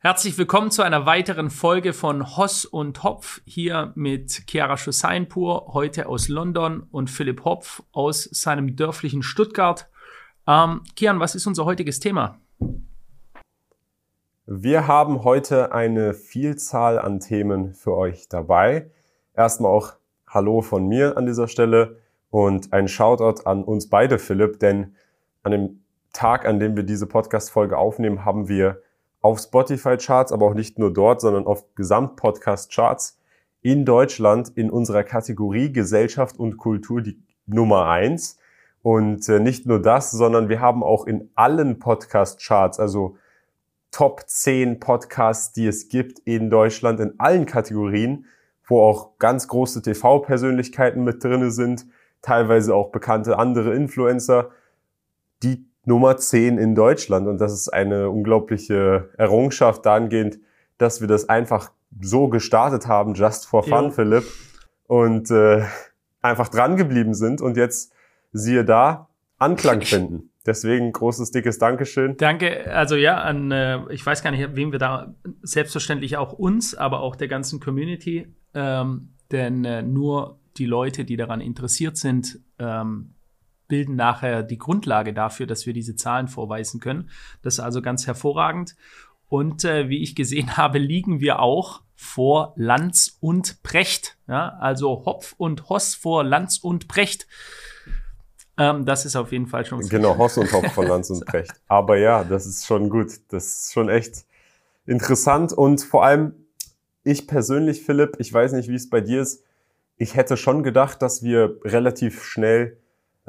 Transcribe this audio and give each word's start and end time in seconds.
Herzlich 0.00 0.38
willkommen 0.38 0.70
zu 0.70 0.82
einer 0.82 1.06
weiteren 1.06 1.50
Folge 1.50 1.92
von 1.92 2.36
Hoss 2.36 2.64
und 2.64 3.02
Hopf 3.02 3.40
hier 3.46 3.90
mit 3.96 4.44
Chiara 4.48 4.76
Schussainpur, 4.76 5.74
heute 5.74 6.06
aus 6.08 6.28
London 6.28 6.86
und 6.92 7.10
Philipp 7.10 7.44
Hopf 7.44 7.82
aus 7.90 8.22
seinem 8.22 8.76
dörflichen 8.76 9.24
Stuttgart. 9.24 9.90
Ähm, 10.46 10.82
Kian, 10.94 11.18
was 11.18 11.34
ist 11.34 11.48
unser 11.48 11.64
heutiges 11.64 11.98
Thema? 11.98 12.38
Wir 14.46 14.86
haben 14.86 15.24
heute 15.24 15.72
eine 15.72 16.14
Vielzahl 16.14 17.00
an 17.00 17.18
Themen 17.18 17.74
für 17.74 17.96
euch 17.96 18.28
dabei. 18.28 18.92
Erstmal 19.34 19.72
auch 19.72 19.94
Hallo 20.28 20.60
von 20.60 20.86
mir 20.86 21.16
an 21.16 21.26
dieser 21.26 21.48
Stelle 21.48 21.98
und 22.30 22.72
ein 22.72 22.86
Shoutout 22.86 23.42
an 23.46 23.64
uns 23.64 23.88
beide, 23.88 24.20
Philipp, 24.20 24.60
denn 24.60 24.94
an 25.42 25.50
dem 25.50 25.82
Tag, 26.12 26.46
an 26.46 26.60
dem 26.60 26.76
wir 26.76 26.84
diese 26.84 27.08
Podcast-Folge 27.08 27.76
aufnehmen, 27.76 28.24
haben 28.24 28.48
wir 28.48 28.80
auf 29.20 29.40
Spotify-Charts, 29.40 30.32
aber 30.32 30.46
auch 30.46 30.54
nicht 30.54 30.78
nur 30.78 30.92
dort, 30.92 31.20
sondern 31.20 31.46
auf 31.46 31.64
Gesamtpodcast-Charts 31.74 33.18
in 33.62 33.84
Deutschland 33.84 34.52
in 34.54 34.70
unserer 34.70 35.02
Kategorie 35.02 35.72
Gesellschaft 35.72 36.38
und 36.38 36.56
Kultur 36.56 37.02
die 37.02 37.20
Nummer 37.46 37.86
eins. 37.86 38.38
Und 38.82 39.28
äh, 39.28 39.40
nicht 39.40 39.66
nur 39.66 39.82
das, 39.82 40.12
sondern 40.12 40.48
wir 40.48 40.60
haben 40.60 40.82
auch 40.82 41.06
in 41.06 41.30
allen 41.34 41.78
Podcast-Charts, 41.78 42.78
also 42.78 43.16
Top 43.90 44.22
10 44.26 44.80
Podcasts, 44.80 45.52
die 45.52 45.66
es 45.66 45.88
gibt 45.88 46.20
in 46.20 46.50
Deutschland, 46.50 47.00
in 47.00 47.18
allen 47.18 47.46
Kategorien, 47.46 48.26
wo 48.66 48.82
auch 48.82 49.18
ganz 49.18 49.48
große 49.48 49.82
TV-Persönlichkeiten 49.82 51.02
mit 51.02 51.24
drinne 51.24 51.50
sind, 51.50 51.86
teilweise 52.20 52.74
auch 52.74 52.90
bekannte 52.90 53.38
andere 53.38 53.74
Influencer, 53.74 54.50
die 55.42 55.67
Nummer 55.88 56.16
10 56.16 56.58
in 56.58 56.74
Deutschland. 56.74 57.26
Und 57.26 57.38
das 57.38 57.52
ist 57.52 57.68
eine 57.68 58.10
unglaubliche 58.10 59.10
Errungenschaft 59.16 59.84
dahingehend, 59.84 60.38
dass 60.76 61.00
wir 61.00 61.08
das 61.08 61.28
einfach 61.28 61.72
so 62.00 62.28
gestartet 62.28 62.86
haben, 62.86 63.14
just 63.14 63.46
for 63.46 63.64
fun, 63.64 63.86
jo. 63.86 63.90
Philipp. 63.90 64.24
Und 64.86 65.30
äh, 65.30 65.64
einfach 66.22 66.48
dran 66.48 66.76
geblieben 66.76 67.14
sind 67.14 67.40
und 67.40 67.56
jetzt, 67.56 67.92
siehe 68.32 68.64
da, 68.64 69.08
Anklang 69.38 69.82
finden. 69.82 70.30
Deswegen 70.46 70.92
großes, 70.92 71.30
dickes 71.30 71.58
Dankeschön. 71.58 72.16
Danke, 72.16 72.72
also 72.72 72.96
ja, 72.96 73.18
an, 73.18 73.50
äh, 73.50 73.80
ich 73.90 74.04
weiß 74.04 74.22
gar 74.22 74.30
nicht, 74.30 74.56
wem 74.56 74.72
wir 74.72 74.78
da, 74.78 75.14
selbstverständlich 75.42 76.16
auch 76.16 76.32
uns, 76.32 76.74
aber 76.74 77.00
auch 77.00 77.16
der 77.16 77.28
ganzen 77.28 77.60
Community, 77.60 78.34
ähm, 78.54 79.10
denn 79.30 79.64
äh, 79.64 79.82
nur 79.82 80.38
die 80.56 80.66
Leute, 80.66 81.04
die 81.04 81.16
daran 81.16 81.40
interessiert 81.40 81.96
sind, 81.96 82.40
ähm, 82.58 83.14
bilden 83.68 83.96
nachher 83.96 84.42
die 84.42 84.58
Grundlage 84.58 85.12
dafür, 85.12 85.46
dass 85.46 85.66
wir 85.66 85.72
diese 85.72 85.94
Zahlen 85.94 86.28
vorweisen 86.28 86.80
können. 86.80 87.10
Das 87.42 87.54
ist 87.54 87.60
also 87.60 87.82
ganz 87.82 88.06
hervorragend. 88.06 88.74
Und 89.28 89.64
äh, 89.64 89.88
wie 89.88 90.02
ich 90.02 90.16
gesehen 90.16 90.56
habe, 90.56 90.78
liegen 90.78 91.20
wir 91.20 91.40
auch 91.40 91.82
vor 91.94 92.52
Lanz 92.56 93.16
und 93.20 93.62
Precht. 93.62 94.16
Ja? 94.26 94.56
Also 94.60 95.04
Hopf 95.04 95.34
und 95.36 95.68
Hoss 95.68 95.94
vor 95.94 96.24
Lanz 96.24 96.58
und 96.58 96.88
Precht. 96.88 97.26
Ähm, 98.56 98.84
das 98.84 99.04
ist 99.04 99.16
auf 99.16 99.32
jeden 99.32 99.46
Fall 99.46 99.64
schon. 99.64 99.80
Genau, 99.80 100.16
Hoss 100.16 100.38
und 100.38 100.52
Hopf 100.52 100.72
vor 100.72 100.84
Lanz 100.84 101.10
und 101.10 101.24
Precht. 101.26 101.52
Aber 101.68 101.96
ja, 101.96 102.24
das 102.24 102.46
ist 102.46 102.66
schon 102.66 102.88
gut. 102.88 103.12
Das 103.28 103.44
ist 103.46 103.72
schon 103.72 103.88
echt 103.88 104.24
interessant. 104.86 105.52
Und 105.52 105.82
vor 105.82 106.04
allem, 106.04 106.34
ich 107.04 107.26
persönlich, 107.26 107.82
Philipp, 107.82 108.16
ich 108.18 108.32
weiß 108.32 108.52
nicht, 108.52 108.68
wie 108.68 108.74
es 108.74 108.90
bei 108.90 109.00
dir 109.00 109.22
ist. 109.22 109.44
Ich 109.96 110.14
hätte 110.14 110.36
schon 110.36 110.62
gedacht, 110.62 111.02
dass 111.02 111.22
wir 111.22 111.58
relativ 111.64 112.24
schnell 112.24 112.78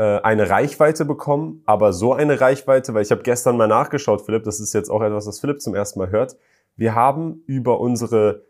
eine 0.04 0.50
Reichweite 0.50 1.06
bekommen, 1.06 1.62
aber 1.66 1.94
so 1.94 2.14
eine 2.14 2.40
Reichweite, 2.40 2.94
weil 2.94 3.02
ich 3.02 3.12
habe 3.12 3.24
gestern 3.24 3.58
mal 3.58 3.68
nachgeschaut, 3.68 4.22
Philipp, 4.22 4.46
das 4.46 4.60
ist 4.60 4.74
jetzt 4.74 4.90
auch 4.90 5.02
etwas, 5.02 5.28
was 5.28 5.40
Philipp 5.40 5.62
zum 5.62 5.76
ersten 5.76 6.00
Mal 6.00 6.10
hört. 6.10 6.38
Wir 6.76 6.96
haben 6.96 7.44
über 7.48 7.82
unsere 7.82 8.44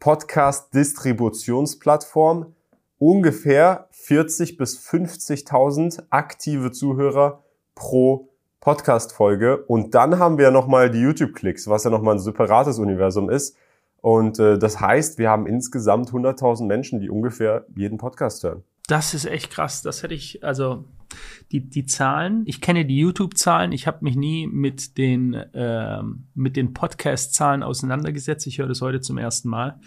Podcast-Distributionsplattform 0.00 2.54
ungefähr 2.98 3.88
40 3.90 4.56
bis 4.56 4.78
50.000 4.78 6.04
aktive 6.10 6.72
Zuhörer 6.72 7.42
pro 7.74 8.28
Podcast-Folge. 8.60 9.64
Und 9.64 9.94
dann 9.94 10.18
haben 10.18 10.38
wir 10.38 10.50
nochmal 10.50 10.90
die 10.90 11.00
YouTube-Klicks, 11.00 11.68
was 11.68 11.84
ja 11.84 11.90
nochmal 11.90 12.16
ein 12.16 12.20
separates 12.20 12.78
Universum 12.78 13.30
ist. 13.30 13.56
Und 14.00 14.38
äh, 14.38 14.58
das 14.58 14.80
heißt, 14.80 15.18
wir 15.18 15.30
haben 15.30 15.46
insgesamt 15.46 16.10
100.000 16.10 16.66
Menschen, 16.66 17.00
die 17.00 17.10
ungefähr 17.10 17.66
jeden 17.76 17.98
Podcast 17.98 18.42
hören. 18.42 18.64
Das 18.88 19.14
ist 19.14 19.26
echt 19.26 19.50
krass. 19.50 19.82
Das 19.82 20.02
hätte 20.02 20.14
ich, 20.14 20.42
also 20.44 20.84
die, 21.52 21.68
die 21.68 21.86
Zahlen, 21.86 22.42
ich 22.46 22.60
kenne 22.60 22.84
die 22.84 22.98
YouTube-Zahlen, 22.98 23.72
ich 23.72 23.86
habe 23.86 23.98
mich 24.02 24.16
nie 24.16 24.46
mit 24.46 24.98
den, 24.98 25.34
äh, 25.34 26.02
mit 26.34 26.56
den 26.56 26.72
Podcast-Zahlen 26.72 27.62
auseinandergesetzt. 27.62 28.46
Ich 28.46 28.58
höre 28.58 28.68
das 28.68 28.80
heute 28.80 29.00
zum 29.00 29.18
ersten 29.18 29.48
Mal. 29.48 29.80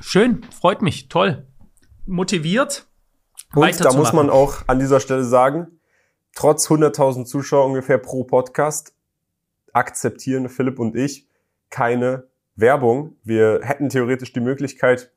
Schön, 0.00 0.42
freut 0.44 0.82
mich, 0.82 1.08
toll. 1.08 1.46
Motiviert. 2.06 2.86
Und 3.54 3.84
da 3.84 3.92
muss 3.92 4.12
man 4.12 4.30
auch 4.30 4.62
an 4.66 4.78
dieser 4.78 5.00
Stelle 5.00 5.24
sagen, 5.24 5.80
trotz 6.34 6.68
100.000 6.68 7.24
Zuschauer 7.24 7.66
ungefähr 7.66 7.98
pro 7.98 8.24
Podcast 8.24 8.94
akzeptieren 9.72 10.48
Philipp 10.48 10.78
und 10.78 10.96
ich 10.96 11.28
keine 11.70 12.28
Werbung. 12.56 13.16
Wir 13.22 13.60
hätten 13.62 13.88
theoretisch 13.88 14.32
die 14.32 14.40
Möglichkeit, 14.40 15.12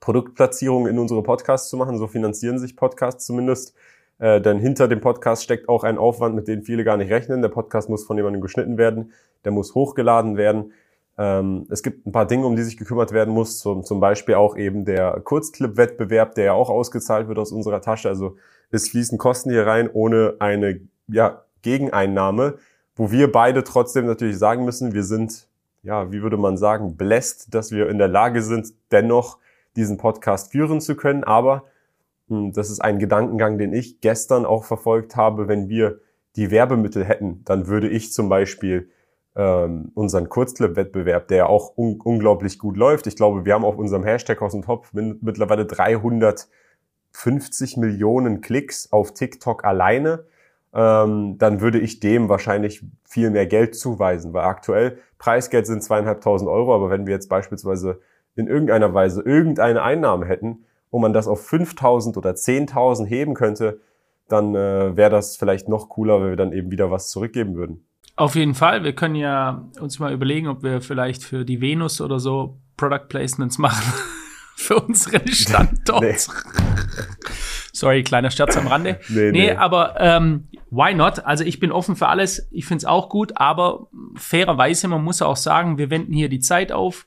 Produktplatzierungen 0.00 0.92
in 0.92 0.98
unsere 0.98 1.22
Podcasts 1.22 1.68
zu 1.68 1.76
machen. 1.76 1.98
So 1.98 2.06
finanzieren 2.06 2.58
sich 2.58 2.76
Podcasts 2.76 3.26
zumindest. 3.26 3.74
Äh, 4.18 4.40
denn 4.40 4.58
hinter 4.58 4.88
dem 4.88 5.00
Podcast 5.00 5.44
steckt 5.44 5.68
auch 5.68 5.84
ein 5.84 5.98
Aufwand, 5.98 6.34
mit 6.34 6.48
dem 6.48 6.62
viele 6.62 6.84
gar 6.84 6.96
nicht 6.96 7.10
rechnen. 7.10 7.42
Der 7.42 7.48
Podcast 7.48 7.88
muss 7.88 8.04
von 8.04 8.16
jemandem 8.16 8.40
geschnitten 8.40 8.78
werden, 8.78 9.12
der 9.44 9.52
muss 9.52 9.74
hochgeladen 9.74 10.36
werden. 10.36 10.72
Ähm, 11.16 11.66
es 11.70 11.82
gibt 11.82 12.06
ein 12.06 12.12
paar 12.12 12.26
Dinge, 12.26 12.46
um 12.46 12.56
die 12.56 12.62
sich 12.62 12.76
gekümmert 12.76 13.12
werden 13.12 13.34
muss, 13.34 13.58
zum, 13.58 13.84
zum 13.84 14.00
Beispiel 14.00 14.34
auch 14.34 14.56
eben 14.56 14.84
der 14.84 15.20
Kurzclip-Wettbewerb, 15.20 16.34
der 16.34 16.44
ja 16.44 16.52
auch 16.52 16.70
ausgezahlt 16.70 17.28
wird 17.28 17.38
aus 17.38 17.52
unserer 17.52 17.80
Tasche. 17.80 18.08
Also 18.08 18.36
es 18.70 18.88
fließen 18.88 19.18
Kosten 19.18 19.50
hier 19.50 19.66
rein 19.66 19.90
ohne 19.92 20.34
eine 20.38 20.80
ja, 21.08 21.42
Gegeneinnahme, 21.62 22.58
wo 22.94 23.10
wir 23.10 23.30
beide 23.30 23.64
trotzdem 23.64 24.06
natürlich 24.06 24.38
sagen 24.38 24.64
müssen, 24.64 24.94
wir 24.94 25.04
sind, 25.04 25.46
ja, 25.82 26.10
wie 26.12 26.22
würde 26.22 26.36
man 26.36 26.56
sagen, 26.56 26.96
blessed, 26.96 27.54
dass 27.54 27.72
wir 27.72 27.88
in 27.88 27.98
der 27.98 28.08
Lage 28.08 28.42
sind, 28.42 28.72
dennoch 28.90 29.38
diesen 29.76 29.96
Podcast 29.96 30.52
führen 30.52 30.80
zu 30.80 30.96
können. 30.96 31.24
Aber 31.24 31.64
das 32.28 32.70
ist 32.70 32.80
ein 32.80 32.98
Gedankengang, 32.98 33.58
den 33.58 33.72
ich 33.72 34.00
gestern 34.00 34.44
auch 34.44 34.64
verfolgt 34.64 35.16
habe. 35.16 35.48
Wenn 35.48 35.68
wir 35.68 36.00
die 36.36 36.50
Werbemittel 36.50 37.04
hätten, 37.04 37.42
dann 37.44 37.66
würde 37.66 37.88
ich 37.88 38.12
zum 38.12 38.28
Beispiel 38.28 38.90
ähm, 39.34 39.90
unseren 39.94 40.28
Kurzclip-Wettbewerb, 40.28 41.28
der 41.28 41.48
auch 41.48 41.76
un 41.76 42.00
unglaublich 42.00 42.58
gut 42.58 42.76
läuft. 42.76 43.06
Ich 43.06 43.16
glaube, 43.16 43.44
wir 43.44 43.54
haben 43.54 43.64
auf 43.64 43.78
unserem 43.78 44.04
Hashtag 44.04 44.42
aus 44.42 44.52
dem 44.52 44.62
Topf 44.62 44.92
mittlerweile 44.92 45.64
350 45.64 47.76
Millionen 47.76 48.40
Klicks 48.40 48.92
auf 48.92 49.14
TikTok 49.14 49.64
alleine. 49.64 50.24
Ähm, 50.74 51.38
dann 51.38 51.60
würde 51.60 51.78
ich 51.78 52.00
dem 52.00 52.28
wahrscheinlich 52.28 52.84
viel 53.04 53.30
mehr 53.30 53.46
Geld 53.46 53.74
zuweisen, 53.74 54.34
weil 54.34 54.44
aktuell 54.44 54.98
Preisgeld 55.18 55.66
sind 55.66 55.82
zweieinhalbtausend 55.82 56.50
Euro, 56.50 56.74
aber 56.74 56.90
wenn 56.90 57.06
wir 57.06 57.14
jetzt 57.14 57.28
beispielsweise 57.28 58.00
in 58.34 58.48
irgendeiner 58.48 58.92
Weise 58.92 59.22
irgendeine 59.22 59.82
Einnahme 59.82 60.26
hätten, 60.26 60.66
wo 60.90 60.98
man 60.98 61.12
das 61.12 61.28
auf 61.28 61.46
5000 61.46 62.16
oder 62.16 62.30
10.000 62.30 63.06
heben 63.06 63.34
könnte, 63.34 63.80
dann 64.28 64.54
äh, 64.54 64.96
wäre 64.96 65.10
das 65.10 65.36
vielleicht 65.36 65.68
noch 65.68 65.88
cooler, 65.88 66.20
wenn 66.20 66.30
wir 66.30 66.36
dann 66.36 66.52
eben 66.52 66.70
wieder 66.70 66.90
was 66.90 67.10
zurückgeben 67.10 67.54
würden. 67.54 67.84
Auf 68.16 68.34
jeden 68.34 68.54
Fall. 68.54 68.84
Wir 68.84 68.94
können 68.94 69.14
ja 69.14 69.68
uns 69.80 69.98
mal 69.98 70.12
überlegen, 70.12 70.48
ob 70.48 70.62
wir 70.62 70.80
vielleicht 70.80 71.22
für 71.22 71.44
die 71.44 71.60
Venus 71.60 72.00
oder 72.00 72.18
so 72.18 72.58
Product 72.76 73.06
Placements 73.08 73.58
machen. 73.58 73.92
für 74.56 74.80
unseren 74.80 75.28
Standort. 75.28 76.02
nee. 76.02 76.16
Sorry, 77.72 78.02
kleiner 78.02 78.32
Scherz 78.32 78.56
am 78.56 78.66
Rande. 78.66 78.98
Nee, 79.08 79.30
nee, 79.30 79.30
nee. 79.30 79.50
aber 79.52 79.94
ähm, 80.00 80.48
why 80.70 80.94
not? 80.94 81.24
Also 81.24 81.44
ich 81.44 81.60
bin 81.60 81.70
offen 81.70 81.94
für 81.94 82.08
alles. 82.08 82.48
Ich 82.50 82.66
finde 82.66 82.78
es 82.78 82.84
auch 82.84 83.08
gut, 83.08 83.36
aber 83.36 83.86
fairerweise, 84.16 84.88
man 84.88 85.04
muss 85.04 85.22
auch 85.22 85.36
sagen, 85.36 85.78
wir 85.78 85.90
wenden 85.90 86.12
hier 86.12 86.28
die 86.28 86.40
Zeit 86.40 86.72
auf. 86.72 87.06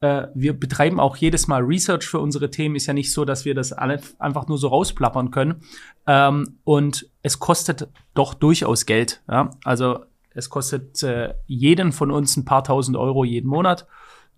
Äh, 0.00 0.28
wir 0.34 0.58
betreiben 0.58 1.00
auch 1.00 1.16
jedes 1.16 1.48
Mal 1.48 1.62
Research 1.62 2.06
für 2.06 2.20
unsere 2.20 2.50
Themen. 2.50 2.76
Ist 2.76 2.86
ja 2.86 2.94
nicht 2.94 3.12
so, 3.12 3.24
dass 3.24 3.44
wir 3.44 3.54
das 3.54 3.72
alle 3.72 4.00
einfach 4.18 4.46
nur 4.48 4.58
so 4.58 4.68
rausplappern 4.68 5.30
können. 5.30 5.62
Ähm, 6.06 6.58
und 6.64 7.10
es 7.22 7.38
kostet 7.38 7.88
doch 8.14 8.34
durchaus 8.34 8.86
Geld. 8.86 9.22
Ja? 9.28 9.50
Also 9.64 10.04
es 10.34 10.50
kostet 10.50 11.02
äh, 11.02 11.34
jeden 11.46 11.92
von 11.92 12.10
uns 12.10 12.36
ein 12.36 12.44
paar 12.44 12.64
tausend 12.64 12.96
Euro 12.96 13.24
jeden 13.24 13.48
Monat. 13.48 13.86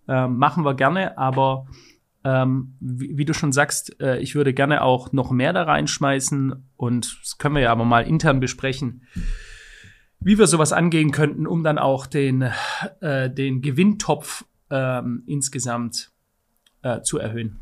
Ähm, 0.09 0.39
machen 0.39 0.65
wir 0.65 0.75
gerne, 0.75 1.19
aber 1.19 1.67
ähm, 2.25 2.75
wie, 2.81 3.17
wie, 3.17 3.25
du 3.25 3.33
schon 3.33 3.53
sagst, 3.53 4.01
äh, 4.01 4.19
ich 4.19 4.35
würde 4.35 4.53
gerne 4.53 4.83
auch 4.83 5.13
noch 5.13 5.31
mehr 5.31 5.53
da 5.53 5.63
reinschmeißen 5.63 6.71
und 6.77 7.19
das 7.23 7.39
können 7.39 7.55
wir 7.55 7.63
ja 7.63 7.73
aber 7.73 7.85
mal 7.85 8.07
intern 8.07 8.41
besprechen, 8.41 9.07
wie 10.21 10.39
wir 10.39 10.47
sowas 10.47 10.73
angehen 10.73 11.13
könnten, 11.13 11.47
um 11.47 11.63
dann 11.63 11.79
auch 11.79 12.07
den, 12.07 12.51
äh, 13.01 13.31
den 13.31 13.63
Gewinntopf 13.63 14.45
ähm, 14.71 15.23
insgesamt 15.27 16.11
äh, 16.83 17.03
zu 17.03 17.19
erhöhen. 17.19 17.61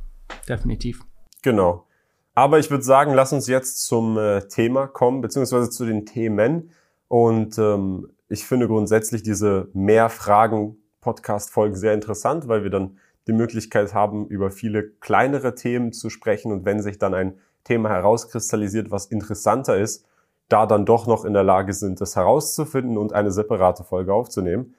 Definitiv. 0.49 1.01
Genau. 1.43 1.87
Aber 2.35 2.59
ich 2.59 2.71
würde 2.71 2.85
sagen, 2.85 3.15
lass 3.15 3.33
uns 3.33 3.47
jetzt 3.49 3.85
zum 3.87 4.17
äh, 4.17 4.47
Thema 4.49 4.87
kommen, 4.87 5.21
beziehungsweise 5.21 5.71
zu 5.71 5.85
den 5.85 6.07
Themen. 6.07 6.71
Und 7.09 7.59
ähm, 7.59 8.09
ich 8.29 8.45
finde 8.45 8.69
grundsätzlich 8.69 9.23
diese 9.23 9.69
Mehr 9.73 10.09
Fragen 10.09 10.77
Podcast-Folgen 11.01 11.77
sehr 11.77 11.95
interessant, 11.95 12.49
weil 12.49 12.63
wir 12.63 12.71
dann 12.71 12.99
die 13.27 13.33
Möglichkeit 13.33 13.95
haben, 13.95 14.27
über 14.27 14.51
viele 14.51 14.89
kleinere 14.89 15.55
Themen 15.55 15.93
zu 15.93 16.11
sprechen 16.11 16.53
und 16.53 16.65
wenn 16.65 16.83
sich 16.83 16.99
dann 16.99 17.15
ein 17.15 17.39
Thema 17.65 17.91
herauskristallisiert, 17.91 18.91
was 18.91 19.07
interessanter 19.07 19.77
ist, 19.77 20.07
da 20.49 20.67
dann 20.67 20.87
doch 20.87 21.07
noch 21.07 21.25
in 21.25 21.35
der 21.35 21.45
Lage 21.45 21.75
sind, 21.75 22.01
das 22.01 22.17
herauszufinden 22.17 22.97
und 22.97 23.13
eine 23.13 23.31
separate 23.31 23.85
Folge 23.85 24.15
aufzunehmen. 24.15 24.75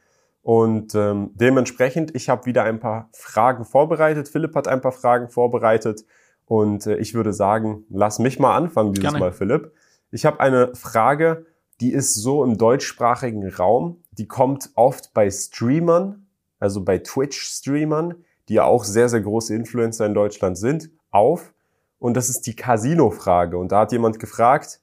Und 0.49 0.95
ähm, 0.95 1.29
dementsprechend, 1.35 2.15
ich 2.15 2.27
habe 2.27 2.47
wieder 2.47 2.63
ein 2.63 2.79
paar 2.79 3.09
Fragen 3.13 3.65
vorbereitet. 3.65 4.29
Philipp 4.29 4.55
hat 4.55 4.67
ein 4.67 4.81
paar 4.81 4.91
Fragen 4.91 5.29
vorbereitet. 5.29 6.05
Und 6.47 6.87
äh, 6.87 6.97
ich 6.97 7.13
würde 7.13 7.33
sagen, 7.33 7.83
lass 7.91 8.17
mich 8.17 8.39
mal 8.39 8.55
anfangen 8.57 8.93
dieses 8.93 9.11
Gerne. 9.11 9.19
Mal, 9.19 9.31
Philipp. 9.31 9.71
Ich 10.09 10.25
habe 10.25 10.39
eine 10.39 10.73
Frage, 10.73 11.45
die 11.81 11.93
ist 11.93 12.15
so 12.15 12.43
im 12.43 12.57
deutschsprachigen 12.57 13.47
Raum. 13.47 14.01
Die 14.13 14.27
kommt 14.27 14.71
oft 14.73 15.13
bei 15.13 15.29
Streamern, 15.29 16.25
also 16.57 16.83
bei 16.83 16.97
Twitch-Streamern, 16.97 18.15
die 18.47 18.55
ja 18.55 18.63
auch 18.63 18.85
sehr, 18.85 19.07
sehr 19.07 19.21
große 19.21 19.53
Influencer 19.53 20.07
in 20.07 20.15
Deutschland 20.15 20.57
sind, 20.57 20.89
auf. 21.11 21.53
Und 21.99 22.17
das 22.17 22.27
ist 22.27 22.47
die 22.47 22.55
Casino-Frage. 22.55 23.55
Und 23.55 23.71
da 23.71 23.81
hat 23.81 23.91
jemand 23.91 24.17
gefragt, 24.17 24.81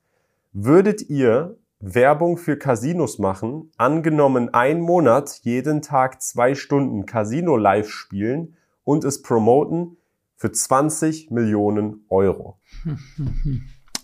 würdet 0.52 1.10
ihr 1.10 1.58
Werbung 1.78 2.38
für 2.38 2.56
Casinos 2.56 3.18
machen, 3.18 3.70
angenommen 3.76 4.52
ein 4.52 4.80
Monat 4.80 5.40
jeden 5.42 5.82
Tag 5.82 6.22
zwei 6.22 6.54
Stunden 6.54 7.06
Casino 7.06 7.56
live 7.56 7.90
spielen 7.90 8.56
und 8.84 9.04
es 9.04 9.22
promoten 9.22 9.98
für 10.36 10.52
20 10.52 11.30
Millionen 11.30 12.04
Euro? 12.08 12.58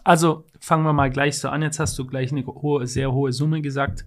Also 0.04 0.46
fangen 0.58 0.82
wir 0.82 0.92
mal 0.92 1.10
gleich 1.10 1.38
so 1.38 1.48
an. 1.48 1.62
Jetzt 1.62 1.78
hast 1.78 1.96
du 1.96 2.04
gleich 2.04 2.32
eine 2.32 2.44
hohe, 2.44 2.88
sehr 2.88 3.12
hohe 3.12 3.32
Summe 3.32 3.62
gesagt. 3.62 4.04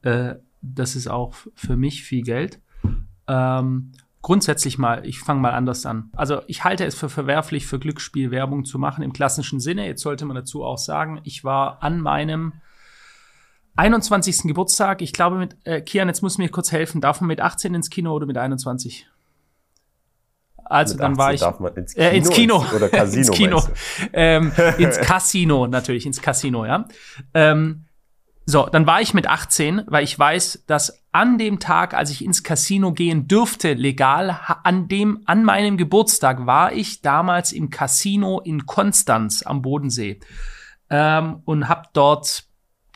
Äh, 0.00 0.36
das 0.62 0.96
ist 0.96 1.06
auch 1.06 1.34
für 1.54 1.76
mich 1.76 2.02
viel 2.02 2.22
Geld. 2.22 2.62
Ähm, 3.26 3.92
grundsätzlich 4.22 4.78
mal, 4.78 5.06
ich 5.06 5.18
fange 5.20 5.40
mal 5.40 5.52
anders 5.52 5.84
an. 5.84 6.10
Also 6.16 6.40
ich 6.46 6.64
halte 6.64 6.86
es 6.86 6.94
für 6.94 7.10
verwerflich, 7.10 7.66
für 7.66 7.78
Glücksspiel 7.78 8.30
Werbung 8.30 8.64
zu 8.64 8.78
machen 8.78 9.04
im 9.04 9.12
klassischen 9.12 9.60
Sinne. 9.60 9.86
Jetzt 9.86 10.02
sollte 10.02 10.24
man 10.24 10.34
dazu 10.34 10.64
auch 10.64 10.78
sagen, 10.78 11.20
ich 11.24 11.44
war 11.44 11.82
an 11.82 12.00
meinem 12.00 12.54
21. 13.78 14.42
Geburtstag, 14.42 15.02
ich 15.02 15.12
glaube 15.12 15.36
mit, 15.36 15.56
äh, 15.64 15.80
Kian, 15.80 16.08
jetzt 16.08 16.20
muss 16.20 16.36
mir 16.36 16.48
kurz 16.48 16.72
helfen, 16.72 17.00
darf 17.00 17.20
man 17.20 17.28
mit 17.28 17.40
18 17.40 17.74
ins 17.74 17.90
Kino 17.90 18.12
oder 18.12 18.26
mit 18.26 18.36
21? 18.36 19.06
Also 20.64 20.94
mit 20.94 21.02
dann 21.02 21.16
war 21.16 21.32
ich 21.32 21.42
ins 21.42 21.94
Kino, 21.94 22.04
äh, 22.04 22.16
ins 22.16 22.30
Kino 22.30 22.64
oder 22.74 22.88
Casino 22.88 23.28
ins 23.28 23.30
Kino, 23.30 23.62
ähm, 24.12 24.52
ins 24.78 24.98
Casino 24.98 25.68
natürlich, 25.68 26.06
ins 26.06 26.20
Casino, 26.20 26.66
ja. 26.66 26.88
Ähm, 27.34 27.84
so, 28.46 28.66
dann 28.66 28.86
war 28.86 29.00
ich 29.00 29.14
mit 29.14 29.28
18, 29.28 29.82
weil 29.86 30.02
ich 30.02 30.18
weiß, 30.18 30.64
dass 30.66 31.04
an 31.12 31.38
dem 31.38 31.60
Tag, 31.60 31.94
als 31.94 32.10
ich 32.10 32.24
ins 32.24 32.42
Casino 32.42 32.92
gehen 32.92 33.28
dürfte, 33.28 33.74
legal, 33.74 34.40
an 34.64 34.88
dem, 34.88 35.20
an 35.26 35.44
meinem 35.44 35.76
Geburtstag 35.76 36.46
war 36.46 36.72
ich 36.72 37.00
damals 37.00 37.52
im 37.52 37.70
Casino 37.70 38.40
in 38.40 38.66
Konstanz 38.66 39.42
am 39.44 39.62
Bodensee 39.62 40.18
ähm, 40.90 41.42
und 41.44 41.68
habe 41.68 41.88
dort 41.92 42.47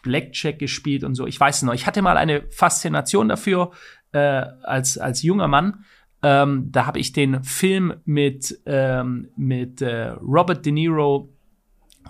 Blackjack 0.02 0.58
gespielt 0.58 1.04
und 1.04 1.14
so. 1.14 1.26
Ich 1.26 1.38
weiß 1.38 1.62
noch, 1.62 1.75
ich 1.75 1.87
hatte 1.87 2.02
mal 2.02 2.16
eine 2.16 2.43
Faszination 2.50 3.28
dafür 3.28 3.70
äh, 4.12 4.19
als 4.19 4.99
als 4.99 5.22
junger 5.22 5.49
Mann. 5.49 5.84
Ähm, 6.22 6.69
da 6.70 6.87
habe 6.87 6.99
ich 6.99 7.12
den 7.12 7.43
Film 7.43 7.94
mit 8.04 8.60
ähm, 8.66 9.28
mit 9.37 9.82
äh, 9.82 10.08
Robert 10.20 10.64
De 10.64 10.72
Niro 10.72 11.32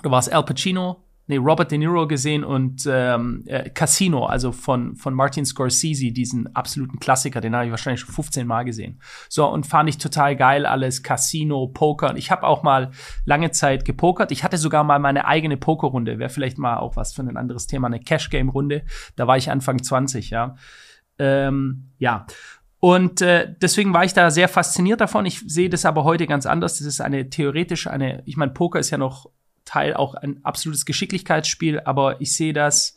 oder 0.01 0.11
war 0.11 0.19
es 0.19 0.29
Al 0.29 0.45
Pacino? 0.45 1.05
Nee, 1.27 1.37
Robert 1.37 1.71
De 1.71 1.79
Niro 1.79 2.07
gesehen 2.07 2.45
und 2.45 2.87
ähm, 2.91 3.45
äh, 3.47 3.71
Casino, 3.71 4.27
also 4.27 4.53
von, 4.53 4.97
von 4.97 5.15
Martin 5.15 5.47
Scorsese, 5.47 6.13
diesen 6.13 6.55
absoluten 6.55 6.99
Klassiker, 6.99 7.41
den 7.41 7.55
habe 7.55 7.67
ich 7.67 7.71
wahrscheinlich 7.71 8.01
schon 8.01 8.15
15 8.15 8.47
Mal 8.47 8.65
gesehen. 8.65 9.01
So, 9.29 9.47
und 9.47 9.67
fand 9.67 9.89
ich 9.89 9.99
total 9.99 10.37
geil, 10.37 10.67
alles 10.67 11.03
Casino, 11.03 11.69
Poker. 11.69 12.11
Und 12.11 12.17
ich 12.17 12.31
habe 12.31 12.47
auch 12.47 12.63
mal 12.63 12.91
lange 13.25 13.51
Zeit 13.53 13.85
gepokert. 13.85 14.33
Ich 14.33 14.45
hatte 14.45 14.59
sogar 14.59 14.85
mal 14.85 14.99
meine 14.99 15.27
eigene 15.27 15.57
Pokerrunde. 15.57 16.19
Wäre 16.19 16.31
vielleicht 16.31 16.59
mal 16.59 16.79
auch 16.79 16.97
was 16.97 17.13
für 17.13 17.23
ein 17.23 17.37
anderes 17.37 17.67
Thema, 17.67 17.87
eine 17.87 18.01
Cash-Game-Runde. 18.01 18.83
Da 19.17 19.27
war 19.27 19.37
ich 19.37 19.51
Anfang 19.51 19.83
20, 19.83 20.31
ja. 20.31 20.57
Ähm, 21.19 21.91
ja. 21.99 22.27
Und 22.81 23.21
äh, 23.21 23.55
deswegen 23.61 23.95
war 23.95 24.05
ich 24.05 24.13
da 24.13 24.33
sehr 24.33 24.49
fasziniert 24.49 25.01
davon. 25.01 25.25
Ich 25.25 25.41
sehe 25.47 25.71
das 25.71 25.85
aber 25.85 26.03
heute 26.03 26.27
ganz 26.27 26.47
anders. 26.47 26.79
Das 26.79 26.87
ist 26.87 27.01
eine 27.01 27.31
theoretisch 27.31 27.87
eine, 27.87 28.25
ich 28.27 28.37
meine, 28.37 28.51
Poker 28.51 28.81
ist 28.81 28.91
ja 28.91 28.99
noch 28.99 29.31
Teil 29.65 29.95
auch 29.95 30.15
ein 30.15 30.45
absolutes 30.45 30.85
Geschicklichkeitsspiel, 30.85 31.81
aber 31.81 32.21
ich 32.21 32.37
sehe 32.37 32.53
das 32.53 32.97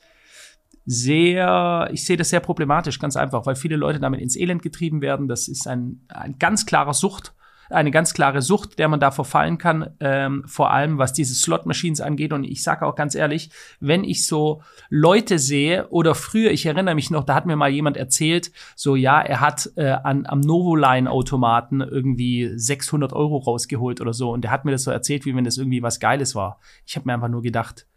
sehr, 0.86 1.90
ich 1.92 2.06
sehe 2.06 2.18
das 2.18 2.30
sehr 2.30 2.40
problematisch, 2.40 3.00
ganz 3.00 3.16
einfach, 3.16 3.46
weil 3.46 3.56
viele 3.56 3.76
Leute 3.76 4.00
damit 4.00 4.22
ins 4.22 4.36
Elend 4.36 4.62
getrieben 4.62 5.02
werden. 5.02 5.28
Das 5.28 5.48
ist 5.48 5.68
ein, 5.68 6.02
ein 6.10 6.38
ganz 6.38 6.66
klarer 6.66 6.94
Sucht 6.94 7.34
eine 7.70 7.92
ganz 7.92 8.14
klare 8.14 8.42
Sucht, 8.42 8.80
der 8.80 8.88
man 8.88 9.00
da 9.00 9.12
verfallen 9.12 9.58
kann, 9.58 9.90
ähm, 10.00 10.44
vor 10.46 10.72
allem 10.72 10.98
was 10.98 11.14
diese 11.14 11.36
Slot-Machines 11.36 12.02
angeht. 12.02 12.34
Und 12.34 12.44
ich 12.44 12.64
sage 12.64 12.86
auch 12.86 12.96
ganz 12.96 13.16
ehrlich, 13.16 13.50
wenn 13.80 14.04
ich 14.04 14.28
so 14.28 14.62
Leute 14.90 15.40
sehe 15.40 15.88
oder 15.90 16.16
früher, 16.16 16.52
ich 16.52 16.66
erinnere 16.66 16.96
mich 16.96 17.12
noch, 17.12 17.24
da 17.24 17.36
hat 17.36 17.46
mir 17.46 17.56
mal 17.56 17.70
jemand 17.70 17.98
erzählt, 17.98 18.52
so 18.76 18.96
ja, 18.96 19.22
er 19.22 19.42
hat 19.42 19.72
äh, 19.76 19.90
an, 19.90 20.26
am 20.26 20.40
Novoline-Automaten 20.40 21.82
irgendwie 21.82 22.52
600 22.56 23.14
Euro 23.14 23.38
rausgeholt 23.38 24.02
oder 24.02 24.14
so. 24.14 24.32
Und 24.32 24.44
der 24.44 24.52
hat 24.52 24.66
mir 24.66 24.72
das 24.72 24.84
so 24.84 24.92
erzählt, 24.92 25.26
wie 25.26 25.36
wenn 25.36 25.44
das 25.44 25.58
irgendwie 25.58 25.82
was 25.82 26.00
Geiles 26.00 26.36
war. 26.36 26.60
Ich 26.86 26.96
habe 26.96 27.08
mir 27.08 27.14
einfach 27.14 27.30
nur 27.30 27.42
gedacht, 27.42 27.88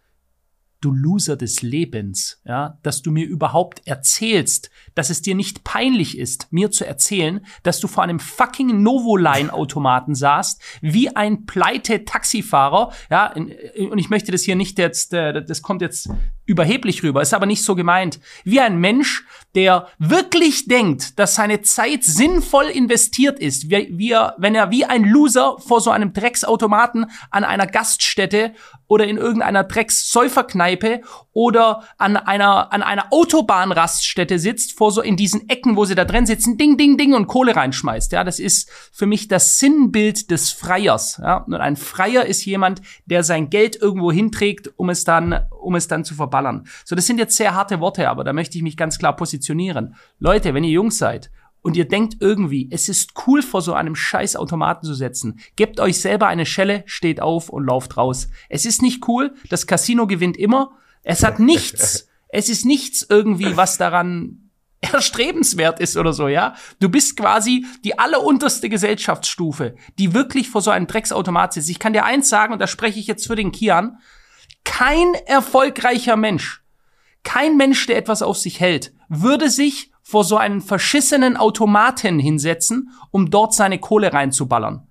du 0.80 0.92
Loser 0.92 1.36
des 1.36 1.62
Lebens, 1.62 2.40
ja, 2.44 2.78
dass 2.82 3.02
du 3.02 3.10
mir 3.10 3.26
überhaupt 3.26 3.86
erzählst, 3.86 4.70
dass 4.94 5.10
es 5.10 5.22
dir 5.22 5.34
nicht 5.34 5.64
peinlich 5.64 6.16
ist, 6.16 6.52
mir 6.52 6.70
zu 6.70 6.86
erzählen, 6.86 7.44
dass 7.64 7.80
du 7.80 7.88
vor 7.88 8.04
einem 8.04 8.20
fucking 8.20 8.82
Novoline-Automaten 8.82 10.14
saßt, 10.14 10.62
wie 10.80 11.14
ein 11.14 11.46
pleite 11.46 12.04
Taxifahrer, 12.04 12.92
ja, 13.10 13.32
und 13.34 13.98
ich 13.98 14.10
möchte 14.10 14.30
das 14.30 14.42
hier 14.42 14.56
nicht 14.56 14.78
jetzt, 14.78 15.12
äh, 15.14 15.44
das 15.44 15.62
kommt 15.62 15.82
jetzt 15.82 16.10
überheblich 16.46 17.02
rüber, 17.02 17.22
ist 17.22 17.34
aber 17.34 17.46
nicht 17.46 17.62
so 17.62 17.74
gemeint, 17.74 18.20
wie 18.44 18.60
ein 18.60 18.78
Mensch, 18.78 19.24
der 19.54 19.88
wirklich 19.98 20.66
denkt, 20.66 21.18
dass 21.18 21.34
seine 21.34 21.60
Zeit 21.62 22.04
sinnvoll 22.04 22.66
investiert 22.66 23.38
ist, 23.38 23.68
wie, 23.68 23.88
wie 23.92 24.12
er, 24.12 24.34
wenn 24.38 24.54
er 24.54 24.70
wie 24.70 24.84
ein 24.84 25.04
Loser 25.04 25.58
vor 25.58 25.80
so 25.80 25.90
einem 25.90 26.12
Drecksautomaten 26.12 27.06
an 27.30 27.44
einer 27.44 27.66
Gaststätte 27.66 28.54
oder 28.88 29.06
in 29.06 29.18
irgendeiner 29.18 29.64
Dreckssäuferkneipe 29.64 31.02
oder 31.32 31.84
an 31.98 32.16
einer, 32.16 32.72
an 32.72 32.82
einer 32.82 33.12
Autobahnraststätte 33.12 34.38
sitzt, 34.38 34.76
vor 34.76 34.90
so 34.90 35.02
in 35.02 35.16
diesen 35.16 35.48
Ecken, 35.48 35.76
wo 35.76 35.84
sie 35.84 35.94
da 35.94 36.04
drin 36.04 36.26
sitzen, 36.26 36.58
ding, 36.58 36.76
ding, 36.76 36.96
ding 36.96 37.14
und 37.14 37.28
Kohle 37.28 37.54
reinschmeißt. 37.54 38.12
Ja, 38.12 38.24
das 38.24 38.40
ist 38.40 38.70
für 38.92 39.06
mich 39.06 39.28
das 39.28 39.58
Sinnbild 39.58 40.30
des 40.30 40.50
Freiers. 40.50 41.20
Ja, 41.22 41.44
und 41.44 41.54
ein 41.54 41.76
Freier 41.76 42.24
ist 42.24 42.44
jemand, 42.44 42.82
der 43.06 43.22
sein 43.22 43.50
Geld 43.50 43.76
irgendwo 43.80 44.10
hinträgt, 44.10 44.72
um 44.76 44.88
es 44.88 45.04
dann, 45.04 45.46
um 45.60 45.74
es 45.74 45.86
dann 45.86 46.04
zu 46.04 46.14
verballern. 46.14 46.66
So, 46.84 46.96
das 46.96 47.06
sind 47.06 47.18
jetzt 47.18 47.36
sehr 47.36 47.54
harte 47.54 47.80
Worte, 47.80 48.08
aber 48.08 48.24
da 48.24 48.32
möchte 48.32 48.56
ich 48.56 48.64
mich 48.64 48.76
ganz 48.76 48.98
klar 48.98 49.14
positionieren. 49.14 49.94
Leute, 50.18 50.54
wenn 50.54 50.64
ihr 50.64 50.70
Jungs 50.70 50.98
seid 50.98 51.30
und 51.62 51.76
ihr 51.76 51.86
denkt 51.86 52.16
irgendwie, 52.20 52.68
es 52.70 52.88
ist 52.88 53.12
cool, 53.26 53.42
vor 53.42 53.62
so 53.62 53.74
einem 53.74 53.94
scheiß 53.94 54.36
Automaten 54.36 54.86
zu 54.86 54.94
setzen, 54.94 55.40
gebt 55.56 55.80
euch 55.80 56.00
selber 56.00 56.28
eine 56.28 56.46
Schelle, 56.46 56.84
steht 56.86 57.20
auf 57.20 57.48
und 57.48 57.66
lauft 57.66 57.96
raus. 57.96 58.28
Es 58.48 58.64
ist 58.64 58.82
nicht 58.82 59.06
cool, 59.08 59.34
das 59.50 59.66
Casino 59.66 60.06
gewinnt 60.06 60.36
immer. 60.36 60.72
Es 61.02 61.24
hat 61.24 61.40
nichts, 61.40 62.08
es 62.28 62.48
ist 62.48 62.64
nichts 62.64 63.06
irgendwie, 63.08 63.56
was 63.56 63.78
daran 63.78 64.48
erstrebenswert 64.80 65.80
ist 65.80 65.96
oder 65.96 66.12
so, 66.12 66.28
ja. 66.28 66.54
Du 66.80 66.88
bist 66.88 67.16
quasi 67.16 67.66
die 67.84 67.98
allerunterste 67.98 68.68
Gesellschaftsstufe, 68.68 69.74
die 69.98 70.14
wirklich 70.14 70.48
vor 70.48 70.62
so 70.62 70.70
einem 70.70 70.86
Drecksautomat 70.86 71.52
sitzt. 71.52 71.70
Ich 71.70 71.78
kann 71.80 71.92
dir 71.92 72.04
eins 72.04 72.28
sagen, 72.28 72.52
und 72.52 72.60
da 72.60 72.66
spreche 72.66 73.00
ich 73.00 73.06
jetzt 73.06 73.26
für 73.26 73.34
den 73.34 73.50
Kian, 73.50 73.98
kein 74.64 75.14
erfolgreicher 75.26 76.16
Mensch, 76.16 76.62
kein 77.24 77.56
Mensch, 77.56 77.86
der 77.86 77.96
etwas 77.96 78.22
auf 78.22 78.36
sich 78.36 78.60
hält, 78.60 78.92
würde 79.08 79.50
sich 79.50 79.90
vor 80.08 80.24
so 80.24 80.38
einen 80.38 80.62
verschissenen 80.62 81.36
Automaten 81.36 82.18
hinsetzen, 82.18 82.92
um 83.10 83.28
dort 83.28 83.52
seine 83.52 83.78
Kohle 83.78 84.10
reinzuballern. 84.10 84.86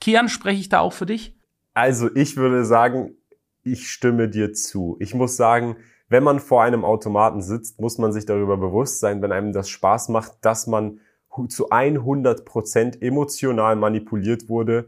Kian, 0.00 0.28
spreche 0.28 0.60
ich 0.60 0.68
da 0.68 0.78
auch 0.78 0.92
für 0.92 1.06
dich? 1.06 1.36
Also 1.72 2.08
ich 2.14 2.36
würde 2.36 2.64
sagen, 2.64 3.16
ich 3.64 3.90
stimme 3.90 4.28
dir 4.28 4.52
zu. 4.52 4.96
Ich 5.00 5.12
muss 5.12 5.36
sagen, 5.36 5.74
wenn 6.08 6.22
man 6.22 6.38
vor 6.38 6.62
einem 6.62 6.84
Automaten 6.84 7.42
sitzt, 7.42 7.80
muss 7.80 7.98
man 7.98 8.12
sich 8.12 8.26
darüber 8.26 8.56
bewusst 8.56 9.00
sein, 9.00 9.22
wenn 9.22 9.32
einem 9.32 9.52
das 9.52 9.68
Spaß 9.68 10.10
macht, 10.10 10.34
dass 10.42 10.68
man 10.68 11.00
zu 11.48 11.70
100 11.70 12.44
Prozent 12.44 13.02
emotional 13.02 13.74
manipuliert 13.74 14.48
wurde, 14.48 14.86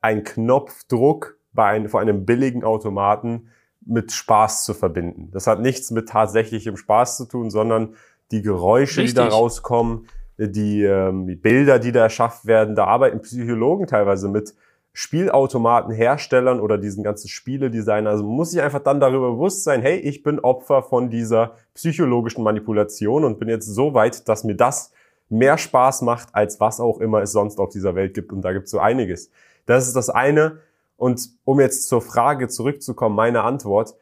ein 0.00 0.22
Knopfdruck 0.22 1.40
bei 1.52 1.64
einem, 1.64 1.88
vor 1.88 1.98
einem 1.98 2.24
billigen 2.24 2.62
Automaten 2.62 3.48
mit 3.84 4.12
Spaß 4.12 4.62
zu 4.62 4.74
verbinden. 4.74 5.32
Das 5.32 5.48
hat 5.48 5.58
nichts 5.58 5.90
mit 5.90 6.08
tatsächlichem 6.08 6.76
Spaß 6.76 7.16
zu 7.16 7.24
tun, 7.24 7.50
sondern 7.50 7.96
die 8.30 8.42
Geräusche, 8.42 9.02
Richtig. 9.02 9.22
die 9.22 9.28
da 9.30 9.34
rauskommen, 9.34 10.06
die, 10.38 10.82
ähm, 10.82 11.40
Bilder, 11.40 11.78
die 11.78 11.92
da 11.92 12.02
erschafft 12.02 12.46
werden, 12.46 12.76
da 12.76 12.84
arbeiten 12.84 13.20
Psychologen 13.22 13.86
teilweise 13.86 14.28
mit 14.28 14.54
Spielautomatenherstellern 14.92 16.60
oder 16.60 16.78
diesen 16.78 17.04
ganzen 17.04 17.28
Spieledesigner. 17.28 18.10
Also 18.10 18.24
muss 18.24 18.52
ich 18.52 18.60
einfach 18.60 18.80
dann 18.80 19.00
darüber 19.00 19.32
bewusst 19.32 19.64
sein, 19.64 19.82
hey, 19.82 19.96
ich 19.98 20.22
bin 20.22 20.40
Opfer 20.40 20.82
von 20.82 21.10
dieser 21.10 21.54
psychologischen 21.74 22.42
Manipulation 22.42 23.24
und 23.24 23.38
bin 23.38 23.48
jetzt 23.48 23.66
so 23.66 23.94
weit, 23.94 24.28
dass 24.28 24.44
mir 24.44 24.56
das 24.56 24.92
mehr 25.28 25.58
Spaß 25.58 26.02
macht, 26.02 26.34
als 26.34 26.58
was 26.58 26.80
auch 26.80 27.00
immer 27.00 27.22
es 27.22 27.32
sonst 27.32 27.58
auf 27.58 27.70
dieser 27.70 27.94
Welt 27.94 28.14
gibt. 28.14 28.32
Und 28.32 28.42
da 28.42 28.52
gibt 28.52 28.64
es 28.64 28.70
so 28.70 28.78
einiges. 28.78 29.30
Das 29.66 29.86
ist 29.86 29.94
das 29.94 30.08
eine. 30.10 30.58
Und 30.96 31.28
um 31.44 31.60
jetzt 31.60 31.86
zur 31.88 32.02
Frage 32.02 32.48
zurückzukommen, 32.48 33.14
meine 33.14 33.42
Antwort, 33.42 33.94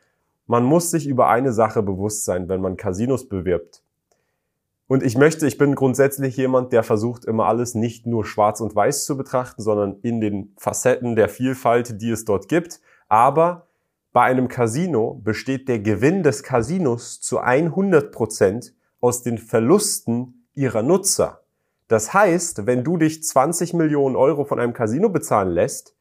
man 0.46 0.64
muss 0.64 0.90
sich 0.90 1.06
über 1.06 1.28
eine 1.28 1.52
Sache 1.52 1.82
bewusst 1.82 2.24
sein, 2.24 2.48
wenn 2.48 2.60
man 2.60 2.76
Casinos 2.76 3.28
bewirbt. 3.28 3.82
Und 4.88 5.02
ich 5.02 5.18
möchte, 5.18 5.46
ich 5.46 5.58
bin 5.58 5.74
grundsätzlich 5.74 6.36
jemand, 6.36 6.72
der 6.72 6.84
versucht 6.84 7.24
immer 7.24 7.46
alles 7.46 7.74
nicht 7.74 8.06
nur 8.06 8.24
schwarz 8.24 8.60
und 8.60 8.74
weiß 8.74 9.04
zu 9.04 9.16
betrachten, 9.16 9.60
sondern 9.60 9.98
in 10.02 10.20
den 10.20 10.54
Facetten 10.58 11.16
der 11.16 11.28
Vielfalt, 11.28 12.00
die 12.00 12.10
es 12.10 12.24
dort 12.24 12.48
gibt. 12.48 12.80
Aber 13.08 13.66
bei 14.12 14.22
einem 14.22 14.48
Casino 14.48 15.20
besteht 15.22 15.68
der 15.68 15.80
Gewinn 15.80 16.22
des 16.22 16.42
Casinos 16.42 17.20
zu 17.20 17.38
100 17.38 18.12
Prozent 18.12 18.74
aus 19.00 19.22
den 19.22 19.38
Verlusten 19.38 20.46
ihrer 20.54 20.82
Nutzer. 20.82 21.40
Das 21.88 22.14
heißt, 22.14 22.66
wenn 22.66 22.82
du 22.82 22.96
dich 22.96 23.22
20 23.22 23.74
Millionen 23.74 24.16
Euro 24.16 24.44
von 24.44 24.58
einem 24.58 24.72
Casino 24.72 25.08
bezahlen 25.08 25.50
lässt, 25.50 25.94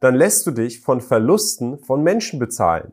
dann 0.00 0.14
lässt 0.14 0.46
du 0.46 0.50
dich 0.50 0.80
von 0.80 1.00
Verlusten 1.00 1.78
von 1.78 2.02
Menschen 2.02 2.38
bezahlen. 2.38 2.92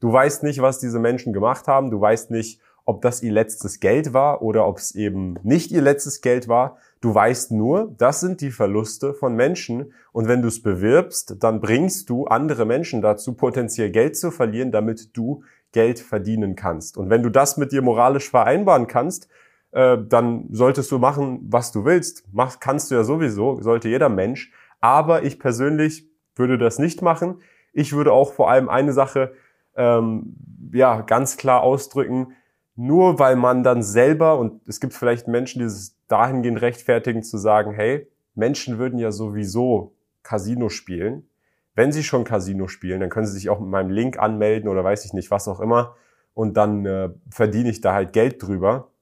Du 0.00 0.12
weißt 0.12 0.42
nicht, 0.42 0.60
was 0.60 0.78
diese 0.78 0.98
Menschen 0.98 1.32
gemacht 1.32 1.66
haben. 1.66 1.90
Du 1.90 2.00
weißt 2.00 2.30
nicht, 2.30 2.60
ob 2.88 3.02
das 3.02 3.22
ihr 3.22 3.32
letztes 3.32 3.80
Geld 3.80 4.14
war 4.14 4.40
oder 4.40 4.66
ob 4.66 4.78
es 4.78 4.94
eben 4.94 5.38
nicht 5.42 5.70
ihr 5.72 5.82
letztes 5.82 6.22
Geld 6.22 6.48
war. 6.48 6.78
Du 7.02 7.14
weißt 7.14 7.52
nur, 7.52 7.94
das 7.98 8.20
sind 8.20 8.40
die 8.40 8.50
Verluste 8.50 9.12
von 9.12 9.36
Menschen. 9.36 9.92
Und 10.10 10.26
wenn 10.26 10.40
du 10.40 10.48
es 10.48 10.62
bewirbst, 10.62 11.36
dann 11.40 11.60
bringst 11.60 12.08
du 12.08 12.24
andere 12.24 12.64
Menschen 12.64 13.02
dazu, 13.02 13.34
potenziell 13.34 13.90
Geld 13.90 14.16
zu 14.16 14.30
verlieren, 14.30 14.72
damit 14.72 15.14
du 15.18 15.42
Geld 15.72 16.00
verdienen 16.00 16.56
kannst. 16.56 16.96
Und 16.96 17.10
wenn 17.10 17.22
du 17.22 17.28
das 17.28 17.58
mit 17.58 17.72
dir 17.72 17.82
moralisch 17.82 18.30
vereinbaren 18.30 18.86
kannst, 18.86 19.28
äh, 19.72 19.98
dann 20.08 20.46
solltest 20.50 20.90
du 20.90 20.98
machen, 20.98 21.40
was 21.42 21.72
du 21.72 21.84
willst. 21.84 22.24
Mach, 22.32 22.58
kannst 22.58 22.90
du 22.90 22.94
ja 22.94 23.04
sowieso, 23.04 23.60
sollte 23.60 23.90
jeder 23.90 24.08
Mensch. 24.08 24.50
Aber 24.80 25.24
ich 25.24 25.38
persönlich 25.38 26.08
würde 26.36 26.56
das 26.56 26.78
nicht 26.78 27.02
machen. 27.02 27.42
Ich 27.74 27.92
würde 27.92 28.12
auch 28.12 28.32
vor 28.32 28.50
allem 28.50 28.70
eine 28.70 28.94
Sache 28.94 29.34
ähm, 29.76 30.36
ja, 30.72 31.02
ganz 31.02 31.36
klar 31.36 31.62
ausdrücken, 31.62 32.34
nur 32.78 33.18
weil 33.18 33.34
man 33.34 33.64
dann 33.64 33.82
selber, 33.82 34.38
und 34.38 34.60
es 34.68 34.78
gibt 34.78 34.94
vielleicht 34.94 35.26
Menschen, 35.26 35.58
die 35.58 35.64
es 35.64 35.96
dahingehend 36.06 36.60
rechtfertigen, 36.60 37.24
zu 37.24 37.36
sagen, 37.36 37.72
hey, 37.72 38.08
Menschen 38.36 38.78
würden 38.78 39.00
ja 39.00 39.10
sowieso 39.10 39.96
Casino 40.22 40.68
spielen. 40.68 41.28
Wenn 41.74 41.90
sie 41.90 42.04
schon 42.04 42.22
Casino 42.22 42.68
spielen, 42.68 43.00
dann 43.00 43.10
können 43.10 43.26
sie 43.26 43.32
sich 43.32 43.50
auch 43.50 43.58
mit 43.58 43.68
meinem 43.68 43.90
Link 43.90 44.20
anmelden 44.20 44.68
oder 44.68 44.84
weiß 44.84 45.04
ich 45.06 45.12
nicht, 45.12 45.32
was 45.32 45.48
auch 45.48 45.58
immer. 45.58 45.96
Und 46.34 46.56
dann 46.56 46.86
äh, 46.86 47.10
verdiene 47.28 47.68
ich 47.68 47.80
da 47.80 47.94
halt 47.94 48.12
Geld 48.12 48.40
drüber. 48.40 48.92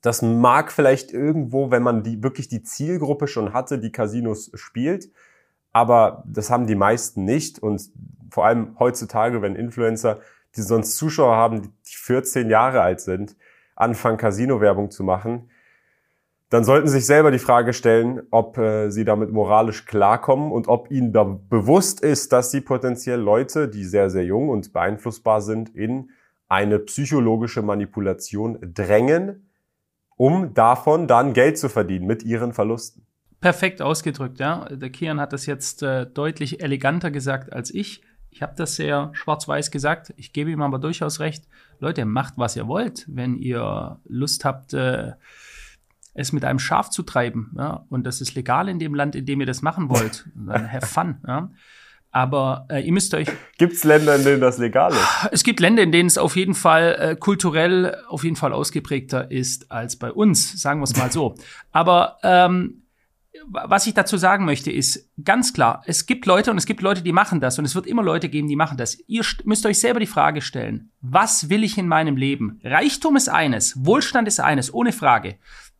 Das 0.00 0.22
mag 0.22 0.70
vielleicht 0.70 1.12
irgendwo, 1.12 1.72
wenn 1.72 1.82
man 1.82 2.04
die 2.04 2.22
wirklich 2.22 2.46
die 2.46 2.62
Zielgruppe 2.62 3.26
schon 3.26 3.52
hatte, 3.52 3.80
die 3.80 3.90
Casinos 3.90 4.52
spielt, 4.54 5.10
aber 5.72 6.22
das 6.28 6.48
haben 6.48 6.68
die 6.68 6.76
meisten 6.76 7.24
nicht. 7.24 7.58
Und 7.58 7.90
vor 8.30 8.46
allem 8.46 8.76
heutzutage, 8.78 9.42
wenn 9.42 9.56
Influencer, 9.56 10.20
die 10.56 10.62
sonst 10.62 10.96
Zuschauer 10.96 11.36
haben, 11.36 11.62
die 11.62 11.96
14 11.96 12.50
Jahre 12.50 12.80
alt 12.80 13.00
sind, 13.00 13.36
anfangen, 13.74 14.18
Casino-Werbung 14.18 14.90
zu 14.90 15.02
machen, 15.02 15.50
dann 16.50 16.62
sollten 16.62 16.86
Sie 16.86 16.98
sich 16.98 17.06
selber 17.06 17.30
die 17.30 17.40
Frage 17.40 17.72
stellen, 17.72 18.22
ob 18.30 18.58
äh, 18.58 18.90
Sie 18.90 19.04
damit 19.04 19.32
moralisch 19.32 19.86
klarkommen 19.86 20.52
und 20.52 20.68
ob 20.68 20.90
Ihnen 20.90 21.12
da 21.12 21.24
bewusst 21.24 22.00
ist, 22.00 22.32
dass 22.32 22.50
Sie 22.52 22.60
potenziell 22.60 23.18
Leute, 23.18 23.68
die 23.68 23.84
sehr, 23.84 24.08
sehr 24.08 24.24
jung 24.24 24.50
und 24.50 24.72
beeinflussbar 24.72 25.40
sind, 25.40 25.74
in 25.74 26.10
eine 26.48 26.78
psychologische 26.78 27.62
Manipulation 27.62 28.58
drängen, 28.60 29.50
um 30.16 30.54
davon 30.54 31.08
dann 31.08 31.32
Geld 31.32 31.58
zu 31.58 31.68
verdienen 31.68 32.06
mit 32.06 32.22
ihren 32.22 32.52
Verlusten. 32.52 33.04
Perfekt 33.40 33.82
ausgedrückt, 33.82 34.38
ja. 34.38 34.66
Der 34.70 34.90
Kian 34.90 35.20
hat 35.20 35.32
das 35.32 35.46
jetzt 35.46 35.82
äh, 35.82 36.06
deutlich 36.06 36.62
eleganter 36.62 37.10
gesagt 37.10 37.52
als 37.52 37.74
ich. 37.74 38.02
Ich 38.34 38.42
habe 38.42 38.54
das 38.56 38.74
sehr 38.74 39.10
schwarz-weiß 39.12 39.70
gesagt. 39.70 40.12
Ich 40.16 40.32
gebe 40.32 40.50
ihm 40.50 40.60
aber 40.60 40.80
durchaus 40.80 41.20
recht. 41.20 41.44
Leute, 41.78 42.04
macht, 42.04 42.34
was 42.36 42.56
ihr 42.56 42.66
wollt. 42.66 43.04
Wenn 43.06 43.36
ihr 43.36 44.00
Lust 44.06 44.44
habt, 44.44 44.74
äh, 44.74 45.12
es 46.14 46.32
mit 46.32 46.44
einem 46.44 46.58
Schaf 46.58 46.90
zu 46.90 47.04
treiben, 47.04 47.54
ja, 47.56 47.86
und 47.90 48.04
das 48.04 48.20
ist 48.20 48.34
legal 48.34 48.68
in 48.68 48.80
dem 48.80 48.92
Land, 48.92 49.14
in 49.14 49.24
dem 49.24 49.38
ihr 49.38 49.46
das 49.46 49.62
machen 49.62 49.88
wollt, 49.88 50.28
dann 50.34 50.70
have 50.70 50.86
fun, 50.86 51.18
ja. 51.26 51.48
Aber 52.10 52.66
äh, 52.70 52.80
ihr 52.80 52.92
müsst 52.92 53.14
euch. 53.14 53.28
Gibt 53.56 53.74
es 53.74 53.84
Länder, 53.84 54.16
in 54.16 54.24
denen 54.24 54.40
das 54.40 54.58
legal 54.58 54.90
ist? 54.90 55.28
Es 55.30 55.44
gibt 55.44 55.60
Länder, 55.60 55.84
in 55.84 55.92
denen 55.92 56.08
es 56.08 56.18
auf 56.18 56.34
jeden 56.34 56.54
Fall 56.54 56.96
äh, 56.98 57.16
kulturell 57.16 57.96
auf 58.08 58.24
jeden 58.24 58.36
Fall 58.36 58.52
ausgeprägter 58.52 59.30
ist 59.30 59.70
als 59.70 59.96
bei 59.96 60.10
uns, 60.10 60.60
sagen 60.60 60.80
wir 60.80 60.84
es 60.84 60.96
mal 60.96 61.12
so. 61.12 61.36
Aber 61.70 62.18
ähm, 62.24 62.83
was 63.46 63.86
ich 63.86 63.94
dazu 63.94 64.16
sagen 64.16 64.44
möchte, 64.44 64.70
ist 64.70 65.10
ganz 65.22 65.52
klar, 65.52 65.82
es 65.86 66.06
gibt 66.06 66.26
Leute 66.26 66.50
und 66.50 66.58
es 66.58 66.66
gibt 66.66 66.82
Leute, 66.82 67.02
die 67.02 67.12
machen 67.12 67.40
das 67.40 67.58
und 67.58 67.64
es 67.64 67.74
wird 67.74 67.86
immer 67.86 68.02
Leute 68.02 68.28
geben, 68.28 68.48
die 68.48 68.56
machen 68.56 68.78
das. 68.78 68.98
Ihr 69.06 69.24
müsst 69.44 69.66
euch 69.66 69.80
selber 69.80 70.00
die 70.00 70.06
Frage 70.06 70.40
stellen, 70.40 70.90
was 71.00 71.48
will 71.50 71.64
ich 71.64 71.76
in 71.76 71.88
meinem 71.88 72.16
Leben? 72.16 72.60
Reichtum 72.62 73.16
ist 73.16 73.28
eines, 73.28 73.84
Wohlstand 73.84 74.28
ist 74.28 74.40
eines, 74.40 74.72
ohne 74.72 74.92
Frage. 74.92 75.36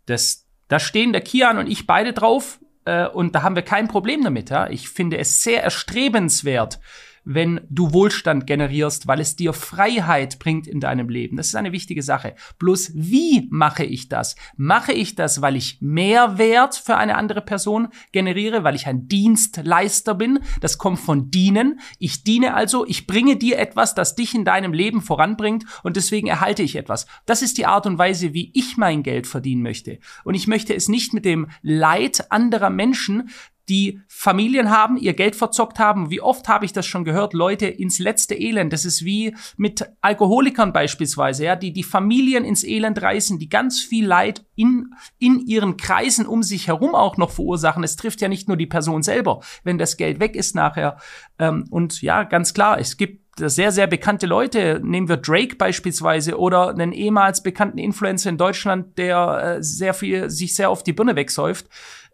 Das, 0.06 0.46
da 0.68 0.78
stehen 0.78 1.12
der 1.12 1.23
Kian 1.23 1.58
und 1.58 1.68
ich 1.68 1.87
beide 1.87 2.12
drauf 2.12 2.61
äh, 2.84 3.06
und 3.06 3.34
da 3.34 3.42
haben 3.42 3.56
wir 3.56 3.62
kein 3.62 3.88
Problem 3.88 4.25
damit. 4.25 4.50
Ja? 4.50 4.68
Ich 4.68 4.88
finde 4.88 5.18
es 5.18 5.42
sehr 5.42 5.62
erstrebenswert, 5.62 6.80
wenn 7.25 7.61
du 7.69 7.93
Wohlstand 7.93 8.47
generierst, 8.47 9.07
weil 9.07 9.21
es 9.21 9.37
dir 9.37 9.52
Freiheit 9.52 10.38
bringt 10.38 10.66
in 10.66 10.81
deinem 10.81 11.09
Leben. 11.09 11.37
Das 11.37 11.49
ist 11.49 11.57
eine 11.57 11.73
wichtige 11.73 12.02
Sache. 12.02 12.35
Bloß 12.59 12.93
wie 12.95 13.49
mache 13.50 13.85
ich 13.85 14.09
das? 14.09 14.37
Mache 14.57 14.93
ich 14.93 15.14
das, 15.14 15.43
weil 15.43 15.57
ich 15.57 15.78
Mehrwert 15.81 16.76
für 16.76 16.97
eine 16.97 17.16
andere 17.16 17.40
Person 17.40 17.88
generiere, 18.12 18.64
weil 18.64 18.75
ich 18.75 18.87
ein 18.87 19.09
Dienstleister 19.09 20.14
bin? 20.14 20.40
Das 20.61 20.78
kommt 20.78 21.00
von 21.00 21.31
dienen. 21.31 21.81
Ich 21.99 22.25
diene 22.25 22.54
also, 22.54 22.87
ich 22.87 23.07
bringe 23.07 23.37
dir 23.37 23.59
etwas, 23.59 23.95
das 23.95 24.14
dich 24.14 24.35
in 24.35 24.45
deinem 24.45 24.73
Leben 24.73 25.00
voranbringt 25.00 25.64
und 25.83 25.97
deswegen 25.97 26.26
erhalte 26.26 26.62
ich 26.62 26.76
etwas. 26.76 27.07
Das 27.26 27.43
ist 27.43 27.59
die 27.59 27.66
Art 27.66 27.87
und 27.87 27.99
Weise, 27.99 28.35
wie 28.35 28.50
ich 28.54 28.76
mein 28.76 29.02
Geld 29.02 29.26
verdienen 29.26 29.62
möchte. 29.62 29.99
Und 30.25 30.35
ich 30.35 30.47
möchte 30.47 30.75
es 30.75 30.88
nicht 30.88 31.14
mit 31.14 31.25
dem 31.25 31.49
Leid 31.62 32.31
anderer 32.31 32.71
Menschen 32.71 33.31
die 33.68 34.00
Familien 34.09 34.71
haben, 34.71 34.97
ihr 34.97 35.14
Geld 35.14 35.37
verzockt 35.37 35.78
haben. 35.78 36.11
Wie 36.11 36.21
oft 36.21 36.49
habe 36.49 36.64
ich 36.64 36.73
das 36.73 36.87
schon 36.87 37.04
gehört? 37.04 37.33
Leute 37.33 37.66
ins 37.66 37.99
letzte 37.99 38.35
Elend. 38.35 38.73
Das 38.73 38.85
ist 38.85 39.04
wie 39.04 39.35
mit 39.56 39.87
Alkoholikern 40.00 40.73
beispielsweise, 40.73 41.44
ja, 41.44 41.56
die 41.56 41.73
die 41.73 41.83
Familien 41.83 42.44
ins 42.44 42.64
Elend 42.64 43.00
reißen, 43.00 43.38
die 43.38 43.49
ganz 43.49 43.80
viel 43.80 44.06
Leid 44.06 44.44
in, 44.54 44.94
in 45.18 45.40
ihren 45.47 45.76
Kreisen 45.76 46.26
um 46.26 46.42
sich 46.42 46.68
herum 46.68 46.94
auch 46.94 47.16
noch 47.16 47.30
verursachen. 47.30 47.85
Es 47.85 47.97
trifft 47.97 48.21
ja 48.21 48.28
nicht 48.28 48.49
nur 48.49 48.56
die 48.56 48.66
Person 48.66 49.02
selber, 49.02 49.40
wenn 49.62 49.78
das 49.78 49.97
Geld 49.97 50.21
weg 50.21 50.37
ist 50.37 50.54
nachher. 50.54 50.99
Ähm, 51.38 51.64
und 51.71 52.02
ja, 52.02 52.25
ganz 52.25 52.54
klar, 52.54 52.78
es 52.78 52.97
gibt 52.97 53.25
sehr, 53.37 53.73
sehr 53.73 53.87
bekannte 53.87 54.26
Leute, 54.26 54.80
nehmen 54.83 55.09
wir 55.09 55.16
Drake 55.16 55.56
beispielsweise 55.56 56.38
oder 56.38 56.68
einen 56.68 56.92
ehemals 56.92 57.42
bekannten 57.42 57.78
Influencer 57.78 58.30
in 58.30 58.38
Deutschland, 58.38 58.97
der 58.99 59.56
äh, 59.56 59.62
sehr 59.62 59.94
viel, 59.94 60.30
sich 60.30 60.54
sehr 60.54 60.71
auf 60.71 60.85
die 60.85 60.92
Birne 60.92 61.16
wegsäuft. 61.16 61.66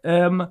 Ähm, 0.03 0.47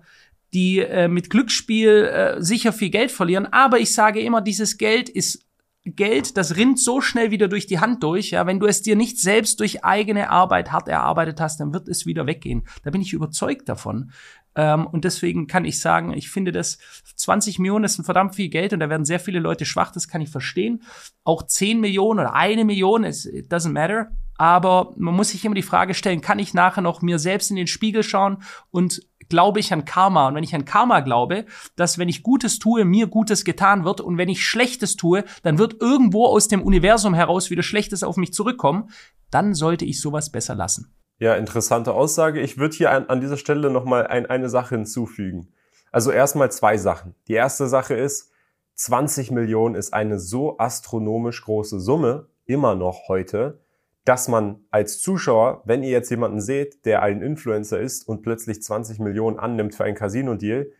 die 0.53 0.81
äh, 0.81 1.09
mit 1.09 1.31
Glücksspiel 1.31 2.05
äh, 2.05 2.43
sicher 2.43 2.73
viel 2.73 2.91
Geld 2.91 3.11
verlieren. 3.11 3.47
Aber 3.47 3.79
ich 3.79 3.95
sage 3.95 4.21
immer, 4.21 4.41
dieses 4.41 4.79
Geld 4.79 5.09
ist 5.09 5.47
Geld, 5.85 6.37
das 6.37 6.57
rinnt 6.57 6.79
so 6.79 7.01
schnell 7.01 7.31
wieder 7.31 7.49
durch 7.49 7.67
die 7.67 7.79
Hand 7.79 8.03
durch. 8.03 8.31
Ja, 8.31 8.47
wenn 8.47 8.61
du 8.61 8.67
es 8.67 8.83
dir 8.83 8.97
nicht 8.97 9.19
selbst 9.19 9.61
durch 9.61 9.83
eigene 9.83 10.29
Arbeit 10.29 10.73
hart 10.73 10.89
erarbeitet 10.89 11.41
hast, 11.41 11.59
dann 11.59 11.73
wird 11.73 11.89
es 11.89 12.05
wieder 12.05 12.27
weggehen. 12.27 12.65
Da 12.83 12.91
bin 12.91 13.01
ich 13.01 13.15
überzeugt 13.15 13.69
davon. 13.69 14.13
Ähm, 14.55 14.87
und 14.87 15.05
deswegen 15.05 15.47
kann 15.47 15.65
ich 15.65 15.81
sagen, 15.81 16.13
ich 16.13 16.29
finde 16.29 16.53
das 16.53 16.79
20 17.17 17.59
Millionen 17.61 17.85
ist 17.85 17.99
ein 17.99 18.05
verdammt 18.05 18.35
viel 18.35 18.51
Geld 18.51 18.75
und 18.75 18.81
da 18.81 18.91
werden 18.91 19.07
sehr 19.07 19.21
viele 19.21 19.41
Leute 19.41 19.65
schwach. 19.65 19.91
Das 19.91 20.07
kann 20.07 20.21
ich 20.21 20.29
verstehen. 20.29 20.83
Auch 21.25 21.45
10 21.45 21.81
Millionen 21.81 22.21
oder 22.21 22.35
eine 22.35 22.65
Million, 22.65 23.05
it 23.05 23.51
doesn't 23.51 23.73
matter. 23.73 24.11
Aber 24.41 24.95
man 24.97 25.15
muss 25.15 25.29
sich 25.29 25.45
immer 25.45 25.55
die 25.55 25.61
Frage 25.61 25.93
stellen, 25.93 26.23
kann 26.23 26.39
ich 26.39 26.55
nachher 26.55 26.81
noch 26.81 27.03
mir 27.03 27.19
selbst 27.19 27.51
in 27.51 27.57
den 27.57 27.67
Spiegel 27.67 28.03
schauen 28.03 28.39
und 28.71 29.03
glaube 29.29 29.61
ich 29.61 29.71
an 29.71 29.85
Karma. 29.85 30.29
Und 30.29 30.35
wenn 30.35 30.45
ich 30.45 30.55
an 30.55 30.65
Karma 30.65 31.01
glaube, 31.01 31.45
dass 31.77 31.99
wenn 31.99 32.09
ich 32.09 32.23
Gutes 32.23 32.59
tue, 32.59 32.87
mir 32.87 33.07
Gutes 33.07 33.45
getan 33.45 33.85
wird 33.85 34.01
und 34.01 34.17
wenn 34.17 34.31
ich 34.31 34.43
Schlechtes 34.43 34.97
tue, 34.97 35.25
dann 35.43 35.59
wird 35.59 35.83
irgendwo 35.83 36.25
aus 36.25 36.49
dem 36.49 36.63
Universum 36.63 37.13
heraus 37.13 37.51
wieder 37.51 37.63
Schlechtes 37.63 38.03
auf 38.03 38.17
mich 38.17 38.33
zurückkommen, 38.33 38.89
dann 39.31 39.53
sollte 39.53 39.85
ich 39.85 40.01
sowas 40.01 40.33
besser 40.33 40.55
lassen. 40.55 40.91
Ja, 41.19 41.35
interessante 41.35 41.93
Aussage. 41.93 42.41
Ich 42.41 42.57
würde 42.57 42.75
hier 42.75 42.93
an, 42.93 43.09
an 43.09 43.21
dieser 43.21 43.37
Stelle 43.37 43.71
nochmal 43.71 44.07
ein, 44.07 44.25
eine 44.25 44.49
Sache 44.49 44.75
hinzufügen. 44.75 45.53
Also 45.93 46.13
erstmal 46.13 46.51
zwei 46.51 46.79
Sachen. 46.79 47.15
Die 47.29 47.35
erste 47.35 47.69
Sache 47.69 47.93
ist, 47.93 48.33
20 48.77 49.33
Millionen 49.33 49.75
ist 49.75 49.93
eine 49.93 50.19
so 50.19 50.57
astronomisch 50.57 51.45
große 51.45 51.79
Summe, 51.79 52.29
immer 52.47 52.75
noch 52.75 53.09
heute, 53.09 53.60
dass 54.05 54.29
man 54.29 54.65
als 54.71 55.01
Zuschauer, 55.01 55.63
wenn 55.65 55.83
ihr 55.83 55.91
jetzt 55.91 56.11
jemanden 56.11 56.41
seht, 56.41 56.85
der 56.87 57.03
ein 57.03 57.23
Influencer 57.23 57.79
ist 57.79 58.09
und 58.09 58.23
plötzlich 58.23 58.63
20 58.63 58.99
Millionen 58.99 59.39
annimmt 59.39 59.75
für 59.75 59.85
ein 59.85 59.95
Casino-Deal, 59.95 60.73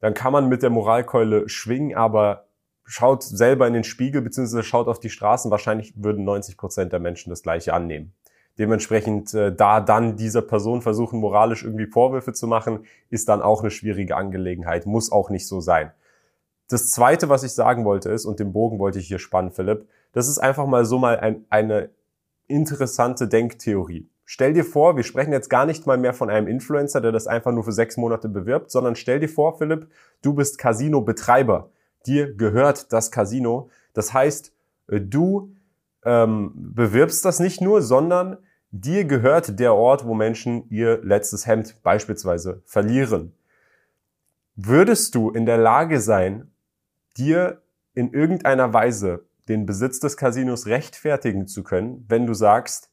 dann 0.00 0.14
kann 0.14 0.32
man 0.32 0.48
mit 0.48 0.62
der 0.62 0.70
Moralkeule 0.70 1.48
schwingen, 1.48 1.96
aber 1.96 2.48
schaut 2.84 3.22
selber 3.22 3.66
in 3.66 3.74
den 3.74 3.84
Spiegel 3.84 4.22
bzw. 4.22 4.62
schaut 4.62 4.88
auf 4.88 5.00
die 5.00 5.10
Straßen. 5.10 5.50
Wahrscheinlich 5.50 5.92
würden 5.96 6.24
90 6.24 6.56
Prozent 6.56 6.92
der 6.92 7.00
Menschen 7.00 7.30
das 7.30 7.42
gleiche 7.42 7.74
annehmen. 7.74 8.14
Dementsprechend 8.58 9.34
äh, 9.34 9.54
da 9.54 9.80
dann 9.80 10.16
dieser 10.16 10.42
Person 10.42 10.82
versuchen, 10.82 11.20
moralisch 11.20 11.62
irgendwie 11.62 11.86
Vorwürfe 11.86 12.32
zu 12.32 12.48
machen, 12.48 12.86
ist 13.08 13.28
dann 13.28 13.40
auch 13.40 13.60
eine 13.60 13.70
schwierige 13.70 14.16
Angelegenheit, 14.16 14.84
muss 14.84 15.12
auch 15.12 15.30
nicht 15.30 15.46
so 15.46 15.60
sein. 15.60 15.92
Das 16.68 16.90
Zweite, 16.90 17.28
was 17.28 17.44
ich 17.44 17.52
sagen 17.52 17.84
wollte 17.84 18.10
ist, 18.10 18.24
und 18.24 18.40
den 18.40 18.52
Bogen 18.52 18.78
wollte 18.78 18.98
ich 18.98 19.06
hier 19.06 19.20
spannen, 19.20 19.52
Philipp, 19.52 19.86
das 20.12 20.28
ist 20.28 20.38
einfach 20.38 20.66
mal 20.66 20.84
so 20.84 20.98
mal 20.98 21.20
ein, 21.20 21.44
eine 21.50 21.90
interessante 22.48 23.28
Denktheorie. 23.28 24.08
Stell 24.24 24.52
dir 24.52 24.64
vor, 24.64 24.96
wir 24.96 25.04
sprechen 25.04 25.32
jetzt 25.32 25.48
gar 25.48 25.64
nicht 25.64 25.86
mal 25.86 25.96
mehr 25.96 26.12
von 26.12 26.28
einem 26.28 26.48
Influencer, 26.48 27.00
der 27.00 27.12
das 27.12 27.26
einfach 27.26 27.52
nur 27.52 27.64
für 27.64 27.72
sechs 27.72 27.96
Monate 27.96 28.28
bewirbt, 28.28 28.70
sondern 28.70 28.94
stell 28.94 29.20
dir 29.20 29.28
vor, 29.28 29.56
Philipp, 29.56 29.88
du 30.20 30.34
bist 30.34 30.58
Casino-Betreiber. 30.58 31.70
Dir 32.06 32.34
gehört 32.34 32.92
das 32.92 33.10
Casino. 33.10 33.70
Das 33.94 34.12
heißt, 34.12 34.52
äh, 34.88 35.00
du 35.00 35.54
ähm, 36.04 36.52
bewirbst 36.54 37.24
das 37.24 37.40
nicht 37.40 37.60
nur, 37.60 37.80
sondern 37.80 38.36
dir 38.70 39.04
gehört 39.04 39.58
der 39.58 39.74
Ort, 39.74 40.06
wo 40.06 40.14
Menschen 40.14 40.68
ihr 40.68 41.02
letztes 41.02 41.46
Hemd 41.46 41.82
beispielsweise 41.82 42.62
verlieren. 42.66 43.32
Würdest 44.56 45.14
du 45.14 45.30
in 45.30 45.46
der 45.46 45.58
Lage 45.58 46.00
sein, 46.00 46.50
dir 47.16 47.62
in 47.94 48.12
irgendeiner 48.12 48.72
Weise 48.74 49.24
den 49.48 49.66
Besitz 49.66 50.00
des 50.00 50.16
Casinos 50.16 50.66
rechtfertigen 50.66 51.46
zu 51.46 51.62
können, 51.62 52.04
wenn 52.08 52.26
du 52.26 52.34
sagst, 52.34 52.90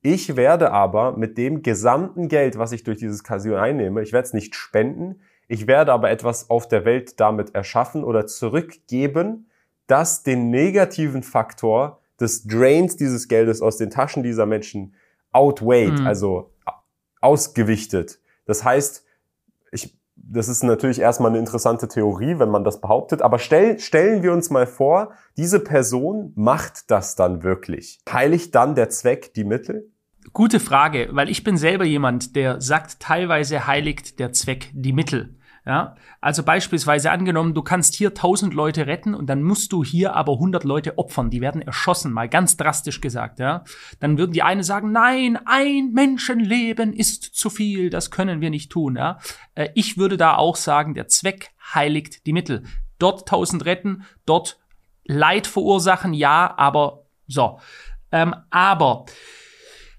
ich 0.00 0.36
werde 0.36 0.70
aber 0.72 1.16
mit 1.16 1.36
dem 1.38 1.62
gesamten 1.62 2.28
Geld, 2.28 2.56
was 2.56 2.72
ich 2.72 2.84
durch 2.84 2.98
dieses 2.98 3.24
Casino 3.24 3.56
einnehme, 3.56 4.02
ich 4.02 4.12
werde 4.12 4.26
es 4.26 4.32
nicht 4.32 4.54
spenden, 4.54 5.20
ich 5.48 5.66
werde 5.66 5.92
aber 5.92 6.10
etwas 6.10 6.50
auf 6.50 6.68
der 6.68 6.84
Welt 6.84 7.18
damit 7.20 7.54
erschaffen 7.54 8.04
oder 8.04 8.26
zurückgeben, 8.26 9.48
das 9.86 10.22
den 10.22 10.50
negativen 10.50 11.22
Faktor 11.22 12.00
des 12.20 12.46
Drains 12.46 12.96
dieses 12.96 13.28
Geldes 13.28 13.62
aus 13.62 13.76
den 13.76 13.90
Taschen 13.90 14.22
dieser 14.22 14.46
Menschen 14.46 14.94
outweighed, 15.32 16.00
mhm. 16.00 16.06
also 16.06 16.52
ausgewichtet. 17.20 18.20
Das 18.44 18.64
heißt, 18.64 19.04
das 20.30 20.48
ist 20.48 20.62
natürlich 20.62 21.00
erstmal 21.00 21.30
eine 21.30 21.38
interessante 21.38 21.88
Theorie, 21.88 22.38
wenn 22.38 22.50
man 22.50 22.64
das 22.64 22.80
behauptet, 22.80 23.22
aber 23.22 23.38
stell, 23.38 23.78
stellen 23.78 24.22
wir 24.22 24.32
uns 24.32 24.50
mal 24.50 24.66
vor, 24.66 25.12
diese 25.36 25.60
Person 25.60 26.32
macht 26.36 26.90
das 26.90 27.14
dann 27.14 27.42
wirklich. 27.42 28.00
Heiligt 28.10 28.54
dann 28.54 28.74
der 28.74 28.90
Zweck 28.90 29.32
die 29.34 29.44
Mittel? 29.44 29.90
Gute 30.32 30.60
Frage, 30.60 31.08
weil 31.12 31.30
ich 31.30 31.42
bin 31.44 31.56
selber 31.56 31.84
jemand, 31.84 32.36
der 32.36 32.60
sagt, 32.60 33.00
teilweise 33.00 33.66
heiligt 33.66 34.18
der 34.18 34.32
Zweck 34.32 34.70
die 34.74 34.92
Mittel. 34.92 35.37
Ja, 35.68 35.96
also 36.22 36.44
beispielsweise 36.44 37.10
angenommen, 37.10 37.52
du 37.52 37.60
kannst 37.60 37.94
hier 37.94 38.08
1000 38.08 38.54
Leute 38.54 38.86
retten 38.86 39.14
und 39.14 39.26
dann 39.26 39.42
musst 39.42 39.70
du 39.70 39.84
hier 39.84 40.16
aber 40.16 40.32
100 40.32 40.64
Leute 40.64 40.96
opfern, 40.96 41.28
die 41.28 41.42
werden 41.42 41.60
erschossen, 41.60 42.10
mal 42.10 42.26
ganz 42.26 42.56
drastisch 42.56 43.02
gesagt, 43.02 43.38
ja. 43.38 43.64
Dann 44.00 44.16
würden 44.16 44.32
die 44.32 44.42
eine 44.42 44.64
sagen, 44.64 44.92
nein, 44.92 45.38
ein 45.44 45.92
Menschenleben 45.92 46.94
ist 46.94 47.22
zu 47.22 47.50
viel, 47.50 47.90
das 47.90 48.10
können 48.10 48.40
wir 48.40 48.48
nicht 48.48 48.72
tun, 48.72 48.96
ja. 48.96 49.18
Äh, 49.54 49.68
ich 49.74 49.98
würde 49.98 50.16
da 50.16 50.36
auch 50.36 50.56
sagen, 50.56 50.94
der 50.94 51.08
Zweck 51.08 51.50
heiligt 51.74 52.24
die 52.24 52.32
Mittel. 52.32 52.62
Dort 52.98 53.30
1000 53.30 53.66
retten, 53.66 54.06
dort 54.24 54.58
Leid 55.04 55.46
verursachen, 55.46 56.14
ja, 56.14 56.54
aber 56.56 57.04
so. 57.26 57.60
Ähm, 58.10 58.34
aber 58.48 59.04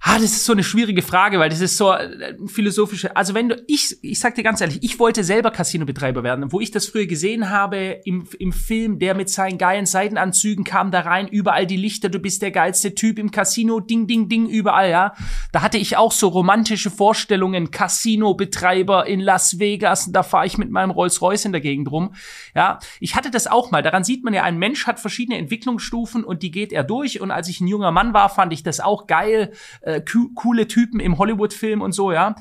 Ah, 0.01 0.15
das 0.15 0.31
ist 0.31 0.45
so 0.45 0.53
eine 0.53 0.63
schwierige 0.63 1.01
Frage, 1.01 1.39
weil 1.39 1.49
das 1.49 1.59
ist 1.59 1.75
so 1.75 1.91
äh, 1.91 2.33
philosophische. 2.47 3.17
Also 3.17 3.33
wenn 3.33 3.49
du, 3.49 3.61
ich, 3.67 3.97
ich 4.01 4.17
sag 4.17 4.33
dir 4.35 4.43
ganz 4.43 4.61
ehrlich, 4.61 4.79
ich 4.81 4.97
wollte 4.97 5.25
selber 5.25 5.51
Casino-Betreiber 5.51 6.23
werden. 6.23 6.53
Wo 6.53 6.61
ich 6.61 6.71
das 6.71 6.87
früher 6.87 7.05
gesehen 7.05 7.49
habe 7.49 7.99
im, 8.05 8.25
im 8.39 8.53
Film, 8.53 8.99
der 8.99 9.13
mit 9.13 9.29
seinen 9.29 9.57
geilen 9.57 9.85
Seitenanzügen 9.85 10.63
kam 10.63 10.91
da 10.91 11.01
rein, 11.01 11.27
überall 11.27 11.67
die 11.67 11.75
Lichter, 11.75 12.07
du 12.07 12.19
bist 12.19 12.41
der 12.41 12.51
geilste 12.51 12.95
Typ 12.95 13.19
im 13.19 13.31
Casino, 13.31 13.81
ding, 13.81 14.07
ding, 14.07 14.29
ding, 14.29 14.47
überall, 14.47 14.89
ja. 14.89 15.13
Da 15.51 15.61
hatte 15.61 15.77
ich 15.77 15.97
auch 15.97 16.13
so 16.13 16.29
romantische 16.29 16.91
Vorstellungen, 16.91 17.69
Casino-Betreiber 17.69 19.05
in 19.05 19.19
Las 19.19 19.59
Vegas, 19.59 20.13
da 20.13 20.23
fahre 20.23 20.45
ich 20.45 20.57
mit 20.57 20.71
meinem 20.71 20.91
Rolls-Royce 20.91 21.43
in 21.43 21.51
der 21.51 21.61
Gegend 21.61 21.91
rum. 21.91 22.15
Ja, 22.55 22.79
ich 23.01 23.15
hatte 23.15 23.31
das 23.31 23.47
auch 23.47 23.69
mal. 23.71 23.83
Daran 23.83 24.05
sieht 24.05 24.23
man 24.23 24.33
ja, 24.33 24.43
ein 24.43 24.57
Mensch 24.57 24.88
hat 24.88 25.01
verschiedene 25.01 25.38
Entwicklungsstufen 25.38 26.23
und 26.23 26.41
die 26.41 26.51
geht 26.51 26.71
er 26.71 26.85
durch. 26.85 27.19
Und 27.19 27.31
als 27.31 27.49
ich 27.49 27.59
ein 27.59 27.67
junger 27.67 27.91
Mann 27.91 28.13
war, 28.13 28.29
fand 28.29 28.53
ich 28.53 28.63
das 28.63 28.79
auch 28.79 29.05
geil 29.05 29.51
äh, 29.89 30.04
coole 30.36 30.67
Typen 30.67 30.99
im 30.99 31.17
Hollywood-Film 31.17 31.82
und 31.82 31.91
so, 31.91 32.12
ja. 32.12 32.36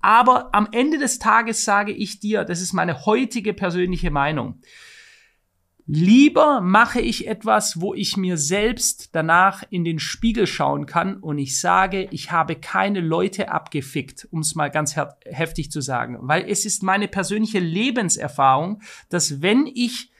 Aber 0.00 0.54
am 0.54 0.68
Ende 0.72 0.98
des 0.98 1.18
Tages 1.18 1.64
sage 1.64 1.92
ich 1.92 2.20
dir, 2.20 2.44
das 2.44 2.60
ist 2.60 2.72
meine 2.72 3.06
heutige 3.06 3.52
persönliche 3.54 4.10
Meinung. 4.10 4.60
Lieber 5.88 6.60
mache 6.60 7.00
ich 7.00 7.28
etwas, 7.28 7.80
wo 7.80 7.94
ich 7.94 8.16
mir 8.16 8.36
selbst 8.36 9.10
danach 9.14 9.62
in 9.70 9.84
den 9.84 10.00
Spiegel 10.00 10.48
schauen 10.48 10.84
kann 10.86 11.18
und 11.18 11.38
ich 11.38 11.60
sage, 11.60 12.08
ich 12.10 12.32
habe 12.32 12.56
keine 12.56 12.98
Leute 13.00 13.52
abgefickt, 13.52 14.26
um 14.32 14.40
es 14.40 14.56
mal 14.56 14.68
ganz 14.68 14.96
heftig 15.24 15.70
zu 15.70 15.80
sagen. 15.80 16.18
Weil 16.22 16.44
es 16.48 16.64
ist 16.64 16.82
meine 16.82 17.06
persönliche 17.06 17.60
Lebenserfahrung, 17.60 18.82
dass 19.10 19.42
wenn 19.42 19.66
ich 19.72 20.10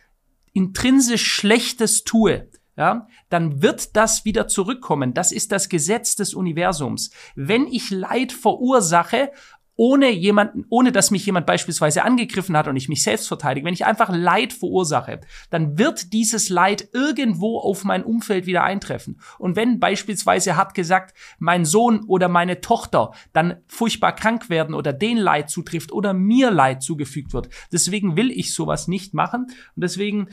intrinsisch 0.52 1.26
Schlechtes 1.26 2.04
tue, 2.04 2.48
ja, 2.76 3.08
dann 3.28 3.62
wird 3.62 3.96
das 3.96 4.24
wieder 4.24 4.48
zurückkommen. 4.48 5.14
Das 5.14 5.32
ist 5.32 5.50
das 5.52 5.68
Gesetz 5.68 6.14
des 6.16 6.34
Universums. 6.34 7.10
Wenn 7.34 7.66
ich 7.66 7.90
Leid 7.90 8.32
verursache, 8.32 9.30
ohne 9.76 10.10
jemanden, 10.10 10.64
ohne 10.70 10.90
dass 10.90 11.10
mich 11.10 11.26
jemand 11.26 11.46
beispielsweise 11.46 12.02
angegriffen 12.02 12.56
hat 12.56 12.66
und 12.66 12.76
ich 12.76 12.88
mich 12.88 13.02
selbst 13.02 13.28
verteidige, 13.28 13.66
wenn 13.66 13.74
ich 13.74 13.84
einfach 13.84 14.08
Leid 14.10 14.54
verursache, 14.54 15.20
dann 15.50 15.78
wird 15.78 16.14
dieses 16.14 16.48
Leid 16.48 16.88
irgendwo 16.92 17.58
auf 17.58 17.84
mein 17.84 18.02
Umfeld 18.02 18.46
wieder 18.46 18.64
eintreffen. 18.64 19.20
Und 19.38 19.54
wenn 19.54 19.78
beispielsweise 19.78 20.56
hat 20.56 20.74
gesagt, 20.74 21.14
mein 21.38 21.66
Sohn 21.66 22.04
oder 22.06 22.28
meine 22.28 22.62
Tochter 22.62 23.12
dann 23.34 23.58
furchtbar 23.66 24.14
krank 24.14 24.48
werden 24.48 24.74
oder 24.74 24.94
den 24.94 25.18
Leid 25.18 25.50
zutrifft 25.50 25.92
oder 25.92 26.14
mir 26.14 26.50
Leid 26.50 26.82
zugefügt 26.82 27.34
wird, 27.34 27.50
deswegen 27.70 28.16
will 28.16 28.30
ich 28.30 28.54
sowas 28.54 28.88
nicht 28.88 29.12
machen 29.12 29.42
und 29.74 29.82
deswegen 29.82 30.28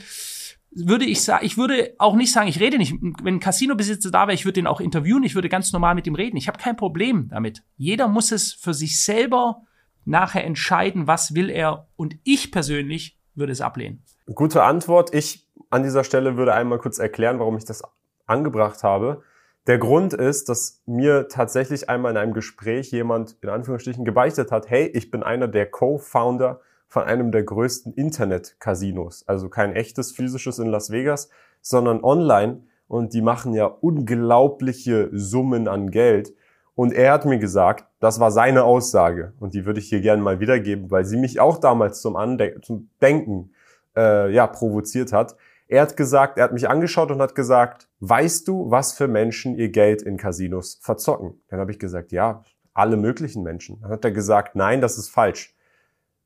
würde 0.74 1.04
ich 1.04 1.22
sagen, 1.22 1.44
ich 1.44 1.56
würde 1.56 1.94
auch 1.98 2.16
nicht 2.16 2.32
sagen, 2.32 2.48
ich 2.48 2.60
rede 2.60 2.78
nicht. 2.78 2.94
Wenn 3.22 3.36
ein 3.36 3.40
Casino-Besitzer 3.40 4.10
da 4.10 4.26
wäre, 4.26 4.34
ich 4.34 4.44
würde 4.44 4.54
den 4.54 4.66
auch 4.66 4.80
interviewen, 4.80 5.22
ich 5.22 5.34
würde 5.34 5.48
ganz 5.48 5.72
normal 5.72 5.94
mit 5.94 6.06
ihm 6.06 6.14
reden. 6.14 6.36
Ich 6.36 6.48
habe 6.48 6.58
kein 6.58 6.76
Problem 6.76 7.28
damit. 7.30 7.62
Jeder 7.76 8.08
muss 8.08 8.32
es 8.32 8.52
für 8.52 8.74
sich 8.74 9.00
selber 9.00 9.62
nachher 10.04 10.44
entscheiden, 10.44 11.06
was 11.06 11.34
will 11.34 11.50
er. 11.50 11.86
Und 11.96 12.16
ich 12.24 12.50
persönlich 12.50 13.18
würde 13.34 13.52
es 13.52 13.60
ablehnen. 13.60 14.02
Gute 14.34 14.62
Antwort. 14.62 15.14
Ich 15.14 15.46
an 15.70 15.82
dieser 15.82 16.04
Stelle 16.04 16.36
würde 16.36 16.54
einmal 16.54 16.78
kurz 16.78 16.98
erklären, 16.98 17.38
warum 17.38 17.56
ich 17.56 17.64
das 17.64 17.82
angebracht 18.26 18.82
habe. 18.82 19.22
Der 19.66 19.78
Grund 19.78 20.12
ist, 20.12 20.48
dass 20.48 20.82
mir 20.86 21.28
tatsächlich 21.28 21.88
einmal 21.88 22.12
in 22.12 22.18
einem 22.18 22.34
Gespräch 22.34 22.90
jemand 22.90 23.36
in 23.40 23.48
Anführungsstrichen 23.48 24.04
gebeichtet 24.04 24.52
hat, 24.52 24.68
hey, 24.68 24.86
ich 24.86 25.10
bin 25.10 25.22
einer 25.22 25.48
der 25.48 25.66
Co-Founder 25.66 26.60
von 26.94 27.02
einem 27.02 27.32
der 27.32 27.42
größten 27.42 27.92
Internet-Casinos. 27.92 29.26
Also 29.26 29.48
kein 29.48 29.74
echtes 29.74 30.12
physisches 30.12 30.60
in 30.60 30.68
Las 30.68 30.90
Vegas, 30.90 31.28
sondern 31.60 32.04
online. 32.04 32.68
Und 32.86 33.14
die 33.14 33.20
machen 33.20 33.52
ja 33.52 33.66
unglaubliche 33.66 35.10
Summen 35.12 35.66
an 35.66 35.90
Geld. 35.90 36.32
Und 36.76 36.92
er 36.92 37.12
hat 37.12 37.24
mir 37.24 37.40
gesagt, 37.40 37.86
das 37.98 38.20
war 38.20 38.30
seine 38.30 38.62
Aussage. 38.62 39.32
Und 39.40 39.54
die 39.54 39.66
würde 39.66 39.80
ich 39.80 39.88
hier 39.88 40.02
gerne 40.02 40.22
mal 40.22 40.38
wiedergeben, 40.38 40.88
weil 40.92 41.04
sie 41.04 41.16
mich 41.16 41.40
auch 41.40 41.58
damals 41.58 42.00
zum, 42.00 42.14
Ande 42.14 42.60
zum 42.62 42.90
Denken 43.02 43.50
äh, 43.96 44.32
ja, 44.32 44.46
provoziert 44.46 45.12
hat. 45.12 45.34
Er 45.66 45.82
hat 45.82 45.96
gesagt, 45.96 46.38
er 46.38 46.44
hat 46.44 46.52
mich 46.52 46.68
angeschaut 46.68 47.10
und 47.10 47.20
hat 47.20 47.34
gesagt, 47.34 47.88
weißt 47.98 48.46
du, 48.46 48.70
was 48.70 48.92
für 48.92 49.08
Menschen 49.08 49.56
ihr 49.56 49.70
Geld 49.70 50.00
in 50.00 50.16
Casinos 50.16 50.78
verzocken? 50.80 51.42
Dann 51.48 51.58
habe 51.58 51.72
ich 51.72 51.80
gesagt, 51.80 52.12
ja, 52.12 52.44
alle 52.72 52.96
möglichen 52.96 53.42
Menschen. 53.42 53.80
Dann 53.80 53.90
hat 53.90 54.04
er 54.04 54.12
gesagt, 54.12 54.54
nein, 54.54 54.80
das 54.80 54.96
ist 54.96 55.08
falsch. 55.08 55.53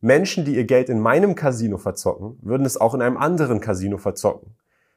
Menschen, 0.01 0.45
die 0.45 0.55
ihr 0.55 0.65
Geld 0.65 0.89
in 0.89 1.01
meinem 1.01 1.35
Casino 1.35 1.79
verzocken, 1.79 2.39
würden 2.43 2.67
es 2.67 2.81
auch 2.81 2.95
in 2.95 3.03
einem 3.03 3.17
anderen 3.17 3.61
Casino 3.61 3.99
verzocken. 3.99 4.55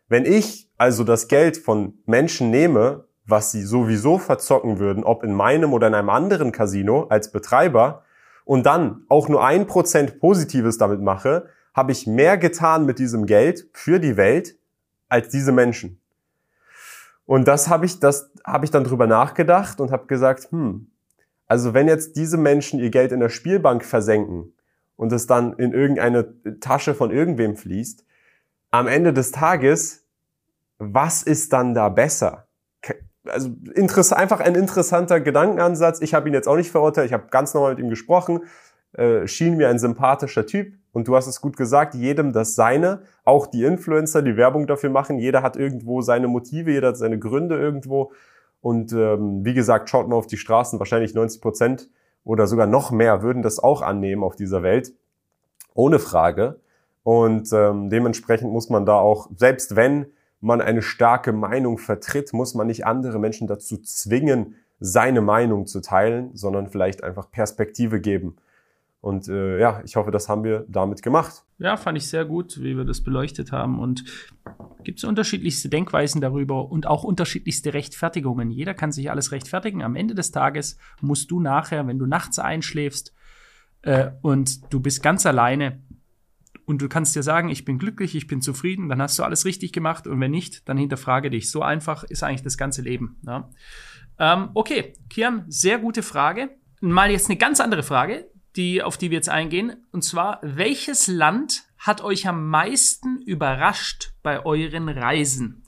Wenn 0.08 0.26
ich 0.26 0.70
also 0.78 1.04
das 1.04 1.28
Geld 1.28 1.58
von 1.58 1.94
Menschen 2.06 2.50
nehme, 2.50 3.06
was 3.26 3.52
sie 3.52 3.64
sowieso 3.64 4.18
verzocken 4.18 4.80
würden, 4.80 5.04
ob 5.04 5.24
in 5.24 5.34
meinem 5.34 5.74
oder 5.74 5.88
in 5.88 5.94
einem 5.94 6.10
anderen 6.10 6.52
Casino 6.52 7.04
als 7.04 7.32
Betreiber, 7.32 8.04
und 8.46 8.66
dann 8.66 9.06
auch 9.08 9.30
nur 9.30 9.46
ein 9.46 9.68
Prozent 9.68 10.20
Positives 10.20 10.78
damit 10.78 11.02
mache, 11.02 11.48
habe 11.74 11.92
ich 11.92 12.08
mehr 12.08 12.38
getan 12.38 12.86
mit 12.86 13.00
diesem 13.00 13.26
Geld 13.26 13.70
für 13.74 14.00
die 14.00 14.18
Welt 14.18 14.58
als 15.08 15.30
diese 15.30 15.52
Menschen. 15.52 16.02
Und 17.26 17.48
das 17.48 17.70
habe 17.70 17.86
ich, 17.86 18.00
das 18.00 18.32
habe 18.46 18.66
ich 18.66 18.72
dann 18.72 18.84
drüber 18.84 19.08
nachgedacht 19.08 19.80
und 19.80 19.92
habe 19.92 20.08
gesagt, 20.08 20.52
hm, 20.52 20.92
also 21.48 21.74
wenn 21.74 21.88
jetzt 21.88 22.18
diese 22.18 22.38
Menschen 22.38 22.80
ihr 22.80 22.90
Geld 22.90 23.12
in 23.12 23.20
der 23.20 23.30
Spielbank 23.30 23.86
versenken, 23.86 24.54
und 25.02 25.12
es 25.12 25.26
dann 25.26 25.54
in 25.54 25.74
irgendeine 25.74 26.32
Tasche 26.60 26.94
von 26.94 27.10
irgendwem 27.10 27.56
fließt, 27.56 28.06
am 28.70 28.88
Ende 28.88 29.14
des 29.14 29.32
Tages, 29.32 30.06
was 30.78 31.24
ist 31.24 31.54
dann 31.54 31.74
da 31.74 31.90
besser? 31.90 32.46
Also 33.26 33.50
einfach 34.12 34.42
ein 34.42 34.54
interessanter 34.54 35.20
Gedankenansatz. 35.20 36.02
Ich 36.02 36.14
habe 36.14 36.30
ihn 36.30 36.36
jetzt 36.36 36.48
auch 36.48 36.56
nicht 36.56 36.70
verurteilt, 36.70 37.08
ich 37.08 37.14
habe 37.14 37.30
ganz 37.32 37.56
normal 37.56 37.72
mit 37.72 37.80
ihm 37.80 37.90
gesprochen, 37.90 38.42
äh, 38.94 39.26
schien 39.26 39.58
mir 39.58 39.70
ein 39.70 39.80
sympathischer 39.80 40.46
Typ. 40.46 40.76
Und 40.92 41.08
du 41.08 41.16
hast 41.16 41.26
es 41.26 41.42
gut 41.42 41.58
gesagt, 41.58 41.96
jedem 41.96 42.32
das 42.32 42.54
Seine, 42.54 43.02
auch 43.24 43.48
die 43.48 43.64
Influencer, 43.64 44.22
die 44.22 44.38
Werbung 44.38 44.68
dafür 44.68 44.92
machen, 44.92 45.18
jeder 45.18 45.42
hat 45.42 45.58
irgendwo 45.58 46.02
seine 46.02 46.28
Motive, 46.28 46.70
jeder 46.70 46.90
hat 46.90 46.98
seine 46.98 47.18
Gründe 47.18 47.58
irgendwo. 47.58 48.12
Und 48.62 48.94
ähm, 48.94 49.44
wie 49.44 49.56
gesagt, 49.56 49.90
schaut 49.90 50.08
mal 50.08 50.16
auf 50.16 50.28
die 50.28 50.38
Straßen, 50.38 50.78
wahrscheinlich 50.78 51.16
90 51.16 51.42
Prozent 51.42 51.90
oder 52.24 52.48
sogar 52.48 52.68
noch 52.68 52.92
mehr 52.92 53.22
würden 53.22 53.42
das 53.42 53.60
auch 53.60 53.82
annehmen 53.82 54.24
auf 54.24 54.36
dieser 54.36 54.64
Welt. 54.64 54.94
Ohne 55.74 56.00
Frage. 56.00 56.60
Und 57.04 57.52
ähm, 57.54 57.90
dementsprechend 57.90 58.52
muss 58.52 58.70
man 58.70 58.86
da 58.86 59.00
auch, 59.00 59.30
selbst 59.36 59.76
wenn 59.76 60.08
man 60.40 60.62
eine 60.62 60.82
starke 60.82 61.34
Meinung 61.34 61.78
vertritt, 61.78 62.34
muss 62.34 62.54
man 62.54 62.68
nicht 62.68 62.86
andere 62.86 63.20
Menschen 63.20 63.48
dazu 63.48 63.78
zwingen, 63.78 64.56
seine 64.80 65.22
Meinung 65.22 65.68
zu 65.68 65.82
teilen, 65.82 66.32
sondern 66.34 66.68
vielleicht 66.68 67.04
einfach 67.04 67.30
Perspektive 67.32 68.02
geben. 68.02 68.38
Und 69.02 69.28
äh, 69.28 69.60
ja, 69.60 69.82
ich 69.84 69.96
hoffe, 69.96 70.12
das 70.12 70.30
haben 70.30 70.44
wir 70.44 70.64
damit 70.70 71.02
gemacht. 71.02 71.44
Ja, 71.58 71.76
fand 71.76 71.98
ich 71.98 72.08
sehr 72.08 72.24
gut, 72.24 72.62
wie 72.62 72.78
wir 72.78 72.86
das 72.86 73.02
beleuchtet 73.02 73.52
haben. 73.52 73.80
Und 73.80 74.04
gibt 74.84 75.00
es 75.00 75.04
unterschiedlichste 75.04 75.70
Denkweisen 75.70 76.22
darüber 76.22 76.72
und 76.72 76.86
auch 76.86 77.04
unterschiedlichste 77.04 77.74
Rechtfertigungen. 77.74 78.52
Jeder 78.52 78.76
kann 78.76 78.92
sich 78.92 79.10
alles 79.10 79.32
rechtfertigen. 79.32 79.82
Am 79.82 79.96
Ende 79.96 80.14
des 80.14 80.32
Tages 80.32 80.78
musst 81.02 81.32
du 81.32 81.40
nachher, 81.40 81.88
wenn 81.88 81.98
du 81.98 82.06
nachts 82.06 82.38
einschläfst 82.38 83.14
äh, 83.82 84.12
und 84.22 84.72
du 84.72 84.80
bist 84.80 85.02
ganz 85.02 85.26
alleine 85.26 85.82
und 86.66 86.84
du 86.84 86.88
kannst 86.88 87.16
dir 87.16 87.24
sagen, 87.24 87.50
ich 87.50 87.66
bin 87.66 87.80
glücklich, 87.80 88.16
ich 88.16 88.28
bin 88.28 88.42
zufrieden, 88.42 88.88
dann 88.88 89.02
hast 89.02 89.18
du 89.18 89.24
alles 89.24 89.46
richtig 89.46 89.74
gemacht. 89.74 90.06
Und 90.06 90.20
wenn 90.20 90.32
nicht, 90.32 90.70
dann 90.70 90.78
hinterfrage 90.78 91.32
dich. 91.32 91.50
So 91.50 91.64
einfach 91.64 92.04
ist 92.04 92.22
eigentlich 92.22 92.44
das 92.44 92.58
ganze 92.58 92.84
Leben. 92.84 93.20
Ja. 93.26 93.50
Ähm, 94.20 94.50
okay, 94.54 94.94
Kian, 95.10 95.46
sehr 95.48 95.80
gute 95.80 96.04
Frage. 96.04 96.52
Mal 96.82 97.10
jetzt 97.12 97.30
eine 97.30 97.38
ganz 97.38 97.60
andere 97.60 97.82
Frage 97.84 98.31
die, 98.56 98.84
auf 98.84 98.98
die 98.98 99.10
wir 99.10 99.18
jetzt 99.18 99.30
eingehen. 99.30 99.86
Und 99.92 100.04
zwar, 100.04 100.40
welches 100.42 101.08
Land 101.08 101.64
hat 101.78 102.04
euch 102.04 102.28
am 102.28 102.50
meisten 102.50 103.22
überrascht 103.22 104.14
bei 104.24 104.46
euren 104.46 104.90
Reisen? 104.90 105.64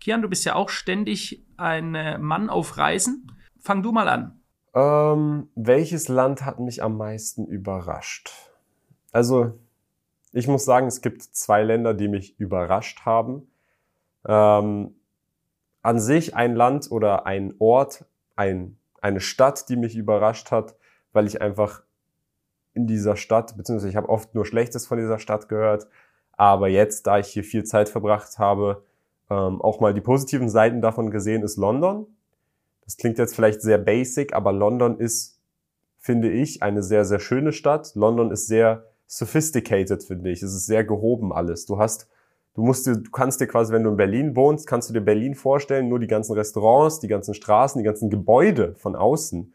Kian, 0.00 0.22
du 0.22 0.28
bist 0.28 0.44
ja 0.44 0.54
auch 0.54 0.68
ständig 0.68 1.44
ein 1.56 1.94
äh, 1.94 2.18
Mann 2.18 2.50
auf 2.50 2.76
Reisen. 2.76 3.32
Fang 3.58 3.82
du 3.82 3.92
mal 3.92 4.08
an. 4.08 4.40
Ähm, 4.74 5.48
welches 5.54 6.08
Land 6.08 6.44
hat 6.44 6.60
mich 6.60 6.82
am 6.82 6.96
meisten 6.96 7.46
überrascht? 7.46 8.30
Also, 9.10 9.58
ich 10.32 10.46
muss 10.46 10.66
sagen, 10.66 10.86
es 10.86 11.00
gibt 11.00 11.22
zwei 11.22 11.62
Länder, 11.62 11.94
die 11.94 12.08
mich 12.08 12.38
überrascht 12.38 13.06
haben. 13.06 13.50
Ähm, 14.28 14.94
an 15.80 15.98
sich 15.98 16.36
ein 16.36 16.54
Land 16.54 16.90
oder 16.90 17.26
ein 17.26 17.54
Ort, 17.58 18.04
ein, 18.34 18.76
eine 19.00 19.20
Stadt, 19.20 19.68
die 19.68 19.76
mich 19.76 19.96
überrascht 19.96 20.50
hat, 20.50 20.76
weil 21.12 21.26
ich 21.26 21.40
einfach 21.40 21.82
in 22.76 22.86
dieser 22.86 23.16
Stadt, 23.16 23.56
beziehungsweise 23.56 23.88
ich 23.88 23.96
habe 23.96 24.08
oft 24.08 24.34
nur 24.34 24.44
Schlechtes 24.44 24.86
von 24.86 24.98
dieser 24.98 25.18
Stadt 25.18 25.48
gehört. 25.48 25.88
Aber 26.32 26.68
jetzt, 26.68 27.06
da 27.06 27.18
ich 27.18 27.28
hier 27.28 27.42
viel 27.42 27.64
Zeit 27.64 27.88
verbracht 27.88 28.38
habe, 28.38 28.84
ähm, 29.30 29.60
auch 29.62 29.80
mal 29.80 29.94
die 29.94 30.02
positiven 30.02 30.48
Seiten 30.48 30.82
davon 30.82 31.10
gesehen, 31.10 31.42
ist 31.42 31.56
London. 31.56 32.06
Das 32.84 32.96
klingt 32.98 33.18
jetzt 33.18 33.34
vielleicht 33.34 33.62
sehr 33.62 33.78
basic, 33.78 34.34
aber 34.34 34.52
London 34.52 34.98
ist, 34.98 35.40
finde 35.98 36.30
ich, 36.30 36.62
eine 36.62 36.82
sehr, 36.82 37.04
sehr 37.04 37.18
schöne 37.18 37.52
Stadt. 37.52 37.94
London 37.94 38.30
ist 38.30 38.46
sehr 38.46 38.84
sophisticated, 39.06 40.04
finde 40.04 40.30
ich. 40.30 40.42
Es 40.42 40.54
ist 40.54 40.66
sehr 40.66 40.84
gehoben 40.84 41.32
alles. 41.32 41.64
Du 41.64 41.78
hast, 41.78 42.08
du 42.54 42.62
musst 42.62 42.86
dir, 42.86 42.96
du 42.96 43.10
kannst 43.10 43.40
dir 43.40 43.46
quasi, 43.46 43.72
wenn 43.72 43.82
du 43.82 43.90
in 43.90 43.96
Berlin 43.96 44.36
wohnst, 44.36 44.66
kannst 44.66 44.90
du 44.90 44.92
dir 44.92 45.00
Berlin 45.00 45.34
vorstellen, 45.34 45.88
nur 45.88 45.98
die 45.98 46.06
ganzen 46.06 46.34
Restaurants, 46.34 47.00
die 47.00 47.08
ganzen 47.08 47.34
Straßen, 47.34 47.78
die 47.78 47.84
ganzen 47.84 48.10
Gebäude 48.10 48.74
von 48.76 48.94
außen 48.94 49.52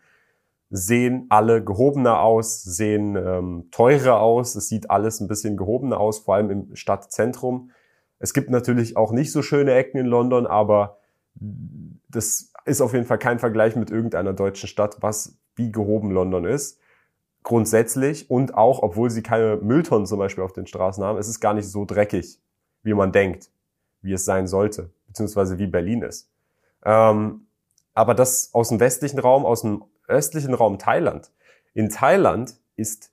sehen 0.73 1.25
alle 1.27 1.63
gehobener 1.63 2.21
aus, 2.21 2.63
sehen 2.63 3.17
ähm, 3.17 3.67
teurer 3.71 4.21
aus. 4.21 4.55
Es 4.55 4.69
sieht 4.69 4.89
alles 4.89 5.19
ein 5.19 5.27
bisschen 5.27 5.57
gehobener 5.57 5.99
aus, 5.99 6.19
vor 6.19 6.35
allem 6.35 6.49
im 6.49 6.75
Stadtzentrum. 6.75 7.71
Es 8.19 8.33
gibt 8.33 8.49
natürlich 8.49 8.95
auch 8.95 9.11
nicht 9.11 9.33
so 9.33 9.41
schöne 9.41 9.73
Ecken 9.73 9.99
in 9.99 10.05
London, 10.05 10.47
aber 10.47 10.97
das 11.35 12.53
ist 12.65 12.81
auf 12.81 12.93
jeden 12.93 13.05
Fall 13.05 13.19
kein 13.19 13.39
Vergleich 13.39 13.75
mit 13.75 13.91
irgendeiner 13.91 14.31
deutschen 14.31 14.67
Stadt, 14.67 14.97
was 15.01 15.37
wie 15.55 15.71
gehoben 15.71 16.11
London 16.11 16.45
ist. 16.45 16.79
Grundsätzlich 17.43 18.29
und 18.29 18.53
auch, 18.53 18.81
obwohl 18.81 19.09
sie 19.09 19.23
keine 19.23 19.57
Mülltonnen 19.57 20.05
zum 20.05 20.19
Beispiel 20.19 20.43
auf 20.43 20.53
den 20.53 20.67
Straßen 20.67 21.03
haben, 21.03 21.17
es 21.17 21.27
ist 21.27 21.41
gar 21.41 21.53
nicht 21.53 21.67
so 21.67 21.83
dreckig, 21.83 22.39
wie 22.83 22.93
man 22.93 23.11
denkt, 23.11 23.49
wie 24.01 24.13
es 24.13 24.23
sein 24.23 24.47
sollte, 24.47 24.91
beziehungsweise 25.07 25.57
wie 25.57 25.67
Berlin 25.67 26.01
ist. 26.03 26.29
Ähm, 26.85 27.47
aber 27.93 28.13
das 28.13 28.51
aus 28.53 28.69
dem 28.69 28.79
westlichen 28.79 29.19
Raum, 29.19 29.45
aus 29.45 29.63
dem 29.63 29.83
östlichen 30.11 30.53
Raum 30.53 30.77
Thailand. 30.77 31.31
In 31.73 31.89
Thailand 31.89 32.55
ist 32.75 33.11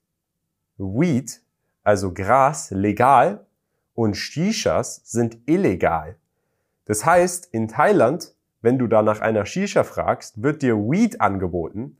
Weed, 0.77 1.41
also 1.83 2.13
Gras, 2.13 2.71
legal 2.71 3.47
und 3.95 4.15
Shishas 4.15 5.01
sind 5.05 5.39
illegal. 5.47 6.17
Das 6.85 7.05
heißt, 7.05 7.49
in 7.53 7.69
Thailand, 7.69 8.35
wenn 8.61 8.79
du 8.79 8.87
da 8.87 9.03
nach 9.03 9.21
einer 9.21 9.47
Shisha 9.47 9.85
fragst, 9.85 10.43
wird 10.43 10.63
dir 10.63 10.77
Weed 10.77 11.21
angeboten, 11.21 11.99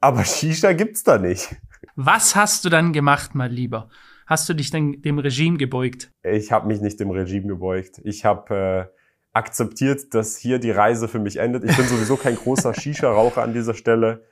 aber 0.00 0.24
Shisha 0.24 0.72
gibt's 0.72 1.02
da 1.04 1.18
nicht. 1.18 1.56
Was 1.94 2.36
hast 2.36 2.64
du 2.64 2.68
dann 2.68 2.92
gemacht, 2.92 3.34
mein 3.34 3.50
Lieber? 3.50 3.88
Hast 4.26 4.48
du 4.48 4.54
dich 4.54 4.70
denn 4.70 5.02
dem 5.02 5.18
Regime 5.18 5.56
gebeugt? 5.56 6.10
Ich 6.22 6.50
habe 6.50 6.66
mich 6.66 6.80
nicht 6.80 6.98
dem 6.98 7.10
Regime 7.10 7.46
gebeugt. 7.46 8.00
Ich 8.02 8.24
habe 8.24 8.90
äh, 8.92 8.95
akzeptiert, 9.36 10.14
dass 10.14 10.36
hier 10.36 10.58
die 10.58 10.70
Reise 10.70 11.08
für 11.08 11.18
mich 11.18 11.36
endet. 11.36 11.64
Ich 11.64 11.76
bin 11.76 11.86
sowieso 11.86 12.16
kein 12.16 12.36
großer 12.36 12.74
Shisha-Raucher 12.80 13.42
an 13.42 13.52
dieser 13.52 13.74
Stelle. 13.74 14.22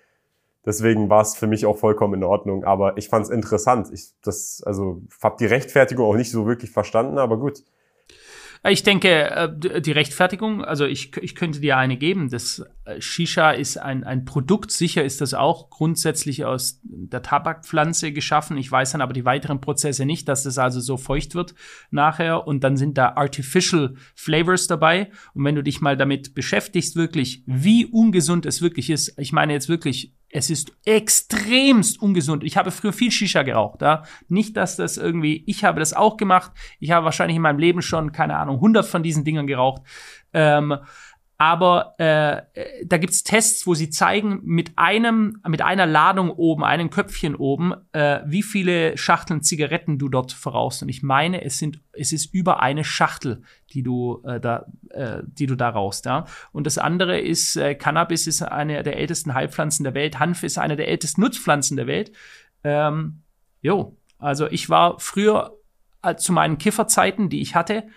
Deswegen 0.64 1.11
war 1.11 1.21
es 1.21 1.37
für 1.37 1.47
mich 1.47 1.67
auch 1.67 1.77
vollkommen 1.77 2.14
in 2.14 2.25
Ordnung. 2.25 2.64
Aber 2.64 2.97
ich 2.97 3.09
fand 3.09 3.27
es 3.27 3.31
interessant. 3.31 3.90
Ich 3.93 4.14
das, 4.23 4.62
also 4.64 5.03
habe 5.23 5.37
die 5.38 5.47
Rechtfertigung 5.47 6.07
auch 6.07 6.17
nicht 6.17 6.31
so 6.31 6.47
wirklich 6.47 6.71
verstanden, 6.71 7.19
aber 7.19 7.38
gut. 7.38 7.62
Ich 8.66 8.83
denke, 8.83 9.31
äh, 9.31 9.81
die 9.83 9.92
Rechtfertigung, 9.92 10.64
also 10.64 10.87
ich, 10.87 11.14
ich 11.18 11.35
könnte 11.35 11.61
dir 11.61 11.77
eine 11.77 11.98
geben. 11.98 12.31
Das 12.31 12.64
äh, 12.87 12.98
Shisha 12.98 13.50
ist 13.50 13.77
ein, 13.77 14.05
ein 14.05 14.24
Produkt. 14.24 14.70
Sicher 14.70 15.05
ist 15.05 15.20
das 15.20 15.35
auch 15.35 15.68
grundsätzlich 15.68 16.46
aus 16.46 16.81
der 16.83 17.20
Tabakpflanze 17.20 18.12
geschaffen. 18.12 18.57
Ich 18.57 18.72
weiß 18.72 18.92
dann 18.92 19.03
aber 19.03 19.12
die 19.12 19.27
weiteren 19.27 19.61
Prozesse 19.61 20.07
nicht, 20.07 20.29
dass 20.29 20.44
das 20.44 20.57
also 20.57 20.81
so 20.81 20.96
feucht 20.96 21.35
wird 21.35 21.55
nachher. 21.90 22.46
Und 22.46 22.64
dann 22.64 22.79
sind 22.79 22.96
da 22.96 23.12
Artificial 23.16 23.96
Flavors 24.14 24.66
dabei. 24.66 25.11
Und 25.35 25.44
wenn 25.44 25.57
du 25.57 25.62
dich 25.62 25.83
mal 25.83 25.98
damit 25.98 26.35
beschäftigst, 26.35 26.96
wirklich, 26.96 27.42
wie 27.44 27.85
ungesund 27.85 28.46
es 28.46 28.62
wirklich 28.62 28.88
ist, 28.88 29.18
ich 29.18 29.33
meine 29.33 29.53
jetzt 29.53 29.68
wirklich 29.68 30.14
es 30.37 30.51
ist 30.51 30.73
extremst 30.85 32.03
ungesund. 32.03 32.42
Ich 32.42 32.57
habe 32.57 32.73
früher 32.73 32.92
viel 32.92 33.12
Shisha 33.12 33.44
geraucht. 33.44 33.83
Ja? 33.83 34.03
Nicht, 34.27 34.57
dass 34.57 34.75
das 34.75 34.97
irgendwie, 34.97 35.44
ich 35.47 35.62
habe 35.62 35.79
das 35.79 35.94
auch 35.94 36.16
gemacht. 36.16 36.51
Ich 36.81 36.90
habe 36.90 37.05
wahrscheinlich 37.05 37.37
in 37.37 37.42
meinem 37.42 37.61
Leben 37.61 37.83
schon, 37.83 38.11
keine 38.11 38.37
Ahnung, 38.37 38.57
100 38.57 38.85
von 38.85 39.05
diesen 39.05 39.23
Dingern 39.23 39.47
geraucht. 39.47 39.83
Ähm, 40.33 40.77
aber 41.37 41.94
äh, 41.99 42.42
da 42.85 42.97
gibt's 42.97 43.25
Tests, 43.25 43.66
wo 43.66 43.75
sie 43.75 43.90
zeigen, 43.90 44.40
mit 44.44 44.73
einem, 44.77 45.40
mit 45.47 45.62
einer 45.62 45.85
Ladung 45.85 46.31
oben, 46.31 46.62
einem 46.62 46.90
Köpfchen 46.90 47.35
oben, 47.35 47.75
äh, 47.92 48.20
wie 48.25 48.44
viele 48.44 48.97
Schachteln 48.97 49.42
Zigaretten 49.42 49.99
du 49.99 50.09
dort 50.09 50.33
verrauchst. 50.33 50.83
Und 50.83 50.88
ich 50.88 51.03
meine, 51.03 51.42
es 51.44 51.59
sind, 51.59 51.81
es 51.92 52.12
ist 52.12 52.33
über 52.33 52.62
eine 52.62 52.85
Schachtel, 52.85 53.42
die 53.70 53.83
du 53.83 54.23
äh, 54.25 54.38
da, 54.38 54.66
äh, 54.90 55.23
die 55.25 55.47
du 55.47 55.57
da 55.57 55.70
rauchst. 55.70 56.07
Ja. 56.07 56.27
Und 56.53 56.66
das 56.68 56.79
andere 56.79 57.18
ist, 57.18 57.57
äh, 57.57 57.75
Cannabis 57.75 58.29
ist 58.29 58.42
eine 58.42 58.85
der 58.85 58.97
ältesten 58.97 59.35
Heilpflanzen 59.35 59.83
der 59.83 59.94
Welt. 59.94 60.20
Hanf 60.20 60.44
ist 60.44 60.59
eine 60.59 60.77
der 60.77 60.87
ältesten 60.87 61.20
Nutzpflanzen 61.20 61.77
der 61.77 61.88
Welt. 61.88 62.12
Ähm, 62.62 63.23
jo, 63.61 63.97
also 64.18 64.47
ich 64.47 64.70
war 64.70 65.01
früher 65.01 65.59
äh, 66.03 66.14
zu 66.14 66.33
meinen 66.33 66.59
Kifferzeiten, 66.59 67.29
die 67.29 67.40
ich 67.40 67.57
hatte, 67.57 67.88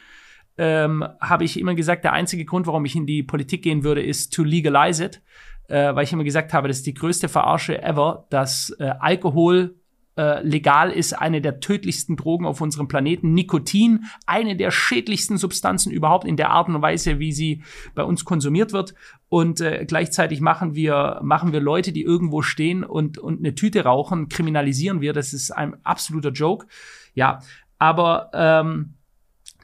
ähm, 0.58 1.04
habe 1.20 1.44
ich 1.44 1.60
immer 1.60 1.76
gesagt, 1.76 2.04
der 2.04 2.14
einzige 2.14 2.46
Grund, 2.46 2.68
warum 2.68 2.86
ich 2.86 2.96
in 2.96 3.06
die 3.06 3.24
Politik 3.24 3.62
gehen 3.64 3.84
würde, 3.84 4.02
ist 4.02 4.34
to 4.34 4.44
legalize 4.44 5.04
it. 5.04 5.22
Äh, 5.68 5.96
weil 5.96 6.06
ich 6.06 6.14
immer 6.14 6.24
gesagt 6.24 6.54
habe, 6.54 6.68
das 6.70 6.78
ist 6.78 6.88
die 6.88 6.94
größte 6.94 7.28
Verarsche 7.28 7.82
ever, 7.84 8.26
dass 8.30 8.70
äh, 8.80 8.94
Alkohol 9.00 9.76
äh, 10.18 10.42
legal 10.42 10.92
ist, 10.92 11.14
eine 11.14 11.42
der 11.42 11.60
tödlichsten 11.60 12.16
Drogen 12.16 12.46
auf 12.46 12.60
unserem 12.60 12.88
Planeten. 12.88 13.34
Nikotin, 13.34 14.06
eine 14.26 14.56
der 14.56 14.72
schädlichsten 14.72 15.38
Substanzen 15.38 15.92
überhaupt 15.92 16.26
in 16.26 16.38
der 16.38 16.50
Art 16.50 16.70
und 16.70 16.82
Weise, 16.82 17.20
wie 17.20 17.32
sie 17.32 17.62
bei 17.94 18.04
uns 18.04 18.26
konsumiert 18.26 18.74
wird. 18.74 18.96
Und 19.30 19.62
äh, 19.62 19.86
gleichzeitig 19.86 20.42
machen 20.42 20.74
wir, 20.74 21.20
machen 21.22 21.52
wir 21.52 21.60
Leute, 21.60 21.92
die 21.92 22.02
irgendwo 22.02 22.42
stehen 22.42 22.84
und, 22.84 23.20
und 23.20 23.40
eine 23.40 23.54
Tüte 23.54 23.84
rauchen, 23.84 24.28
kriminalisieren 24.28 25.02
wir. 25.02 25.14
Das 25.14 25.34
ist 25.34 25.52
ein 25.52 25.76
absoluter 25.86 26.32
Joke. 26.32 26.66
Ja, 27.14 27.42
aber 27.78 28.32
ähm, 28.34 28.94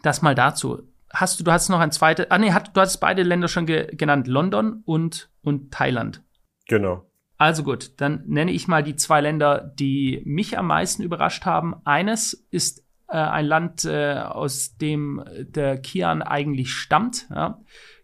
das 0.03 0.21
mal 0.21 0.35
dazu. 0.35 0.83
Hast 1.11 1.39
du, 1.39 1.43
du 1.43 1.51
hast 1.51 1.69
noch 1.69 1.79
ein 1.79 1.91
zweites, 1.91 2.29
ah 2.29 2.37
nee, 2.37 2.51
hat, 2.51 2.75
du 2.75 2.81
hast 2.81 2.97
beide 2.97 3.23
Länder 3.23 3.47
schon 3.47 3.65
ge 3.65 3.95
genannt, 3.95 4.27
London 4.27 4.83
und, 4.85 5.29
und 5.41 5.71
Thailand. 5.71 6.23
Genau. 6.67 7.09
Also 7.37 7.63
gut, 7.63 7.99
dann 7.99 8.23
nenne 8.27 8.51
ich 8.51 8.67
mal 8.67 8.83
die 8.83 8.95
zwei 8.95 9.21
Länder, 9.21 9.59
die 9.59 10.21
mich 10.25 10.57
am 10.57 10.67
meisten 10.67 11.03
überrascht 11.03 11.45
haben. 11.45 11.75
Eines 11.83 12.47
ist 12.51 12.83
äh, 13.07 13.17
ein 13.17 13.45
Land, 13.45 13.85
äh, 13.85 14.13
aus 14.13 14.77
dem 14.77 15.23
der 15.39 15.79
Kian 15.79 16.21
eigentlich 16.21 16.71
stammt. 16.71 17.27
Ja. 17.29 17.59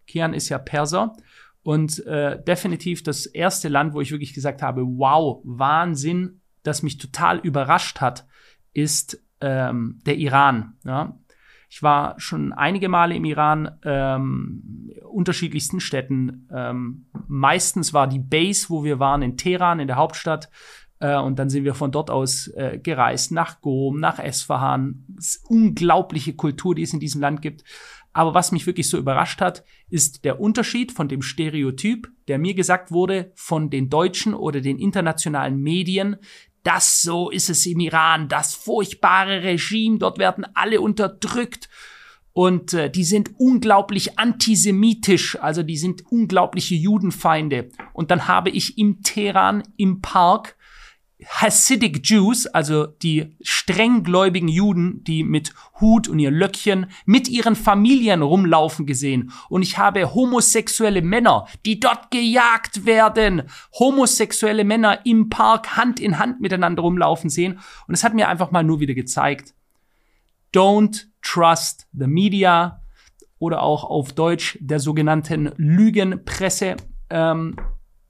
Kian 0.06 0.34
ist 0.34 0.48
ja 0.48 0.58
Perser 0.58 1.14
und 1.62 2.04
äh, 2.06 2.42
definitiv 2.42 3.02
das 3.02 3.26
erste 3.26 3.68
Land, 3.68 3.94
wo 3.94 4.00
ich 4.00 4.10
wirklich 4.10 4.34
gesagt 4.34 4.62
habe, 4.62 4.82
wow, 4.82 5.40
Wahnsinn, 5.44 6.40
das 6.62 6.82
mich 6.82 6.98
total 6.98 7.38
überrascht 7.38 8.00
hat, 8.00 8.26
ist 8.72 9.22
ähm, 9.40 10.00
der 10.04 10.16
Iran. 10.16 10.74
Ja. 10.84 11.18
Ich 11.72 11.84
war 11.84 12.18
schon 12.18 12.52
einige 12.52 12.88
Male 12.88 13.14
im 13.14 13.24
Iran, 13.24 13.78
ähm, 13.84 14.90
unterschiedlichsten 15.08 15.78
Städten. 15.78 16.48
Ähm, 16.52 17.06
meistens 17.28 17.94
war 17.94 18.08
die 18.08 18.18
Base, 18.18 18.66
wo 18.70 18.82
wir 18.82 18.98
waren, 18.98 19.22
in 19.22 19.36
Teheran, 19.36 19.78
in 19.78 19.86
der 19.86 19.94
Hauptstadt. 19.94 20.50
Äh, 20.98 21.16
und 21.16 21.38
dann 21.38 21.48
sind 21.48 21.62
wir 21.62 21.74
von 21.74 21.92
dort 21.92 22.10
aus 22.10 22.48
äh, 22.48 22.80
gereist 22.82 23.30
nach 23.30 23.60
Gom, 23.60 24.00
nach 24.00 24.18
Esfahan. 24.18 25.06
unglaubliche 25.48 26.34
Kultur, 26.34 26.74
die 26.74 26.82
es 26.82 26.92
in 26.92 26.98
diesem 26.98 27.20
Land 27.20 27.40
gibt. 27.40 27.62
Aber 28.12 28.34
was 28.34 28.50
mich 28.50 28.66
wirklich 28.66 28.90
so 28.90 28.98
überrascht 28.98 29.40
hat, 29.40 29.64
ist 29.88 30.24
der 30.24 30.40
Unterschied 30.40 30.90
von 30.90 31.06
dem 31.06 31.22
Stereotyp, 31.22 32.08
der 32.26 32.38
mir 32.38 32.54
gesagt 32.54 32.90
wurde 32.90 33.30
von 33.36 33.70
den 33.70 33.88
deutschen 33.88 34.34
oder 34.34 34.60
den 34.60 34.80
internationalen 34.80 35.60
Medien, 35.60 36.16
das 36.62 37.02
so 37.02 37.30
ist 37.30 37.50
es 37.50 37.66
im 37.66 37.80
Iran, 37.80 38.28
das 38.28 38.54
furchtbare 38.54 39.42
Regime, 39.42 39.98
dort 39.98 40.18
werden 40.18 40.46
alle 40.54 40.80
unterdrückt. 40.80 41.68
Und 42.32 42.74
äh, 42.74 42.90
die 42.90 43.04
sind 43.04 43.32
unglaublich 43.38 44.18
antisemitisch, 44.18 45.36
also 45.40 45.62
die 45.62 45.76
sind 45.76 46.04
unglaubliche 46.10 46.76
Judenfeinde. 46.76 47.70
Und 47.92 48.10
dann 48.10 48.28
habe 48.28 48.50
ich 48.50 48.78
im 48.78 49.02
Teheran 49.02 49.64
im 49.76 50.00
Park 50.00 50.56
Hasidic 51.26 52.00
Jews, 52.08 52.46
also 52.46 52.86
die 52.86 53.36
strenggläubigen 53.42 54.48
Juden, 54.48 55.02
die 55.04 55.24
mit 55.24 55.52
Hut 55.80 56.08
und 56.08 56.18
ihr 56.18 56.30
Löckchen 56.30 56.86
mit 57.06 57.28
ihren 57.28 57.56
Familien 57.56 58.22
rumlaufen 58.22 58.86
gesehen. 58.86 59.32
Und 59.48 59.62
ich 59.62 59.78
habe 59.78 60.14
homosexuelle 60.14 61.02
Männer, 61.02 61.46
die 61.64 61.80
dort 61.80 62.10
gejagt 62.10 62.86
werden, 62.86 63.42
homosexuelle 63.78 64.64
Männer 64.64 65.04
im 65.04 65.28
Park 65.28 65.76
Hand 65.76 66.00
in 66.00 66.18
Hand 66.18 66.40
miteinander 66.40 66.82
rumlaufen 66.82 67.30
sehen. 67.30 67.60
Und 67.86 67.94
es 67.94 68.04
hat 68.04 68.14
mir 68.14 68.28
einfach 68.28 68.50
mal 68.50 68.64
nur 68.64 68.80
wieder 68.80 68.94
gezeigt, 68.94 69.54
don't 70.54 71.06
trust 71.22 71.86
the 71.92 72.06
media 72.06 72.82
oder 73.38 73.62
auch 73.62 73.84
auf 73.84 74.12
Deutsch 74.12 74.58
der 74.60 74.80
sogenannten 74.80 75.52
Lügenpresse. 75.56 76.76
Ähm, 77.08 77.56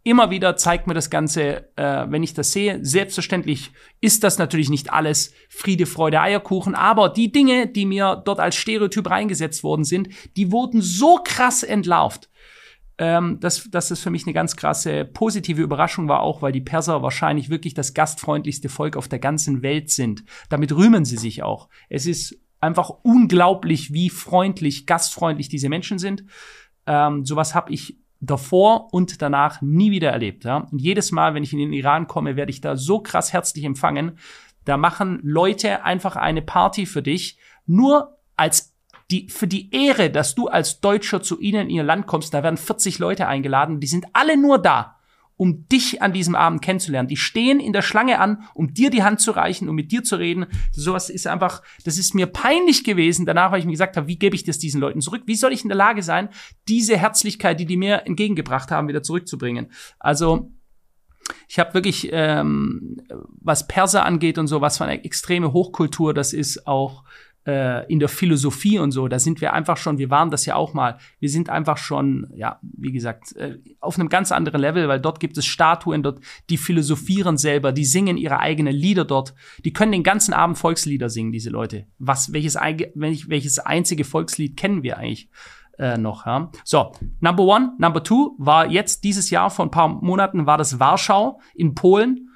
Immer 0.02 0.30
wieder 0.30 0.56
zeigt 0.56 0.86
mir 0.86 0.94
das 0.94 1.10
Ganze, 1.10 1.76
äh, 1.76 2.06
wenn 2.08 2.22
ich 2.22 2.32
das 2.32 2.52
sehe. 2.52 2.78
Selbstverständlich 2.82 3.70
ist 4.00 4.24
das 4.24 4.38
natürlich 4.38 4.70
nicht 4.70 4.92
alles 4.92 5.34
Friede, 5.50 5.84
Freude, 5.84 6.20
Eierkuchen, 6.20 6.74
aber 6.74 7.10
die 7.10 7.30
Dinge, 7.30 7.66
die 7.66 7.84
mir 7.84 8.22
dort 8.24 8.40
als 8.40 8.56
Stereotyp 8.56 9.10
reingesetzt 9.10 9.62
worden 9.62 9.84
sind, 9.84 10.08
die 10.36 10.52
wurden 10.52 10.80
so 10.80 11.20
krass 11.22 11.62
entlarvt, 11.62 12.30
ähm, 12.96 13.40
dass, 13.40 13.70
dass 13.70 13.90
es 13.90 14.00
für 14.00 14.10
mich 14.10 14.24
eine 14.24 14.32
ganz 14.32 14.56
krasse 14.56 15.04
positive 15.04 15.60
Überraschung 15.60 16.08
war, 16.08 16.20
auch 16.20 16.40
weil 16.40 16.52
die 16.52 16.62
Perser 16.62 17.02
wahrscheinlich 17.02 17.50
wirklich 17.50 17.74
das 17.74 17.92
gastfreundlichste 17.92 18.70
Volk 18.70 18.96
auf 18.96 19.08
der 19.08 19.18
ganzen 19.18 19.62
Welt 19.62 19.90
sind. 19.90 20.24
Damit 20.48 20.74
rühmen 20.74 21.04
sie 21.04 21.18
sich 21.18 21.42
auch. 21.42 21.68
Es 21.90 22.06
ist 22.06 22.38
einfach 22.58 22.90
unglaublich, 23.02 23.92
wie 23.92 24.08
freundlich, 24.08 24.86
gastfreundlich 24.86 25.50
diese 25.50 25.68
Menschen 25.68 25.98
sind. 25.98 26.24
Ähm, 26.86 27.26
sowas 27.26 27.54
habe 27.54 27.72
ich 27.72 27.98
davor 28.20 28.92
und 28.92 29.22
danach 29.22 29.60
nie 29.62 29.90
wieder 29.90 30.10
erlebt. 30.10 30.44
Ja? 30.44 30.68
Und 30.70 30.80
jedes 30.80 31.10
Mal, 31.10 31.34
wenn 31.34 31.42
ich 31.42 31.52
in 31.52 31.58
den 31.58 31.72
Iran 31.72 32.06
komme, 32.06 32.36
werde 32.36 32.50
ich 32.50 32.60
da 32.60 32.76
so 32.76 33.00
krass 33.00 33.32
herzlich 33.32 33.64
empfangen. 33.64 34.18
Da 34.64 34.76
machen 34.76 35.20
Leute 35.22 35.84
einfach 35.84 36.16
eine 36.16 36.42
Party 36.42 36.86
für 36.86 37.02
dich, 37.02 37.38
nur 37.66 38.18
als 38.36 38.74
die, 39.10 39.28
für 39.28 39.46
die 39.46 39.74
Ehre, 39.74 40.10
dass 40.10 40.34
du 40.34 40.48
als 40.48 40.80
Deutscher 40.80 41.22
zu 41.22 41.40
ihnen 41.40 41.68
in 41.68 41.76
ihr 41.76 41.82
Land 41.82 42.06
kommst. 42.06 42.32
Da 42.34 42.42
werden 42.42 42.56
40 42.56 42.98
Leute 42.98 43.26
eingeladen, 43.26 43.80
die 43.80 43.86
sind 43.86 44.06
alle 44.12 44.36
nur 44.36 44.58
da, 44.58 44.99
um 45.40 45.66
dich 45.68 46.02
an 46.02 46.12
diesem 46.12 46.34
Abend 46.34 46.60
kennenzulernen. 46.60 47.08
Die 47.08 47.16
stehen 47.16 47.60
in 47.60 47.72
der 47.72 47.80
Schlange 47.80 48.18
an, 48.18 48.42
um 48.52 48.74
dir 48.74 48.90
die 48.90 49.02
Hand 49.02 49.22
zu 49.22 49.30
reichen, 49.30 49.70
um 49.70 49.74
mit 49.74 49.90
dir 49.90 50.04
zu 50.04 50.16
reden. 50.16 50.44
Sowas 50.70 51.08
ist 51.08 51.26
einfach, 51.26 51.62
das 51.82 51.96
ist 51.96 52.14
mir 52.14 52.26
peinlich 52.26 52.84
gewesen. 52.84 53.24
Danach, 53.24 53.50
weil 53.50 53.60
ich 53.60 53.64
mir 53.64 53.72
gesagt 53.72 53.96
habe, 53.96 54.06
wie 54.06 54.18
gebe 54.18 54.36
ich 54.36 54.44
das 54.44 54.58
diesen 54.58 54.82
Leuten 54.82 55.00
zurück? 55.00 55.22
Wie 55.24 55.36
soll 55.36 55.54
ich 55.54 55.62
in 55.62 55.70
der 55.70 55.78
Lage 55.78 56.02
sein, 56.02 56.28
diese 56.68 56.94
Herzlichkeit, 56.98 57.58
die 57.58 57.64
die 57.64 57.78
mir 57.78 58.06
entgegengebracht 58.06 58.70
haben, 58.70 58.86
wieder 58.86 59.02
zurückzubringen? 59.02 59.72
Also, 59.98 60.52
ich 61.48 61.58
habe 61.58 61.72
wirklich, 61.72 62.10
ähm, 62.12 62.98
was 63.40 63.66
Perser 63.66 64.04
angeht 64.04 64.36
und 64.36 64.46
so, 64.46 64.60
was 64.60 64.76
für 64.76 64.84
eine 64.84 65.02
extreme 65.04 65.54
Hochkultur 65.54 66.12
das 66.12 66.34
ist, 66.34 66.66
auch 66.66 67.02
in 67.88 67.98
der 67.98 68.08
Philosophie 68.08 68.78
und 68.78 68.92
so, 68.92 69.08
da 69.08 69.18
sind 69.18 69.40
wir 69.40 69.54
einfach 69.54 69.78
schon, 69.78 69.96
wir 69.96 70.10
waren 70.10 70.30
das 70.30 70.44
ja 70.44 70.56
auch 70.56 70.74
mal, 70.74 70.98
wir 71.20 71.30
sind 71.30 71.48
einfach 71.48 71.78
schon, 71.78 72.30
ja, 72.34 72.60
wie 72.62 72.92
gesagt, 72.92 73.34
äh, 73.36 73.58
auf 73.80 73.98
einem 73.98 74.10
ganz 74.10 74.30
anderen 74.30 74.60
Level, 74.60 74.88
weil 74.88 75.00
dort 75.00 75.20
gibt 75.20 75.38
es 75.38 75.46
Statuen, 75.46 76.02
dort, 76.02 76.20
die 76.50 76.58
philosophieren 76.58 77.38
selber, 77.38 77.72
die 77.72 77.86
singen 77.86 78.18
ihre 78.18 78.40
eigenen 78.40 78.74
Lieder 78.74 79.06
dort, 79.06 79.34
die 79.64 79.72
können 79.72 79.92
den 79.92 80.02
ganzen 80.02 80.34
Abend 80.34 80.58
Volkslieder 80.58 81.08
singen, 81.08 81.32
diese 81.32 81.48
Leute. 81.48 81.86
Was, 81.98 82.32
welches, 82.32 82.56
welches 82.56 83.58
einzige 83.58 84.04
Volkslied 84.04 84.56
kennen 84.56 84.82
wir 84.82 84.98
eigentlich? 84.98 85.30
Äh, 85.78 85.96
noch. 85.96 86.26
Ja. 86.26 86.50
So, 86.62 86.92
Number 87.20 87.44
One, 87.44 87.72
Number 87.78 88.04
Two 88.04 88.34
war 88.36 88.70
jetzt 88.70 89.02
dieses 89.02 89.30
Jahr 89.30 89.48
vor 89.48 89.64
ein 89.64 89.70
paar 89.70 89.88
Monaten 89.88 90.44
war 90.44 90.58
das 90.58 90.78
Warschau 90.78 91.40
in 91.54 91.74
Polen. 91.74 92.28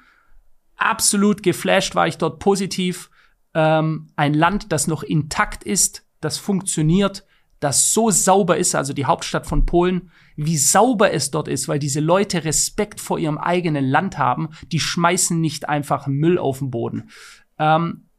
Absolut 0.77 1.43
geflasht 1.43 1.93
war 1.93 2.07
ich 2.07 2.17
dort 2.17 2.39
positiv 2.39 3.11
ähm, 3.55 4.09
ein 4.15 4.33
Land, 4.33 4.71
das 4.71 4.85
noch 4.85 5.01
intakt 5.01 5.63
ist, 5.63 6.05
das 6.19 6.37
funktioniert, 6.37 7.25
das 7.61 7.93
so 7.93 8.11
sauber 8.11 8.57
ist, 8.57 8.75
also 8.75 8.93
die 8.93 9.05
Hauptstadt 9.05 9.47
von 9.47 9.65
Polen, 9.65 10.11
wie 10.35 10.57
sauber 10.57 11.13
es 11.13 11.31
dort 11.31 11.47
ist, 11.47 11.67
weil 11.67 11.79
diese 11.79 12.01
Leute 12.01 12.43
Respekt 12.43 12.99
vor 12.99 13.17
ihrem 13.17 13.37
eigenen 13.37 13.85
Land 13.85 14.17
haben, 14.17 14.49
die 14.71 14.81
schmeißen 14.81 15.39
nicht 15.39 15.69
einfach 15.69 16.05
Müll 16.05 16.37
auf 16.37 16.59
den 16.59 16.69
Boden. 16.69 17.09
Ähm, 17.57 18.09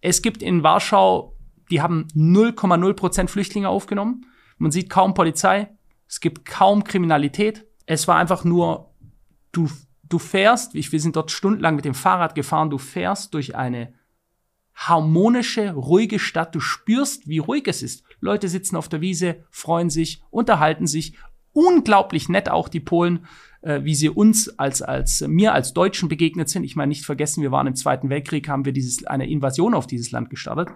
es 0.00 0.22
gibt 0.22 0.40
in 0.40 0.62
Warschau, 0.62 1.36
die 1.70 1.82
haben 1.82 2.06
0,0 2.14 2.94
Prozent 2.94 3.30
Flüchtlinge 3.30 3.68
aufgenommen. 3.68 4.26
Man 4.56 4.70
sieht 4.70 4.88
kaum 4.88 5.14
Polizei, 5.14 5.68
es 6.08 6.20
gibt 6.20 6.44
kaum 6.44 6.84
Kriminalität. 6.84 7.66
Es 7.86 8.06
war 8.06 8.16
einfach 8.16 8.44
nur, 8.44 8.94
du, 9.50 9.68
du 10.04 10.20
fährst, 10.20 10.74
wir 10.74 11.00
sind 11.00 11.16
dort 11.16 11.32
stundenlang 11.32 11.74
mit 11.74 11.84
dem 11.84 11.94
Fahrrad 11.94 12.36
gefahren, 12.36 12.70
du 12.70 12.78
fährst 12.78 13.34
durch 13.34 13.56
eine 13.56 13.92
harmonische, 14.76 15.72
ruhige 15.72 16.18
Stadt. 16.18 16.54
Du 16.54 16.60
spürst, 16.60 17.26
wie 17.26 17.38
ruhig 17.38 17.66
es 17.66 17.82
ist. 17.82 18.04
Leute 18.20 18.48
sitzen 18.48 18.76
auf 18.76 18.88
der 18.88 19.00
Wiese, 19.00 19.44
freuen 19.50 19.90
sich, 19.90 20.22
unterhalten 20.30 20.86
sich. 20.86 21.14
Unglaublich 21.52 22.28
nett 22.28 22.50
auch 22.50 22.68
die 22.68 22.80
Polen, 22.80 23.26
äh, 23.62 23.82
wie 23.82 23.94
sie 23.94 24.10
uns 24.10 24.58
als, 24.58 24.82
als 24.82 25.22
mir 25.26 25.54
als 25.54 25.72
Deutschen 25.72 26.10
begegnet 26.10 26.50
sind. 26.50 26.64
Ich 26.64 26.76
meine, 26.76 26.90
nicht 26.90 27.06
vergessen, 27.06 27.42
wir 27.42 27.50
waren 27.50 27.66
im 27.66 27.74
Zweiten 27.74 28.10
Weltkrieg, 28.10 28.48
haben 28.48 28.66
wir 28.66 28.74
dieses, 28.74 29.06
eine 29.06 29.28
Invasion 29.28 29.72
auf 29.72 29.86
dieses 29.86 30.10
Land 30.10 30.28
gestartet. 30.28 30.68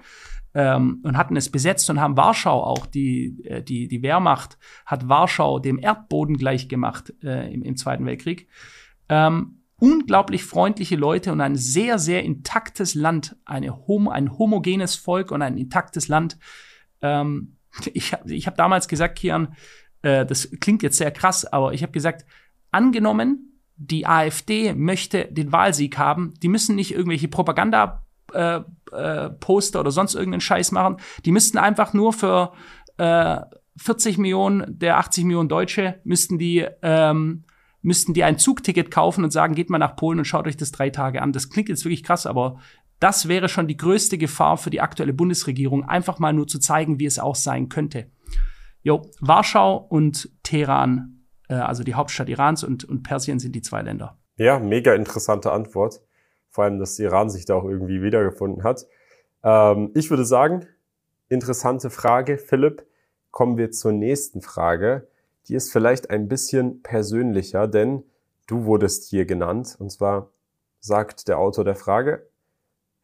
Ähm, 0.52 1.00
und 1.04 1.16
hatten 1.16 1.36
es 1.36 1.50
besetzt 1.50 1.88
und 1.90 2.00
haben 2.00 2.16
Warschau 2.16 2.64
auch, 2.64 2.86
die, 2.86 3.44
äh, 3.44 3.62
die, 3.62 3.86
die 3.86 4.02
Wehrmacht 4.02 4.58
hat 4.86 5.08
Warschau 5.08 5.60
dem 5.60 5.78
Erdboden 5.78 6.38
gleich 6.38 6.68
gemacht 6.68 7.12
äh, 7.22 7.52
im, 7.52 7.62
im 7.62 7.76
Zweiten 7.76 8.06
Weltkrieg. 8.06 8.48
Ähm, 9.08 9.59
unglaublich 9.80 10.44
freundliche 10.44 10.96
Leute 10.96 11.32
und 11.32 11.40
ein 11.40 11.56
sehr, 11.56 11.98
sehr 11.98 12.22
intaktes 12.22 12.94
Land, 12.94 13.36
eine 13.44 13.86
hom 13.86 14.08
ein 14.08 14.38
homogenes 14.38 14.94
Volk 14.94 15.32
und 15.32 15.42
ein 15.42 15.56
intaktes 15.56 16.08
Land. 16.08 16.38
Ähm, 17.02 17.56
ich 17.92 18.12
habe 18.12 18.32
ich 18.32 18.46
hab 18.46 18.56
damals 18.56 18.88
gesagt, 18.88 19.18
Kian, 19.18 19.56
äh, 20.02 20.24
das 20.24 20.50
klingt 20.60 20.82
jetzt 20.82 20.98
sehr 20.98 21.10
krass, 21.10 21.44
aber 21.44 21.72
ich 21.72 21.82
habe 21.82 21.92
gesagt, 21.92 22.26
angenommen, 22.70 23.60
die 23.76 24.06
AfD 24.06 24.74
möchte 24.74 25.24
den 25.26 25.52
Wahlsieg 25.52 25.96
haben, 25.96 26.34
die 26.42 26.48
müssen 26.48 26.76
nicht 26.76 26.92
irgendwelche 26.92 27.28
Propaganda 27.28 28.06
äh, 28.34 28.60
äh, 28.92 29.30
Poster 29.30 29.80
oder 29.80 29.90
sonst 29.90 30.14
irgendeinen 30.14 30.42
Scheiß 30.42 30.72
machen. 30.72 30.98
Die 31.24 31.32
müssten 31.32 31.58
einfach 31.58 31.94
nur 31.94 32.12
für 32.12 32.52
äh, 32.98 33.40
40 33.78 34.18
Millionen 34.18 34.78
der 34.78 34.98
80 34.98 35.24
Millionen 35.24 35.48
Deutsche 35.48 36.00
müssten 36.04 36.38
die 36.38 36.66
ähm, 36.82 37.44
müssten 37.82 38.14
die 38.14 38.24
ein 38.24 38.38
Zugticket 38.38 38.90
kaufen 38.90 39.24
und 39.24 39.30
sagen, 39.30 39.54
geht 39.54 39.70
mal 39.70 39.78
nach 39.78 39.96
Polen 39.96 40.18
und 40.18 40.24
schaut 40.24 40.46
euch 40.46 40.56
das 40.56 40.72
drei 40.72 40.90
Tage 40.90 41.22
an. 41.22 41.32
Das 41.32 41.50
klingt 41.50 41.68
jetzt 41.68 41.84
wirklich 41.84 42.04
krass, 42.04 42.26
aber 42.26 42.60
das 42.98 43.28
wäre 43.28 43.48
schon 43.48 43.66
die 43.66 43.76
größte 43.76 44.18
Gefahr 44.18 44.58
für 44.58 44.70
die 44.70 44.82
aktuelle 44.82 45.14
Bundesregierung, 45.14 45.84
einfach 45.84 46.18
mal 46.18 46.32
nur 46.32 46.46
zu 46.46 46.58
zeigen, 46.58 47.00
wie 47.00 47.06
es 47.06 47.18
auch 47.18 47.34
sein 47.34 47.68
könnte. 47.68 48.10
Jo, 48.82 49.02
Warschau 49.20 49.76
und 49.76 50.30
Teheran, 50.42 51.24
äh, 51.48 51.54
also 51.54 51.82
die 51.82 51.94
Hauptstadt 51.94 52.28
Irans 52.28 52.62
und, 52.62 52.84
und 52.84 53.02
Persien 53.02 53.38
sind 53.38 53.54
die 53.54 53.62
zwei 53.62 53.82
Länder. 53.82 54.18
Ja, 54.36 54.58
mega 54.58 54.94
interessante 54.94 55.52
Antwort. 55.52 56.00
Vor 56.50 56.64
allem, 56.64 56.78
dass 56.78 56.98
Iran 56.98 57.30
sich 57.30 57.44
da 57.44 57.54
auch 57.54 57.64
irgendwie 57.64 58.02
wiedergefunden 58.02 58.64
hat. 58.64 58.86
Ähm, 59.42 59.90
ich 59.94 60.10
würde 60.10 60.24
sagen, 60.24 60.66
interessante 61.28 61.90
Frage, 61.90 62.38
Philipp. 62.38 62.86
Kommen 63.30 63.56
wir 63.56 63.70
zur 63.70 63.92
nächsten 63.92 64.42
Frage 64.42 65.08
die 65.48 65.54
ist 65.54 65.72
vielleicht 65.72 66.10
ein 66.10 66.28
bisschen 66.28 66.82
persönlicher, 66.82 67.66
denn 67.66 68.04
du 68.46 68.64
wurdest 68.64 69.08
hier 69.08 69.26
genannt. 69.26 69.76
Und 69.78 69.90
zwar 69.90 70.30
sagt 70.80 71.28
der 71.28 71.38
Autor 71.38 71.64
der 71.64 71.76
Frage, 71.76 72.28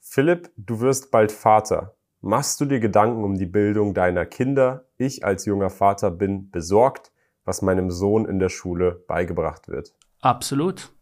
Philipp, 0.00 0.50
du 0.56 0.80
wirst 0.80 1.10
bald 1.10 1.32
Vater. 1.32 1.96
Machst 2.20 2.60
du 2.60 2.64
dir 2.64 2.80
Gedanken 2.80 3.24
um 3.24 3.36
die 3.36 3.46
Bildung 3.46 3.94
deiner 3.94 4.24
Kinder? 4.24 4.86
Ich 4.96 5.24
als 5.24 5.44
junger 5.44 5.70
Vater 5.70 6.10
bin 6.10 6.50
besorgt, 6.50 7.12
was 7.44 7.62
meinem 7.62 7.90
Sohn 7.90 8.24
in 8.24 8.38
der 8.38 8.48
Schule 8.48 9.04
beigebracht 9.06 9.68
wird. 9.68 9.94
Absolut. 10.20 10.92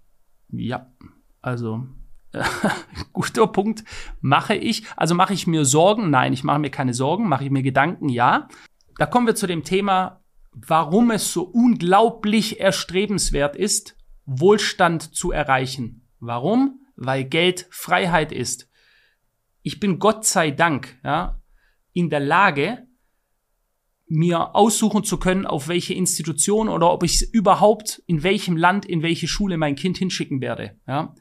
Ja. 0.50 0.92
Also 1.40 1.86
guter 3.12 3.46
Punkt. 3.46 3.84
Mache 4.20 4.54
ich, 4.54 4.84
also 4.96 5.14
mache 5.14 5.34
ich 5.34 5.46
mir 5.46 5.64
Sorgen? 5.64 6.10
Nein, 6.10 6.32
ich 6.32 6.44
mache 6.44 6.58
mir 6.58 6.70
keine 6.70 6.94
Sorgen. 6.94 7.28
Mache 7.28 7.44
ich 7.44 7.50
mir 7.50 7.62
Gedanken? 7.62 8.08
Ja. 8.08 8.48
Da 8.98 9.06
kommen 9.06 9.26
wir 9.26 9.34
zu 9.34 9.46
dem 9.46 9.64
Thema, 9.64 10.23
warum 10.54 11.10
es 11.10 11.32
so 11.32 11.42
unglaublich 11.42 12.60
erstrebenswert 12.60 13.56
ist, 13.56 13.96
Wohlstand 14.26 15.14
zu 15.14 15.32
erreichen. 15.32 16.06
Warum? 16.20 16.80
Weil 16.96 17.24
Geld 17.24 17.66
Freiheit 17.70 18.32
ist. 18.32 18.70
Ich 19.62 19.80
bin 19.80 19.98
Gott 19.98 20.24
sei 20.24 20.50
Dank 20.50 20.98
ja, 21.04 21.40
in 21.92 22.10
der 22.10 22.20
Lage, 22.20 22.86
mir 24.06 24.54
aussuchen 24.54 25.02
zu 25.02 25.18
können, 25.18 25.46
auf 25.46 25.68
welche 25.68 25.94
Institution 25.94 26.68
oder 26.68 26.92
ob 26.92 27.02
ich 27.02 27.32
überhaupt 27.32 28.02
in 28.06 28.22
welchem 28.22 28.56
Land, 28.56 28.84
in 28.84 29.02
welche 29.02 29.26
Schule 29.26 29.56
mein 29.56 29.76
Kind 29.76 29.96
hinschicken 29.98 30.40
werde. 30.40 30.78
Ja 30.86 31.14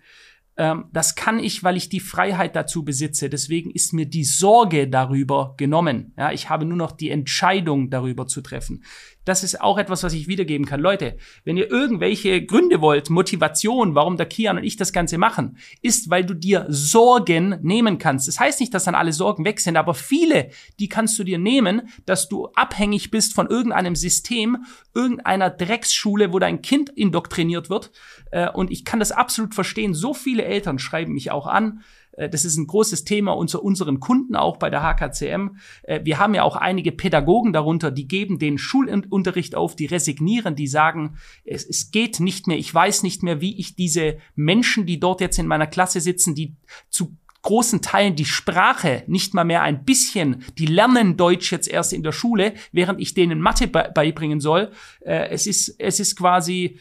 ähm, 0.56 0.86
das 0.92 1.16
kann 1.16 1.40
ich, 1.40 1.64
weil 1.64 1.78
ich 1.78 1.90
die 1.90 2.00
Freiheit 2.00 2.56
dazu 2.56 2.84
besitze. 2.84 3.30
Deswegen 3.30 3.72
ist 3.72 3.94
mir 3.94 4.06
die 4.06 4.24
Sorge 4.24 4.88
darüber 4.88 5.56
genommen. 5.58 6.14
Ja, 6.18 6.32
ich 6.32 6.50
habe 6.50 6.66
nur 6.66 6.78
noch 6.78 6.92
die 6.92 7.10
Entscheidung 7.10 7.90
darüber 7.90 8.28
zu 8.28 8.42
treffen 8.42 8.84
das 9.26 9.44
ist 9.44 9.62
auch 9.62 9.78
etwas, 9.78 10.04
was 10.04 10.14
ich 10.14 10.28
wiedergeben 10.28 10.66
kann. 10.66 10.80
Leute, 10.80 11.18
wenn 11.44 11.58
ihr 11.58 11.70
irgendwelche 11.70 12.46
Gründe 12.46 12.82
wollt, 12.82 13.10
Motivation, 13.10 13.96
warum 13.96 14.18
der 14.18 14.26
Kian 14.26 14.58
und 14.58 14.64
ich 14.64 14.76
das 14.76 14.94
Ganze 14.94 15.18
machen, 15.18 15.58
ist, 15.82 16.10
weil 16.10 16.26
du 16.26 16.34
dir 16.34 16.66
Sorgen 16.70 17.60
nehmen 17.62 17.98
kannst. 17.98 18.28
Das 18.28 18.40
heißt 18.40 18.60
nicht, 18.60 18.74
dass 18.74 18.86
dann 18.86 18.96
alle 18.96 19.14
Sorgen 19.14 19.46
weg 19.46 19.60
sind, 19.60 19.78
aber 19.78 19.94
viele, 19.94 20.50
die 20.80 20.90
kannst 20.90 21.18
du 21.20 21.24
dir 21.24 21.38
nehmen, 21.38 21.84
dass 22.06 22.30
du 22.30 22.48
abhängig 22.56 23.12
bist 23.12 23.34
von 23.34 23.48
irgendeinem 23.48 23.96
System, 23.96 24.66
irgendeiner 24.94 25.50
Drecksschule, 25.50 26.34
wo 26.34 26.40
dein 26.40 26.62
Kind 26.62 26.90
indoktriniert 26.90 27.70
wird. 27.70 27.92
Äh, 28.32 28.50
und 28.50 28.72
ich 28.72 28.86
kann 28.86 29.00
das 29.00 29.12
absolut 29.12 29.56
verstehen. 29.56 29.94
So 29.94 30.14
viele 30.14 30.44
Eltern 30.44 30.80
schreiben 30.80 31.14
mich 31.14 31.32
auch 31.32 31.48
an, 31.48 31.84
das 32.30 32.46
ist 32.46 32.58
ein 32.58 32.68
großes 32.68 33.04
Thema 33.04 33.32
unter 33.32 33.64
unseren 33.64 34.00
Kunden 34.00 34.36
auch 34.36 34.58
bei 34.58 34.70
der 34.70 34.84
HKCM. 34.84 35.58
Äh, 35.84 36.02
wir 36.04 36.20
haben 36.20 36.34
ja 36.34 36.44
auch 36.44 36.56
einige 36.56 36.92
Pädagogen 36.92 37.54
darunter, 37.54 37.92
die 37.92 38.08
geben 38.08 38.40
den 38.40 38.58
Schulunterricht 38.58 39.56
auf, 39.56 39.76
die 39.76 39.86
resignieren, 39.86 40.56
die 40.56 40.68
sagen, 40.68 41.18
es, 41.46 41.66
es 41.66 41.92
geht 41.92 42.20
nicht 42.20 42.48
mehr, 42.48 42.58
ich 42.58 42.74
weiß 42.74 43.04
nicht 43.04 43.24
mehr, 43.24 43.42
wie 43.42 43.58
ich 43.60 43.76
diese 43.76 44.18
Menschen, 44.36 44.86
die 44.86 45.00
dort 45.00 45.22
jetzt 45.22 45.40
in 45.40 45.48
meiner 45.48 45.68
Klasse 45.68 46.02
sitzen, 46.02 46.36
die 46.36 46.56
zu 46.90 47.18
großen 47.44 47.82
Teilen 47.82 48.16
die 48.16 48.26
Sprache 48.26 49.04
nicht 49.06 49.34
mal 49.34 49.44
mehr 49.44 49.62
ein 49.62 49.84
bisschen, 49.84 50.44
die 50.58 50.66
lernen 50.66 51.18
Deutsch 51.18 51.52
jetzt 51.52 51.68
erst 51.68 51.94
in 51.94 52.02
der 52.02 52.14
Schule, 52.14 52.54
während 52.72 53.00
ich 53.00 53.14
denen 53.14 53.42
Mathe 53.42 53.68
beibringen 53.68 54.40
soll. 54.40 54.72
Äh, 55.02 55.28
es 55.30 55.46
ist, 55.46 55.76
es 55.78 56.00
ist 56.00 56.16
quasi, 56.16 56.80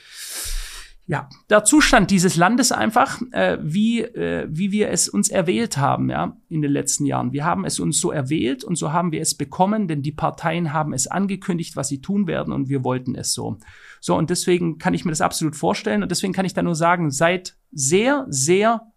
ja, 1.07 1.29
der 1.51 1.65
Zustand 1.65 2.11
dieses 2.13 2.37
Landes 2.37 2.71
einfach, 2.71 3.21
äh, 3.33 3.59
wie, 3.61 4.03
äh, 4.03 4.47
wie 4.49 4.71
wir 4.71 4.89
es 4.91 5.09
uns 5.09 5.29
erwählt 5.29 5.77
haben, 5.77 6.09
ja, 6.09 6.37
in 6.49 6.63
den 6.63 6.71
letzten 6.71 7.07
Jahren. 7.07 7.33
Wir 7.33 7.45
haben 7.45 7.65
es 7.65 7.81
uns 7.81 8.01
so 8.01 8.13
erwählt 8.13 8.63
und 8.63 8.77
so 8.77 8.93
haben 8.93 9.11
wir 9.11 9.21
es 9.21 9.35
bekommen, 9.35 9.89
denn 9.89 10.03
die 10.03 10.13
Parteien 10.13 10.73
haben 10.73 10.93
es 10.93 11.09
angekündigt, 11.09 11.75
was 11.75 11.89
sie 11.89 12.01
tun 12.01 12.29
werden 12.29 12.53
und 12.53 12.69
wir 12.69 12.85
wollten 12.85 13.17
es 13.17 13.33
so. 13.35 13.59
So, 14.01 14.17
und 14.17 14.31
deswegen 14.31 14.79
kann 14.79 14.95
ich 14.95 15.05
mir 15.05 15.11
das 15.11 15.21
absolut 15.21 15.57
vorstellen 15.57 16.03
und 16.05 16.11
deswegen 16.11 16.33
kann 16.33 16.47
ich 16.47 16.55
da 16.55 16.63
nur 16.63 16.77
sagen, 16.77 17.11
seid 17.11 17.57
sehr, 17.73 18.27
sehr 18.29 18.93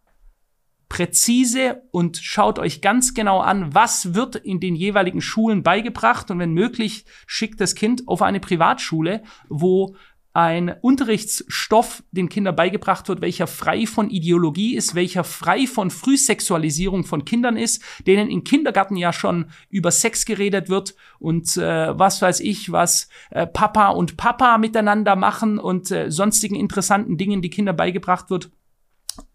präzise 0.88 1.82
und 1.92 2.18
schaut 2.18 2.60
euch 2.60 2.82
ganz 2.82 3.16
genau 3.16 3.40
an, 3.40 3.74
was 3.74 4.14
wird 4.14 4.36
in 4.36 4.60
den 4.60 4.76
jeweiligen 4.76 5.22
Schulen 5.22 5.64
beigebracht 5.64 6.30
und 6.30 6.38
wenn 6.38 6.54
möglich 6.54 7.06
schickt 7.26 7.60
das 7.60 7.74
Kind 7.74 8.08
auf 8.08 8.22
eine 8.22 8.40
Privatschule, 8.40 9.24
wo 9.50 9.96
ein 10.36 10.76
Unterrichtsstoff 10.82 12.04
den 12.12 12.28
Kindern 12.28 12.58
beigebracht 12.58 13.08
wird, 13.08 13.22
welcher 13.22 13.48
frei 13.48 13.86
von 13.88 14.10
Ideologie 14.10 14.76
ist, 14.76 14.94
welcher 14.94 15.24
frei 15.24 15.66
von 15.66 15.90
Frühsexualisierung 15.90 17.06
von 17.06 17.24
Kindern 17.24 17.56
ist, 17.56 17.82
denen 18.06 18.30
im 18.30 18.44
Kindergarten 18.44 18.98
ja 18.98 19.14
schon 19.14 19.46
über 19.70 19.92
Sex 19.92 20.26
geredet 20.26 20.68
wird 20.68 20.94
und 21.20 21.56
äh, 21.56 21.98
was 21.98 22.22
weiß 22.22 22.42
ich, 22.42 22.70
was 22.74 23.08
äh, 23.32 23.48
Papa 23.48 23.90
und 23.90 24.18
Papa 24.18 24.58
miteinander 24.58 25.16
machen 25.16 25.58
und 25.58 25.90
äh, 25.90 26.12
sonstigen 26.12 26.56
interessanten 26.56 27.16
Dingen, 27.16 27.42
die 27.42 27.50
Kinder 27.50 27.72
beigebracht 27.72 28.30
wird. 28.30 28.52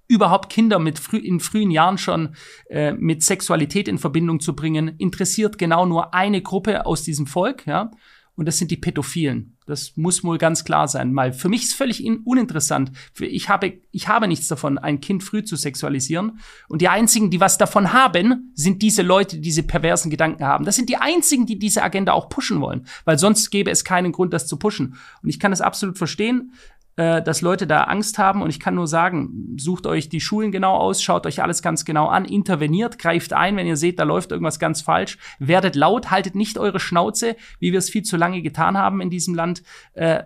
Überhaupt 0.06 0.52
Kinder 0.52 0.78
mit 0.78 0.98
früh, 0.98 1.16
in 1.16 1.40
frühen 1.40 1.70
Jahren 1.70 1.96
schon 1.96 2.34
äh, 2.68 2.92
mit 2.92 3.22
Sexualität 3.22 3.88
in 3.88 3.96
Verbindung 3.96 4.40
zu 4.40 4.54
bringen, 4.54 4.96
interessiert 4.98 5.56
genau 5.56 5.86
nur 5.86 6.12
eine 6.12 6.42
Gruppe 6.42 6.84
aus 6.84 7.04
diesem 7.04 7.26
Volk, 7.26 7.66
ja 7.66 7.90
und 8.40 8.46
das 8.46 8.56
sind 8.56 8.70
die 8.70 8.78
Pädophilen. 8.78 9.58
Das 9.66 9.98
muss 9.98 10.24
wohl 10.24 10.38
ganz 10.38 10.64
klar 10.64 10.88
sein. 10.88 11.12
Mal 11.12 11.34
für 11.34 11.50
mich 11.50 11.64
ist 11.64 11.74
völlig 11.74 12.02
uninteressant. 12.24 12.90
Ich 13.20 13.50
habe, 13.50 13.74
ich 13.90 14.08
habe 14.08 14.28
nichts 14.28 14.48
davon, 14.48 14.78
ein 14.78 15.02
Kind 15.02 15.22
früh 15.22 15.44
zu 15.44 15.56
sexualisieren. 15.56 16.38
Und 16.66 16.80
die 16.80 16.88
einzigen, 16.88 17.30
die 17.30 17.38
was 17.38 17.58
davon 17.58 17.92
haben, 17.92 18.54
sind 18.54 18.80
diese 18.80 19.02
Leute, 19.02 19.36
die 19.36 19.42
diese 19.42 19.62
perversen 19.62 20.10
Gedanken 20.10 20.42
haben. 20.42 20.64
Das 20.64 20.76
sind 20.76 20.88
die 20.88 20.96
einzigen, 20.96 21.44
die 21.44 21.58
diese 21.58 21.82
Agenda 21.82 22.14
auch 22.14 22.30
pushen 22.30 22.62
wollen. 22.62 22.86
Weil 23.04 23.18
sonst 23.18 23.50
gäbe 23.50 23.70
es 23.70 23.84
keinen 23.84 24.10
Grund, 24.10 24.32
das 24.32 24.46
zu 24.46 24.56
pushen. 24.56 24.96
Und 25.22 25.28
ich 25.28 25.38
kann 25.38 25.52
das 25.52 25.60
absolut 25.60 25.98
verstehen 25.98 26.54
äh, 27.00 27.22
dass 27.22 27.40
Leute 27.40 27.66
da 27.66 27.84
Angst 27.84 28.18
haben. 28.18 28.42
Und 28.42 28.50
ich 28.50 28.60
kann 28.60 28.74
nur 28.74 28.86
sagen, 28.86 29.56
sucht 29.58 29.86
euch 29.86 30.10
die 30.10 30.20
Schulen 30.20 30.52
genau 30.52 30.76
aus, 30.76 31.02
schaut 31.02 31.24
euch 31.24 31.42
alles 31.42 31.62
ganz 31.62 31.86
genau 31.86 32.08
an, 32.08 32.26
interveniert, 32.26 32.98
greift 32.98 33.32
ein, 33.32 33.56
wenn 33.56 33.66
ihr 33.66 33.78
seht, 33.78 33.98
da 33.98 34.02
läuft 34.02 34.32
irgendwas 34.32 34.58
ganz 34.58 34.82
falsch. 34.82 35.16
Werdet 35.38 35.76
laut, 35.76 36.10
haltet 36.10 36.34
nicht 36.34 36.58
eure 36.58 36.78
Schnauze, 36.78 37.36
wie 37.58 37.72
wir 37.72 37.78
es 37.78 37.88
viel 37.88 38.02
zu 38.02 38.18
lange 38.18 38.42
getan 38.42 38.76
haben 38.76 39.00
in 39.00 39.08
diesem 39.08 39.34
Land. 39.34 39.62
Äh, 39.94 40.24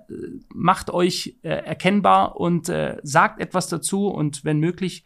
macht 0.52 0.90
euch 0.90 1.36
äh, 1.42 1.50
erkennbar 1.50 2.40
und 2.40 2.68
äh, 2.68 2.96
sagt 3.04 3.40
etwas 3.40 3.68
dazu 3.68 4.08
und 4.08 4.44
wenn 4.44 4.58
möglich, 4.58 5.04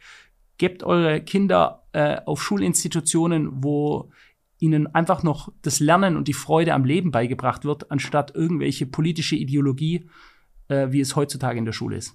gebt 0.56 0.82
eure 0.84 1.20
Kinder 1.20 1.82
äh, 1.92 2.16
auf 2.24 2.42
Schulinstitutionen, 2.42 3.62
wo 3.62 4.10
ihnen 4.58 4.86
einfach 4.94 5.22
noch 5.22 5.52
das 5.60 5.80
Lernen 5.80 6.16
und 6.16 6.28
die 6.28 6.32
Freude 6.32 6.72
am 6.72 6.86
Leben 6.86 7.10
beigebracht 7.10 7.66
wird, 7.66 7.90
anstatt 7.90 8.34
irgendwelche 8.34 8.86
politische 8.86 9.36
Ideologie 9.36 10.08
äh, 10.68 10.88
wie 10.90 11.00
es 11.00 11.16
heutzutage 11.16 11.58
in 11.58 11.64
der 11.64 11.72
Schule 11.72 11.96
ist. 11.96 12.14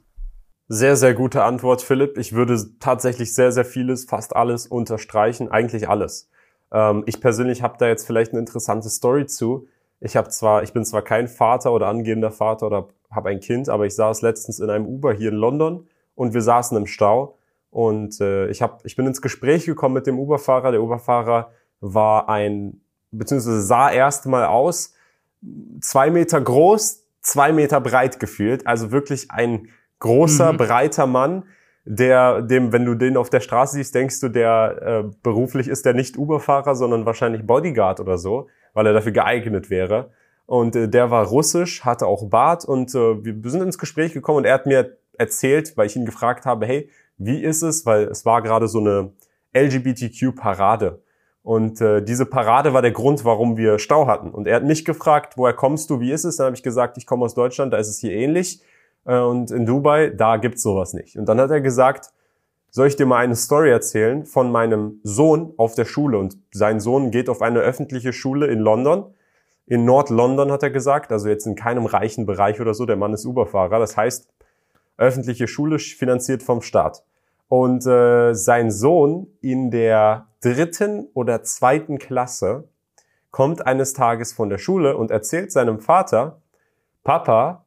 Sehr, 0.67 0.95
sehr 0.95 1.13
gute 1.13 1.43
Antwort, 1.43 1.81
Philipp. 1.81 2.17
Ich 2.17 2.33
würde 2.33 2.57
tatsächlich 2.79 3.35
sehr, 3.35 3.51
sehr 3.51 3.65
vieles, 3.65 4.05
fast 4.05 4.35
alles 4.35 4.65
unterstreichen, 4.65 5.51
eigentlich 5.51 5.89
alles. 5.89 6.29
Ähm, 6.71 7.03
ich 7.05 7.21
persönlich 7.21 7.61
habe 7.61 7.77
da 7.77 7.87
jetzt 7.87 8.07
vielleicht 8.07 8.31
eine 8.31 8.39
interessante 8.39 8.89
Story 8.89 9.25
zu. 9.25 9.67
Ich 9.99 10.15
habe 10.15 10.29
zwar, 10.29 10.63
ich 10.63 10.73
bin 10.73 10.85
zwar 10.85 11.01
kein 11.01 11.27
Vater 11.27 11.71
oder 11.73 11.87
angehender 11.87 12.31
Vater 12.31 12.67
oder 12.67 12.87
habe 13.11 13.29
ein 13.29 13.39
Kind, 13.39 13.69
aber 13.69 13.85
ich 13.85 13.95
saß 13.95 14.21
letztens 14.21 14.59
in 14.59 14.69
einem 14.69 14.85
Uber 14.85 15.13
hier 15.13 15.29
in 15.29 15.35
London 15.35 15.87
und 16.15 16.33
wir 16.33 16.41
saßen 16.41 16.75
im 16.77 16.87
Stau 16.87 17.37
und 17.69 18.19
äh, 18.21 18.47
ich 18.47 18.61
habe, 18.61 18.77
ich 18.83 18.95
bin 18.95 19.05
ins 19.05 19.21
Gespräch 19.21 19.65
gekommen 19.65 19.95
mit 19.95 20.07
dem 20.07 20.19
Uberfahrer. 20.19 20.71
Der 20.71 20.81
Uberfahrer 20.81 21.51
war 21.79 22.29
ein 22.29 22.81
beziehungsweise 23.11 23.61
sah 23.61 23.91
erst 23.91 24.25
mal 24.25 24.45
aus 24.45 24.93
zwei 25.81 26.09
Meter 26.09 26.41
groß, 26.41 27.02
zwei 27.23 27.51
Meter 27.51 27.81
breit 27.81 28.19
gefühlt. 28.19 28.67
Also 28.67 28.91
wirklich 28.91 29.31
ein 29.31 29.69
großer, 29.99 30.53
mhm. 30.53 30.57
breiter 30.57 31.07
Mann, 31.07 31.45
der 31.85 32.41
dem, 32.41 32.71
wenn 32.71 32.85
du 32.85 32.95
den 32.95 33.17
auf 33.17 33.29
der 33.29 33.39
Straße 33.39 33.75
siehst, 33.75 33.95
denkst 33.95 34.19
du, 34.21 34.29
der 34.29 34.81
äh, 34.81 35.15
beruflich 35.23 35.67
ist 35.67 35.85
der 35.85 35.93
nicht 35.93 36.17
Uberfahrer, 36.17 36.75
sondern 36.75 37.05
wahrscheinlich 37.05 37.45
Bodyguard 37.45 37.99
oder 37.99 38.17
so, 38.17 38.47
weil 38.73 38.85
er 38.85 38.93
dafür 38.93 39.11
geeignet 39.11 39.69
wäre. 39.69 40.11
Und 40.45 40.75
äh, 40.75 40.87
der 40.87 41.11
war 41.11 41.25
russisch, 41.25 41.83
hatte 41.83 42.05
auch 42.05 42.29
Bart 42.29 42.65
und 42.65 42.93
äh, 42.95 43.23
wir 43.23 43.49
sind 43.49 43.63
ins 43.63 43.77
Gespräch 43.77 44.13
gekommen 44.13 44.39
und 44.39 44.45
er 44.45 44.53
hat 44.53 44.65
mir 44.65 44.97
erzählt, 45.17 45.75
weil 45.77 45.87
ich 45.87 45.95
ihn 45.95 46.05
gefragt 46.05 46.45
habe, 46.45 46.65
hey, 46.65 46.89
wie 47.17 47.41
ist 47.41 47.61
es, 47.61 47.85
weil 47.85 48.05
es 48.05 48.25
war 48.25 48.41
gerade 48.41 48.67
so 48.67 48.79
eine 48.79 49.11
LGBTQ-Parade 49.55 51.01
und 51.43 51.81
äh, 51.81 52.01
diese 52.01 52.25
Parade 52.25 52.73
war 52.73 52.81
der 52.81 52.91
Grund, 52.91 53.25
warum 53.25 53.57
wir 53.57 53.77
Stau 53.77 54.07
hatten. 54.07 54.31
Und 54.31 54.47
er 54.47 54.55
hat 54.55 54.63
mich 54.63 54.85
gefragt, 54.85 55.33
woher 55.35 55.53
kommst 55.53 55.89
du, 55.89 55.99
wie 55.99 56.11
ist 56.11 56.23
es? 56.23 56.37
Dann 56.37 56.45
habe 56.45 56.55
ich 56.55 56.63
gesagt, 56.63 56.97
ich 56.97 57.05
komme 57.05 57.25
aus 57.25 57.35
Deutschland, 57.35 57.73
da 57.73 57.77
ist 57.77 57.89
es 57.89 57.99
hier 57.99 58.11
ähnlich. 58.11 58.61
Äh, 59.05 59.19
und 59.19 59.51
in 59.51 59.65
Dubai, 59.65 60.09
da 60.09 60.37
gibt's 60.37 60.63
sowas 60.63 60.93
nicht. 60.93 61.17
Und 61.17 61.27
dann 61.27 61.39
hat 61.41 61.51
er 61.51 61.59
gesagt, 61.59 62.11
soll 62.69 62.87
ich 62.87 62.95
dir 62.95 63.05
mal 63.05 63.17
eine 63.17 63.35
Story 63.35 63.69
erzählen 63.69 64.25
von 64.25 64.51
meinem 64.53 65.01
Sohn 65.03 65.53
auf 65.57 65.75
der 65.75 65.85
Schule? 65.85 66.17
Und 66.17 66.37
sein 66.51 66.79
Sohn 66.79 67.11
geht 67.11 67.27
auf 67.27 67.41
eine 67.41 67.59
öffentliche 67.59 68.13
Schule 68.13 68.47
in 68.47 68.59
London. 68.59 69.13
In 69.65 69.83
Nord-London 69.83 70.49
hat 70.49 70.63
er 70.63 70.71
gesagt, 70.71 71.11
also 71.11 71.27
jetzt 71.27 71.45
in 71.45 71.55
keinem 71.55 71.85
reichen 71.85 72.25
Bereich 72.25 72.61
oder 72.61 72.73
so. 72.73 72.85
Der 72.85 72.95
Mann 72.95 73.13
ist 73.13 73.25
Uberfahrer. 73.25 73.79
Das 73.79 73.97
heißt, 73.97 74.29
öffentliche 74.97 75.49
Schule 75.49 75.77
finanziert 75.77 76.41
vom 76.41 76.61
Staat. 76.61 77.03
Und 77.53 77.85
äh, 77.85 78.33
sein 78.33 78.71
Sohn 78.71 79.27
in 79.39 79.69
der 79.69 80.25
dritten 80.41 81.09
oder 81.13 81.43
zweiten 81.43 81.99
Klasse 81.99 82.67
kommt 83.29 83.67
eines 83.67 83.93
Tages 83.93 84.33
von 84.33 84.49
der 84.49 84.57
Schule 84.57 84.97
und 84.97 85.11
erzählt 85.11 85.51
seinem 85.51 85.79
Vater, 85.79 86.41
Papa, 87.03 87.63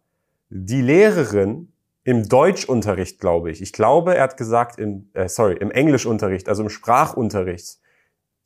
die 0.49 0.82
Lehrerin 0.82 1.72
im 2.03 2.28
Deutschunterricht, 2.28 3.20
glaube 3.20 3.53
ich, 3.53 3.62
ich 3.62 3.72
glaube, 3.72 4.16
er 4.16 4.24
hat 4.24 4.37
gesagt, 4.37 4.80
im, 4.80 5.09
äh, 5.12 5.28
sorry, 5.28 5.55
im 5.55 5.70
Englischunterricht, 5.70 6.49
also 6.49 6.64
im 6.64 6.68
Sprachunterricht, 6.68 7.78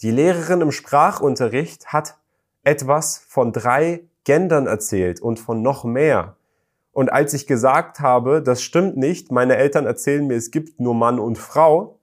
die 0.03 0.11
Lehrerin 0.11 0.61
im 0.61 0.72
Sprachunterricht 0.72 1.86
hat 1.86 2.18
etwas 2.64 3.16
von 3.16 3.55
drei 3.55 4.03
Gendern 4.24 4.66
erzählt 4.66 5.22
und 5.22 5.41
von 5.41 5.62
noch 5.62 5.84
mehr. 5.84 6.36
Und 7.01 7.11
als 7.11 7.32
ich 7.32 7.46
gesagt 7.46 8.01
habe, 8.01 8.42
das 8.42 8.61
stimmt 8.61 8.98
nicht, 8.98 9.32
meine 9.32 9.57
Eltern 9.57 9.86
erzählen 9.86 10.26
mir, 10.26 10.36
es 10.36 10.51
gibt 10.51 10.80
nur 10.80 10.94
Mann 10.94 11.18
und 11.18 11.38
Frau, 11.38 11.98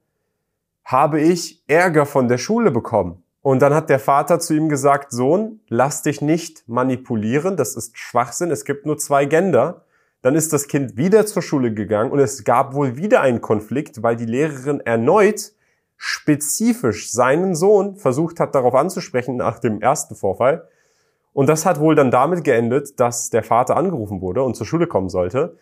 habe 0.84 1.20
ich 1.20 1.62
Ärger 1.68 2.04
von 2.04 2.26
der 2.26 2.36
Schule 2.36 2.72
bekommen. 2.72 3.22
Und 3.40 3.62
dann 3.62 3.74
hat 3.74 3.90
der 3.90 4.00
Vater 4.00 4.40
zu 4.40 4.54
ihm 4.54 4.68
gesagt, 4.68 5.12
Sohn, 5.12 5.60
lass 5.68 6.02
dich 6.02 6.20
nicht 6.20 6.68
manipulieren, 6.68 7.56
das 7.56 7.76
ist 7.76 7.96
Schwachsinn, 7.96 8.50
es 8.50 8.64
gibt 8.64 8.86
nur 8.86 8.98
zwei 8.98 9.24
Gender. 9.24 9.84
Dann 10.20 10.34
ist 10.34 10.52
das 10.52 10.66
Kind 10.66 10.96
wieder 10.96 11.26
zur 11.26 11.42
Schule 11.42 11.72
gegangen 11.72 12.10
und 12.10 12.18
es 12.18 12.42
gab 12.42 12.74
wohl 12.74 12.96
wieder 12.96 13.20
einen 13.20 13.40
Konflikt, 13.40 14.02
weil 14.02 14.16
die 14.16 14.26
Lehrerin 14.26 14.80
erneut 14.80 15.52
spezifisch 15.96 17.12
seinen 17.12 17.54
Sohn 17.54 17.94
versucht 17.94 18.40
hat, 18.40 18.56
darauf 18.56 18.74
anzusprechen 18.74 19.36
nach 19.36 19.60
dem 19.60 19.80
ersten 19.80 20.16
Vorfall. 20.16 20.66
Und 21.38 21.48
das 21.48 21.64
hat 21.64 21.78
wohl 21.78 21.94
dann 21.94 22.10
damit 22.10 22.42
geendet, 22.42 22.98
dass 22.98 23.30
der 23.30 23.44
Vater 23.44 23.76
angerufen 23.76 24.20
wurde 24.20 24.42
und 24.42 24.56
zur 24.56 24.66
Schule 24.66 24.88
kommen 24.88 25.08
sollte. 25.08 25.56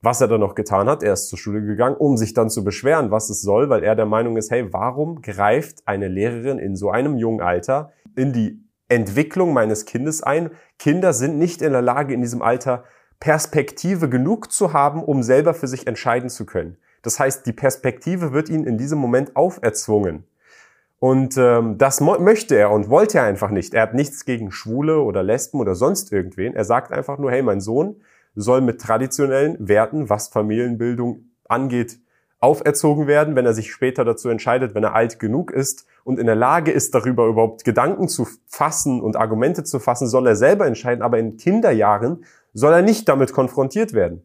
Was 0.00 0.22
er 0.22 0.28
dann 0.28 0.40
noch 0.40 0.54
getan 0.54 0.88
hat, 0.88 1.02
er 1.02 1.12
ist 1.12 1.28
zur 1.28 1.38
Schule 1.38 1.60
gegangen, 1.60 1.94
um 1.94 2.16
sich 2.16 2.32
dann 2.32 2.48
zu 2.48 2.64
beschweren, 2.64 3.10
was 3.10 3.28
es 3.28 3.42
soll, 3.42 3.68
weil 3.68 3.84
er 3.84 3.94
der 3.94 4.06
Meinung 4.06 4.38
ist, 4.38 4.50
hey, 4.50 4.72
warum 4.72 5.20
greift 5.20 5.86
eine 5.86 6.08
Lehrerin 6.08 6.58
in 6.58 6.74
so 6.74 6.88
einem 6.90 7.18
jungen 7.18 7.42
Alter 7.42 7.92
in 8.16 8.32
die 8.32 8.64
Entwicklung 8.88 9.52
meines 9.52 9.84
Kindes 9.84 10.22
ein? 10.22 10.52
Kinder 10.78 11.12
sind 11.12 11.36
nicht 11.36 11.60
in 11.60 11.72
der 11.72 11.82
Lage, 11.82 12.14
in 12.14 12.22
diesem 12.22 12.40
Alter 12.40 12.84
Perspektive 13.18 14.08
genug 14.08 14.50
zu 14.50 14.72
haben, 14.72 15.04
um 15.04 15.22
selber 15.22 15.52
für 15.52 15.68
sich 15.68 15.86
entscheiden 15.86 16.30
zu 16.30 16.46
können. 16.46 16.78
Das 17.02 17.20
heißt, 17.20 17.44
die 17.44 17.52
Perspektive 17.52 18.32
wird 18.32 18.48
ihnen 18.48 18.64
in 18.64 18.78
diesem 18.78 18.98
Moment 18.98 19.36
auferzwungen. 19.36 20.24
Und 21.00 21.38
ähm, 21.38 21.78
das 21.78 22.02
möchte 22.02 22.56
er 22.56 22.70
und 22.70 22.90
wollte 22.90 23.18
er 23.18 23.24
einfach 23.24 23.50
nicht. 23.50 23.72
Er 23.72 23.82
hat 23.82 23.94
nichts 23.94 24.26
gegen 24.26 24.52
Schwule 24.52 25.00
oder 25.00 25.22
Lesben 25.22 25.58
oder 25.58 25.74
sonst 25.74 26.12
irgendwen. 26.12 26.54
Er 26.54 26.64
sagt 26.64 26.92
einfach 26.92 27.18
nur, 27.18 27.30
hey, 27.30 27.42
mein 27.42 27.62
Sohn 27.62 28.02
soll 28.34 28.60
mit 28.60 28.82
traditionellen 28.82 29.56
Werten, 29.66 30.10
was 30.10 30.28
Familienbildung 30.28 31.30
angeht, 31.48 31.98
auferzogen 32.38 33.06
werden, 33.06 33.34
wenn 33.34 33.46
er 33.46 33.54
sich 33.54 33.72
später 33.72 34.04
dazu 34.04 34.28
entscheidet, 34.28 34.74
wenn 34.74 34.84
er 34.84 34.94
alt 34.94 35.18
genug 35.18 35.50
ist 35.50 35.86
und 36.04 36.18
in 36.18 36.26
der 36.26 36.36
Lage 36.36 36.70
ist, 36.70 36.94
darüber 36.94 37.26
überhaupt 37.26 37.64
Gedanken 37.64 38.08
zu 38.08 38.26
fassen 38.46 39.00
und 39.00 39.16
Argumente 39.16 39.64
zu 39.64 39.78
fassen, 39.78 40.06
soll 40.06 40.26
er 40.26 40.36
selber 40.36 40.66
entscheiden. 40.66 41.02
Aber 41.02 41.18
in 41.18 41.38
Kinderjahren 41.38 42.24
soll 42.52 42.74
er 42.74 42.82
nicht 42.82 43.08
damit 43.08 43.32
konfrontiert 43.32 43.94
werden. 43.94 44.22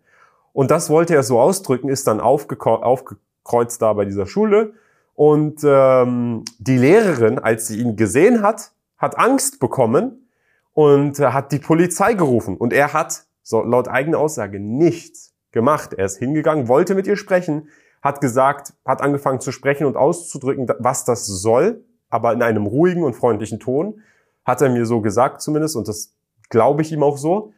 Und 0.52 0.72
das 0.72 0.90
wollte 0.90 1.16
er 1.16 1.24
so 1.24 1.40
ausdrücken, 1.40 1.88
ist 1.88 2.08
dann 2.08 2.20
aufgekreuzt 2.20 3.82
da 3.82 3.94
bei 3.94 4.04
dieser 4.04 4.26
Schule. 4.26 4.74
Und 5.16 5.62
ähm, 5.64 6.44
die 6.60 6.78
Lehrerin, 6.78 7.40
als 7.40 7.68
sie 7.68 7.80
ihn 7.80 7.96
gesehen 7.96 8.42
hat, 8.42 8.72
hat 8.98 9.18
Angst 9.18 9.60
bekommen 9.60 10.28
und 10.74 11.20
äh, 11.20 11.28
hat 11.28 11.52
die 11.52 11.60
Polizei 11.60 12.14
gerufen. 12.14 12.58
Und 12.58 12.74
er 12.74 12.94
hat, 12.94 13.26
so 13.42 13.64
laut 13.64 13.88
eigener 13.88 14.20
Aussage, 14.20 14.60
nichts 14.60 15.34
gemacht. 15.52 15.94
Er 15.94 16.06
ist 16.06 16.18
hingegangen, 16.18 16.68
wollte 16.68 16.96
mit 16.96 17.08
ihr 17.08 17.16
sprechen, 17.16 17.70
hat 18.02 18.22
gesagt, 18.22 18.74
hat 18.86 19.02
angefangen 19.02 19.40
zu 19.40 19.52
sprechen 19.52 19.88
und 19.88 19.96
auszudrücken, 19.96 20.68
was 20.80 21.06
das 21.06 21.26
soll, 21.26 21.84
aber 22.10 22.34
in 22.34 22.44
einem 22.44 22.68
ruhigen 22.68 23.04
und 23.04 23.16
freundlichen 23.16 23.60
Ton. 23.60 24.02
Hat 24.44 24.62
er 24.62 24.70
mir 24.70 24.86
so 24.86 25.02
gesagt 25.02 25.42
zumindest 25.42 25.76
und 25.76 25.88
das 25.88 26.14
glaube 26.50 26.82
ich 26.82 26.92
ihm 26.92 27.04
auch 27.04 27.18
so. 27.18 27.54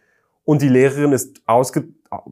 Und 0.46 0.62
die 0.62 0.70
Lehrerin 0.70 1.12
ist 1.12 1.42
ausge 1.46 1.90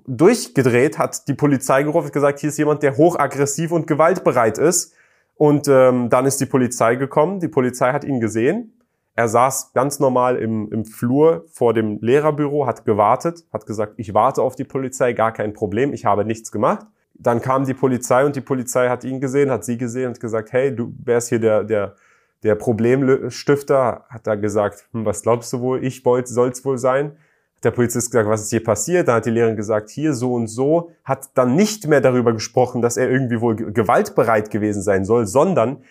durchgedreht, 0.08 0.98
hat 0.98 1.28
die 1.28 1.34
Polizei 1.34 1.84
gerufen, 1.84 2.12
gesagt, 2.12 2.40
hier 2.40 2.50
ist 2.50 2.58
jemand, 2.58 2.82
der 2.84 2.96
hochaggressiv 2.96 3.72
und 3.72 3.88
gewaltbereit 3.88 4.58
ist. 4.58 4.94
Und 5.36 5.68
ähm, 5.68 6.10
dann 6.10 6.26
ist 6.26 6.40
die 6.40 6.46
Polizei 6.46 6.96
gekommen. 6.96 7.40
Die 7.40 7.48
Polizei 7.48 7.92
hat 7.92 8.04
ihn 8.04 8.20
gesehen. 8.20 8.72
Er 9.16 9.30
saß 9.30 9.72
ganz 9.74 10.00
normal 10.00 10.36
im, 10.38 10.70
im 10.72 10.86
Flur 10.86 11.46
vor 11.50 11.74
dem 11.74 12.00
Lehrerbüro, 12.02 12.68
hat 12.68 12.84
gewartet, 12.84 13.46
hat 13.54 13.66
gesagt, 13.66 13.94
ich 13.96 14.14
warte 14.14 14.42
auf 14.42 14.56
die 14.56 14.66
Polizei, 14.66 15.14
gar 15.14 15.32
kein 15.32 15.54
Problem, 15.54 15.94
ich 15.94 16.04
habe 16.04 16.26
nichts 16.26 16.52
gemacht. 16.52 16.86
Dann 17.14 17.42
kam 17.42 17.64
die 17.64 17.74
Polizei 17.74 18.26
und 18.26 18.36
die 18.36 18.42
Polizei 18.42 18.90
hat 18.90 19.06
ihn 19.06 19.22
gesehen, 19.22 19.50
hat 19.50 19.64
sie 19.64 19.78
gesehen 19.78 20.10
und 20.10 20.20
gesagt, 20.20 20.52
hey, 20.52 20.76
du 20.76 20.94
wärst 21.02 21.30
hier 21.30 21.40
der, 21.40 21.64
der, 21.64 21.96
der 22.44 22.56
Problemstifter. 22.56 24.04
Hat 24.10 24.28
da 24.28 24.36
gesagt, 24.36 24.90
hm, 24.92 25.06
was 25.06 25.22
glaubst 25.22 25.54
du 25.54 25.62
wohl, 25.62 25.82
ich 25.82 26.04
soll's 26.26 26.66
wohl 26.66 26.78
sein? 26.78 27.16
Der 27.64 27.72
Polizist 27.72 28.12
gesagt, 28.12 28.30
was 28.30 28.44
ist 28.44 28.50
hier 28.50 28.64
passiert? 28.64 29.08
Dann 29.08 29.16
hat 29.16 29.26
die 29.26 29.32
Lehrerin 29.32 29.56
gesagt, 29.56 29.90
hier 29.90 30.14
so 30.14 30.34
und 30.34 30.48
so, 30.48 30.92
hat 31.04 31.30
dann 31.36 31.56
nicht 31.56 31.88
mehr 31.88 32.02
darüber 32.02 32.34
gesprochen, 32.34 32.82
dass 32.82 32.98
er 32.98 33.10
irgendwie 33.10 33.42
wohl 33.42 33.56
gewaltbereit 33.56 34.52
gewesen 34.52 34.82
sein 34.82 35.06
soll, 35.06 35.26
sondern 35.26 35.84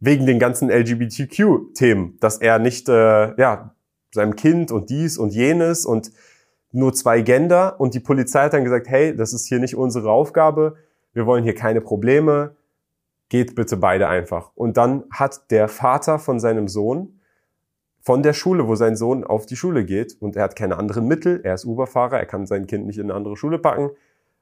wegen 0.00 0.26
den 0.26 0.38
ganzen 0.38 0.70
LGBTQ-Themen, 0.70 2.18
dass 2.20 2.38
er 2.38 2.58
nicht, 2.58 2.88
äh, 2.88 3.34
ja, 3.40 3.74
seinem 4.12 4.36
Kind 4.36 4.70
und 4.70 4.90
dies 4.90 5.18
und 5.18 5.34
jenes 5.34 5.86
und 5.86 6.12
nur 6.72 6.92
zwei 6.92 7.20
Gender 7.20 7.80
und 7.80 7.94
die 7.94 8.00
Polizei 8.00 8.44
hat 8.44 8.52
dann 8.52 8.64
gesagt, 8.64 8.88
hey, 8.88 9.16
das 9.16 9.32
ist 9.32 9.46
hier 9.46 9.58
nicht 9.58 9.76
unsere 9.76 10.10
Aufgabe, 10.10 10.76
wir 11.12 11.26
wollen 11.26 11.44
hier 11.44 11.54
keine 11.54 11.80
Probleme, 11.80 12.56
geht 13.28 13.54
bitte 13.54 13.76
beide 13.76 14.08
einfach. 14.08 14.50
Und 14.54 14.76
dann 14.76 15.04
hat 15.10 15.50
der 15.50 15.68
Vater 15.68 16.18
von 16.18 16.40
seinem 16.40 16.68
Sohn 16.68 17.20
von 18.04 18.22
der 18.22 18.34
Schule, 18.34 18.68
wo 18.68 18.74
sein 18.76 18.96
Sohn 18.96 19.24
auf 19.24 19.46
die 19.46 19.56
Schule 19.56 19.84
geht 19.84 20.16
und 20.20 20.36
er 20.36 20.44
hat 20.44 20.56
keine 20.56 20.76
anderen 20.76 21.08
Mittel, 21.08 21.40
er 21.42 21.54
ist 21.54 21.64
Uberfahrer, 21.64 22.18
er 22.18 22.26
kann 22.26 22.46
sein 22.46 22.66
Kind 22.66 22.86
nicht 22.86 22.98
in 22.98 23.04
eine 23.04 23.14
andere 23.14 23.36
Schule 23.36 23.58
packen, 23.58 23.90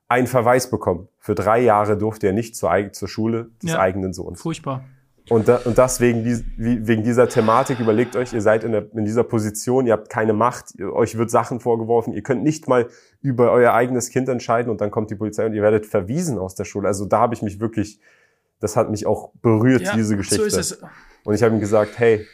einen 0.08 0.26
Verweis 0.26 0.68
bekommen. 0.68 1.08
Für 1.18 1.36
drei 1.36 1.60
Jahre 1.60 1.96
durfte 1.96 2.26
er 2.26 2.32
nicht 2.32 2.56
zur, 2.56 2.72
zur 2.92 3.08
Schule 3.08 3.50
des 3.62 3.70
ja, 3.70 3.78
eigenen 3.78 4.12
Sohns. 4.12 4.42
Furchtbar. 4.42 4.84
Und, 5.30 5.46
da, 5.46 5.60
und 5.64 5.78
das 5.78 6.00
wegen, 6.00 6.24
die, 6.24 6.42
wegen 6.58 7.04
dieser 7.04 7.28
Thematik, 7.28 7.78
überlegt 7.78 8.16
euch, 8.16 8.32
ihr 8.32 8.40
seid 8.40 8.64
in, 8.64 8.72
der, 8.72 8.92
in 8.94 9.04
dieser 9.04 9.22
Position, 9.22 9.86
ihr 9.86 9.92
habt 9.92 10.10
keine 10.10 10.32
Macht, 10.32 10.74
euch 10.80 11.16
wird 11.16 11.30
Sachen 11.30 11.60
vorgeworfen, 11.60 12.12
ihr 12.12 12.22
könnt 12.22 12.42
nicht 12.42 12.66
mal 12.66 12.88
über 13.20 13.52
euer 13.52 13.74
eigenes 13.74 14.10
Kind 14.10 14.28
entscheiden 14.28 14.70
und 14.70 14.80
dann 14.80 14.90
kommt 14.90 15.12
die 15.12 15.14
Polizei 15.14 15.46
und 15.46 15.54
ihr 15.54 15.62
werdet 15.62 15.86
verwiesen 15.86 16.36
aus 16.36 16.56
der 16.56 16.64
Schule. 16.64 16.88
Also 16.88 17.04
da 17.04 17.20
habe 17.20 17.34
ich 17.34 17.42
mich 17.42 17.60
wirklich, 17.60 18.00
das 18.58 18.76
hat 18.76 18.90
mich 18.90 19.06
auch 19.06 19.30
berührt, 19.40 19.82
ja, 19.82 19.94
diese 19.94 20.16
Geschichte. 20.16 20.50
So 20.50 20.58
ist 20.58 20.72
es. 20.72 20.82
Und 21.22 21.34
ich 21.34 21.44
habe 21.44 21.54
ihm 21.54 21.60
gesagt, 21.60 22.00
hey, 22.00 22.26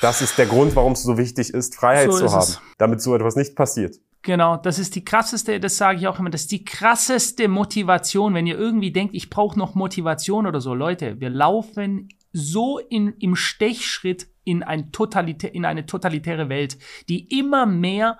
das 0.00 0.22
ist 0.22 0.38
der 0.38 0.46
Grund, 0.46 0.76
warum 0.76 0.92
es 0.92 1.02
so 1.02 1.18
wichtig 1.18 1.52
ist, 1.52 1.74
Freiheit 1.74 2.12
so 2.12 2.18
zu 2.18 2.32
haben, 2.32 2.42
es. 2.42 2.60
damit 2.78 3.00
so 3.02 3.14
etwas 3.14 3.36
nicht 3.36 3.54
passiert. 3.54 3.96
Genau, 4.22 4.58
das 4.58 4.78
ist 4.78 4.96
die 4.96 5.04
krasseste, 5.04 5.60
das 5.60 5.78
sage 5.78 5.98
ich 5.98 6.06
auch 6.06 6.18
immer, 6.18 6.28
das 6.28 6.42
ist 6.42 6.52
die 6.52 6.64
krasseste 6.64 7.48
Motivation, 7.48 8.34
wenn 8.34 8.46
ihr 8.46 8.58
irgendwie 8.58 8.92
denkt, 8.92 9.14
ich 9.14 9.30
brauche 9.30 9.58
noch 9.58 9.74
Motivation 9.74 10.46
oder 10.46 10.60
so. 10.60 10.74
Leute, 10.74 11.20
wir 11.20 11.30
laufen 11.30 12.10
so 12.32 12.78
in, 12.78 13.14
im 13.18 13.34
Stechschritt 13.34 14.28
in, 14.44 14.62
ein 14.62 14.92
Totalitä 14.92 15.48
in 15.48 15.64
eine 15.64 15.86
totalitäre 15.86 16.48
Welt, 16.48 16.78
die 17.08 17.38
immer 17.38 17.66
mehr 17.66 18.18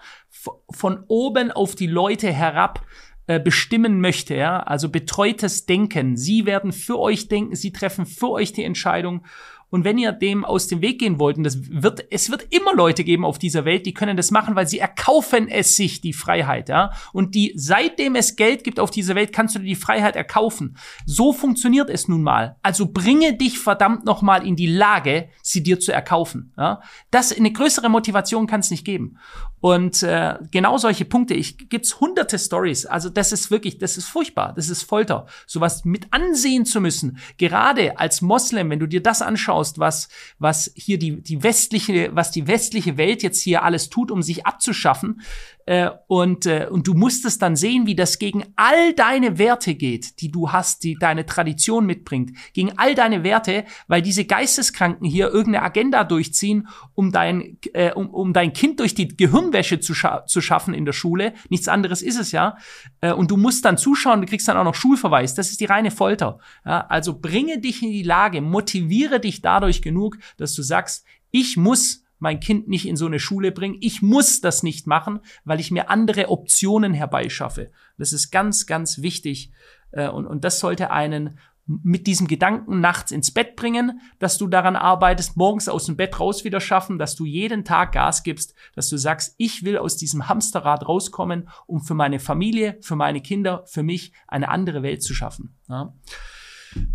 von 0.71 1.05
oben 1.09 1.51
auf 1.51 1.75
die 1.75 1.87
Leute 1.87 2.33
herab 2.33 2.85
äh, 3.27 3.39
bestimmen 3.39 4.01
möchte, 4.01 4.35
ja, 4.35 4.61
also 4.61 4.89
betreutes 4.89 5.67
Denken. 5.67 6.17
Sie 6.17 6.47
werden 6.47 6.73
für 6.73 6.99
euch 6.99 7.29
denken, 7.29 7.55
sie 7.55 7.73
treffen 7.73 8.07
für 8.07 8.31
euch 8.31 8.53
die 8.53 8.65
Entscheidung 8.65 9.25
und 9.71 9.85
wenn 9.85 9.99
ihr 9.99 10.13
dem 10.13 10.45
aus 10.45 10.67
dem 10.67 10.83
Weg 10.83 10.99
gehen 10.99 11.19
wollt, 11.19 11.37
und 11.37 11.45
das 11.45 11.59
wird, 11.71 12.05
es 12.11 12.31
wird 12.31 12.47
immer 12.51 12.75
Leute 12.75 13.05
geben 13.05 13.25
auf 13.25 13.39
dieser 13.39 13.65
Welt, 13.65 13.87
die 13.87 13.95
können 13.95 14.17
das 14.17 14.31
machen, 14.31 14.57
weil 14.57 14.67
sie 14.67 14.79
erkaufen 14.79 15.49
es 15.49 15.77
sich, 15.77 16.01
die 16.01 16.13
Freiheit, 16.13 16.69
ja. 16.69 16.91
Und 17.13 17.35
die, 17.35 17.53
seitdem 17.55 18.17
es 18.17 18.37
Geld 18.37 18.65
gibt 18.65 18.81
auf 18.81 18.91
dieser 18.91 19.15
Welt, 19.15 19.33
kannst 19.33 19.55
du 19.55 19.61
dir 19.61 19.67
die 19.67 19.75
Freiheit 19.77 20.17
erkaufen. 20.17 20.77
So 21.07 21.33
funktioniert 21.33 21.89
es 21.89 22.09
nun 22.09 22.23
mal. 22.23 22.57
Also 22.63 22.87
bringe 22.93 23.37
dich 23.37 23.59
verdammt 23.59 24.05
nochmal 24.05 24.47
in 24.47 24.57
die 24.57 24.67
Lage, 24.67 25.29
sie 25.43 25.63
dir 25.63 25.79
zu 25.79 25.93
erkaufen, 25.93 26.53
ja. 26.57 26.81
Das, 27.11 27.37
eine 27.37 27.53
größere 27.53 27.89
Motivation 27.89 28.47
kann 28.47 28.61
es 28.61 28.71
nicht 28.71 28.85
geben. 28.85 29.19
Und 29.61 30.03
äh, 30.03 30.39
genau 30.51 30.79
solche 30.79 31.05
Punkte, 31.05 31.35
ich 31.35 31.69
gibt's 31.69 32.01
hunderte 32.01 32.39
Stories. 32.39 32.87
Also 32.87 33.11
das 33.11 33.31
ist 33.31 33.51
wirklich, 33.51 33.79
das 33.79 33.99
ist 33.99 34.07
furchtbar, 34.07 34.55
das 34.57 34.71
ist 34.71 34.83
Folter, 34.83 35.27
sowas 35.47 35.85
mit 35.85 36.09
ansehen 36.13 36.65
zu 36.65 36.81
müssen. 36.81 37.19
Gerade 37.37 37.99
als 37.99 38.23
Moslem, 38.23 38.71
wenn 38.71 38.81
du 38.81 38.87
dir 38.87 39.03
das 39.03 39.21
anschaust, 39.21 39.60
was 39.79 40.09
was 40.39 40.73
hier 40.75 40.99
die 40.99 41.23
die 41.23 41.43
westliche, 41.43 42.15
was 42.15 42.31
die 42.31 42.47
westliche 42.47 42.97
Welt 42.97 43.23
jetzt 43.23 43.41
hier 43.41 43.63
alles 43.63 43.91
tut, 43.91 44.11
um 44.11 44.23
sich 44.23 44.47
abzuschaffen, 44.47 45.21
äh, 45.67 45.91
und, 46.07 46.47
äh, 46.47 46.67
und 46.71 46.87
du 46.87 46.95
musst 46.95 47.25
es 47.25 47.39
dann 47.39 47.57
sehen, 47.57 47.87
wie 47.87 47.95
das 47.95 48.19
gegen 48.19 48.45
all 48.57 48.93
deine 48.95 49.39
Werte 49.39 49.75
geht, 49.75 50.21
die 50.21 50.31
du 50.31 50.53
hast, 50.53 50.83
die 50.85 50.97
deine 50.99 51.27
Tradition 51.27 51.87
mitbringt, 51.87 52.37
gegen 52.53 52.79
all 52.79 52.95
deine 52.95 53.25
Werte, 53.25 53.65
weil 53.89 54.03
diese 54.03 54.25
Geisteskranken 54.25 55.07
hier 55.07 55.29
irgendeine 55.29 55.65
Agenda 55.65 56.05
durchziehen, 56.05 56.69
um 56.95 57.13
dein, 57.13 57.59
äh, 57.73 57.93
um, 57.93 58.11
um 58.11 58.33
dein 58.33 58.53
Kind 58.53 58.81
durch 58.81 58.95
die 58.95 59.09
Gehirnwäsche 59.09 59.81
zu, 59.81 59.95
scha 59.95 60.27
zu 60.27 60.41
schaffen 60.41 60.75
in 60.75 60.85
der 60.85 60.93
Schule. 60.93 61.35
Nichts 61.49 61.69
anderes 61.69 62.03
ist 62.03 62.19
es 62.19 62.33
ja. 62.33 62.57
Äh, 63.01 63.13
und 63.13 63.31
du 63.31 63.37
musst 63.37 63.65
dann 63.65 63.79
zuschauen, 63.79 64.21
du 64.21 64.27
kriegst 64.27 64.49
dann 64.49 64.57
auch 64.57 64.65
noch 64.65 64.75
Schulverweis. 64.75 65.35
Das 65.35 65.51
ist 65.51 65.61
die 65.61 65.67
reine 65.67 65.91
Folter. 65.91 66.39
Ja, 66.65 66.87
also 66.89 67.19
bringe 67.19 67.61
dich 67.61 67.83
in 67.83 67.91
die 67.91 68.03
Lage, 68.03 68.41
motiviere 68.41 69.21
dich 69.21 69.43
dadurch 69.43 69.83
genug, 69.83 70.19
dass 70.37 70.55
du 70.55 70.63
sagst, 70.63 71.05
ich 71.31 71.57
muss 71.57 72.05
mein 72.21 72.41
Kind 72.41 72.69
nicht 72.69 72.87
in 72.87 72.97
so 72.97 73.07
eine 73.07 73.19
Schule 73.19 73.53
bringen. 73.53 73.77
Ich 73.81 74.03
muss 74.03 74.41
das 74.41 74.63
nicht 74.63 74.87
machen, 74.87 75.21
weil 75.45 75.61
ich 75.61 75.71
mir 75.71 75.91
andere 75.91 76.29
Optionen 76.29 76.95
herbeischaffe. 76.95 77.71
Das 77.99 78.13
ist 78.13 78.31
ganz, 78.31 78.67
ganz 78.67 79.03
wichtig. 79.03 79.53
Äh, 79.91 80.09
und, 80.09 80.27
und 80.27 80.45
das 80.45 80.61
sollte 80.61 80.91
einen 80.91 81.39
mit 81.67 82.09
diesem 82.09 82.27
Gedanken 82.27 82.81
nachts 82.81 83.13
ins 83.13 83.33
Bett 83.33 83.55
bringen, 83.55 84.01
dass 84.19 84.39
du 84.39 84.49
daran 84.49 84.75
arbeitest, 84.75 85.37
morgens 85.37 85.69
aus 85.69 85.87
dem 85.87 85.97
Bett 85.97 86.19
raus 86.19 86.43
wieder 86.43 86.61
schaffen, 86.61 86.99
dass 86.99 87.15
du 87.15 87.27
jeden 87.27 87.65
Tag 87.65 87.93
Gas 87.93 88.25
gibst, 88.25 88.55
dass 88.75 88.89
du 88.89 88.97
sagst, 88.97 89.35
ich 89.37 89.63
will 89.63 89.79
aus 89.79 89.97
diesem 89.97 90.29
Hamsterrad 90.29 90.89
rauskommen, 90.89 91.49
um 91.67 91.81
für 91.81 91.95
meine 91.95 92.19
Familie, 92.19 92.77
für 92.81 92.97
meine 92.97 93.21
Kinder, 93.21 93.63
für 93.67 93.85
mich 93.85 94.13
eine 94.27 94.49
andere 94.49 94.83
Welt 94.83 95.05
zu 95.05 95.15
schaffen. 95.15 95.55
Ja. 95.69 95.95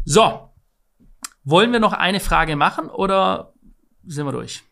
So, 0.04 0.50
Wollen 1.48 1.72
wir 1.72 1.80
noch 1.80 1.94
eine 1.94 2.20
Frage 2.20 2.56
machen 2.56 2.90
oder 2.90 3.54
sind 4.04 4.26
wir 4.26 4.32
durch? 4.32 4.64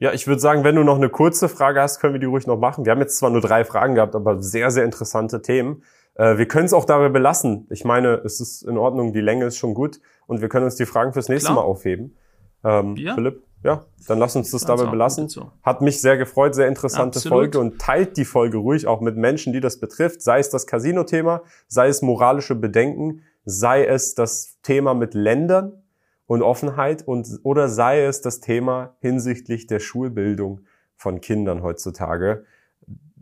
Ja, 0.00 0.12
ich 0.12 0.26
würde 0.26 0.40
sagen, 0.40 0.62
wenn 0.62 0.76
du 0.76 0.84
noch 0.84 0.96
eine 0.96 1.08
kurze 1.08 1.48
Frage 1.48 1.80
hast, 1.80 1.98
können 2.00 2.14
wir 2.14 2.20
die 2.20 2.26
ruhig 2.26 2.46
noch 2.46 2.58
machen. 2.58 2.84
Wir 2.84 2.92
haben 2.92 3.00
jetzt 3.00 3.18
zwar 3.18 3.30
nur 3.30 3.40
drei 3.40 3.64
Fragen 3.64 3.96
gehabt, 3.96 4.14
aber 4.14 4.40
sehr, 4.40 4.70
sehr 4.70 4.84
interessante 4.84 5.42
Themen. 5.42 5.82
Äh, 6.14 6.38
wir 6.38 6.46
können 6.46 6.66
es 6.66 6.72
auch 6.72 6.84
dabei 6.84 7.08
belassen. 7.08 7.66
Ich 7.70 7.84
meine, 7.84 8.14
es 8.24 8.40
ist 8.40 8.62
in 8.62 8.78
Ordnung, 8.78 9.12
die 9.12 9.20
Länge 9.20 9.46
ist 9.46 9.56
schon 9.56 9.74
gut 9.74 10.00
und 10.26 10.40
wir 10.40 10.48
können 10.48 10.66
uns 10.66 10.76
die 10.76 10.86
Fragen 10.86 11.12
fürs 11.12 11.28
nächste 11.28 11.52
Klar. 11.52 11.62
Mal 11.64 11.68
aufheben. 11.68 12.16
Ähm, 12.64 12.96
ja. 12.96 13.14
Philipp, 13.14 13.42
ja, 13.64 13.86
dann 14.06 14.18
lass 14.18 14.36
uns 14.36 14.52
das 14.52 14.64
dabei 14.64 14.86
belassen. 14.86 15.28
Hat 15.64 15.80
mich 15.80 16.00
sehr 16.00 16.16
gefreut, 16.16 16.54
sehr 16.54 16.68
interessante 16.68 17.18
Absolut. 17.18 17.38
Folge 17.38 17.58
und 17.58 17.80
teilt 17.80 18.16
die 18.16 18.24
Folge 18.24 18.58
ruhig 18.58 18.86
auch 18.86 19.00
mit 19.00 19.16
Menschen, 19.16 19.52
die 19.52 19.60
das 19.60 19.80
betrifft, 19.80 20.22
sei 20.22 20.38
es 20.38 20.48
das 20.50 20.66
Casino-Thema, 20.66 21.42
sei 21.66 21.88
es 21.88 22.02
moralische 22.02 22.54
Bedenken, 22.54 23.22
sei 23.44 23.84
es 23.84 24.14
das 24.14 24.58
Thema 24.62 24.94
mit 24.94 25.14
Ländern 25.14 25.82
und 26.28 26.42
Offenheit 26.42 27.08
und 27.08 27.40
oder 27.42 27.68
sei 27.68 28.04
es 28.04 28.20
das 28.20 28.40
Thema 28.40 28.94
hinsichtlich 29.00 29.66
der 29.66 29.80
Schulbildung 29.80 30.60
von 30.94 31.22
Kindern 31.22 31.62
heutzutage. 31.62 32.44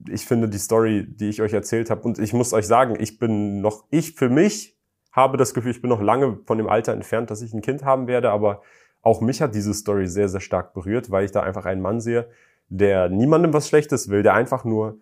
Ich 0.09 0.27
finde 0.27 0.49
die 0.49 0.59
Story, 0.59 1.07
die 1.09 1.29
ich 1.29 1.41
euch 1.41 1.53
erzählt 1.53 1.89
habe 1.89 2.03
und 2.03 2.19
ich 2.19 2.33
muss 2.33 2.53
euch 2.53 2.67
sagen, 2.67 2.97
ich 2.99 3.19
bin 3.19 3.61
noch 3.61 3.85
ich 3.91 4.15
für 4.15 4.29
mich 4.29 4.77
habe 5.13 5.39
das 5.39 5.55
Gefühl, 5.55 5.71
ich 5.71 5.81
bin 5.81 5.89
noch 5.89 6.03
lange 6.03 6.41
von 6.47 6.59
dem 6.59 6.69
Alter 6.69 6.93
entfernt, 6.93 7.31
dass 7.31 7.43
ich 7.43 7.55
ein 7.55 7.63
Kind 7.63 7.85
haben 7.85 8.09
werde, 8.09 8.31
aber 8.31 8.61
auch 9.03 9.21
mich 9.21 9.41
hat 9.41 9.55
diese 9.55 9.73
Story 9.73 10.09
sehr 10.09 10.29
sehr 10.29 10.41
stark 10.41 10.75
berührt, 10.75 11.09
weil 11.09 11.25
ich 11.25 11.31
da 11.31 11.43
einfach 11.43 11.65
einen 11.65 11.83
Mann 11.83 12.01
sehe, 12.01 12.29
der 12.69 13.09
niemandem 13.09 13.53
was 13.53 13.69
Schlechtes 13.69 14.11
will, 14.11 14.25
der 14.25 14.35
einfach 14.35 14.65
nur 14.65 14.99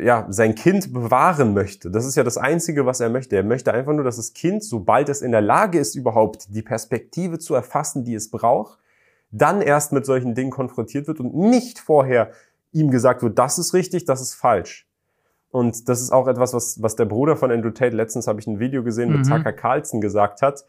ja, 0.00 0.26
sein 0.30 0.54
Kind 0.54 0.92
bewahren 0.92 1.54
möchte. 1.54 1.90
Das 1.90 2.04
ist 2.04 2.16
ja 2.16 2.24
das 2.24 2.38
Einzige, 2.38 2.86
was 2.86 3.00
er 3.00 3.10
möchte. 3.10 3.36
Er 3.36 3.42
möchte 3.42 3.72
einfach 3.72 3.92
nur, 3.92 4.04
dass 4.04 4.16
das 4.16 4.32
Kind, 4.32 4.64
sobald 4.64 5.08
es 5.08 5.22
in 5.22 5.32
der 5.32 5.40
Lage 5.40 5.78
ist, 5.78 5.94
überhaupt 5.94 6.54
die 6.54 6.62
Perspektive 6.62 7.38
zu 7.38 7.54
erfassen, 7.54 8.04
die 8.04 8.14
es 8.14 8.30
braucht, 8.30 8.78
dann 9.30 9.60
erst 9.60 9.92
mit 9.92 10.06
solchen 10.06 10.34
Dingen 10.34 10.50
konfrontiert 10.50 11.06
wird 11.06 11.20
und 11.20 11.34
nicht 11.34 11.78
vorher 11.78 12.30
ihm 12.72 12.90
gesagt 12.90 13.22
wird, 13.22 13.38
das 13.38 13.58
ist 13.58 13.74
richtig, 13.74 14.04
das 14.04 14.20
ist 14.20 14.34
falsch. 14.34 14.86
Und 15.50 15.88
das 15.88 16.00
ist 16.00 16.12
auch 16.12 16.28
etwas, 16.28 16.52
was, 16.52 16.82
was 16.82 16.96
der 16.96 17.06
Bruder 17.06 17.36
von 17.36 17.50
Andrew 17.50 17.70
Tate, 17.70 17.96
letztens 17.96 18.26
habe 18.26 18.40
ich 18.40 18.46
ein 18.46 18.58
Video 18.58 18.82
gesehen, 18.82 19.10
mit 19.10 19.26
mhm. 19.26 19.30
Tucker 19.30 19.52
Carlson 19.52 20.00
gesagt 20.00 20.42
hat. 20.42 20.64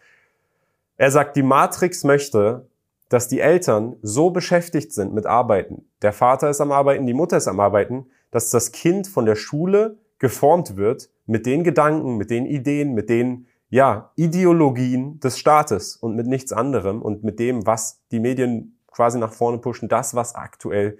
Er 0.97 1.11
sagt, 1.11 1.35
die 1.35 1.43
Matrix 1.43 2.03
möchte, 2.03 2.67
dass 3.09 3.27
die 3.27 3.39
Eltern 3.39 3.97
so 4.01 4.29
beschäftigt 4.29 4.93
sind 4.93 5.13
mit 5.13 5.25
Arbeiten. 5.25 5.85
Der 6.01 6.13
Vater 6.13 6.49
ist 6.49 6.61
am 6.61 6.71
Arbeiten, 6.71 7.07
die 7.07 7.13
Mutter 7.13 7.37
ist 7.37 7.47
am 7.47 7.59
Arbeiten, 7.59 8.05
dass 8.31 8.49
das 8.49 8.71
Kind 8.71 9.07
von 9.07 9.25
der 9.25 9.35
Schule 9.35 9.97
geformt 10.19 10.75
wird 10.75 11.09
mit 11.25 11.45
den 11.45 11.63
Gedanken, 11.63 12.17
mit 12.17 12.29
den 12.29 12.45
Ideen, 12.45 12.93
mit 12.93 13.09
den 13.09 13.47
ja, 13.69 14.11
Ideologien 14.15 15.19
des 15.19 15.37
Staates 15.37 15.95
und 15.95 16.15
mit 16.15 16.27
nichts 16.27 16.51
anderem 16.51 17.01
und 17.01 17.23
mit 17.23 17.39
dem, 17.39 17.65
was 17.65 18.01
die 18.11 18.19
Medien 18.19 18.79
quasi 18.87 19.19
nach 19.19 19.31
vorne 19.31 19.59
pushen, 19.59 19.87
das, 19.87 20.15
was 20.15 20.35
aktuell 20.35 20.97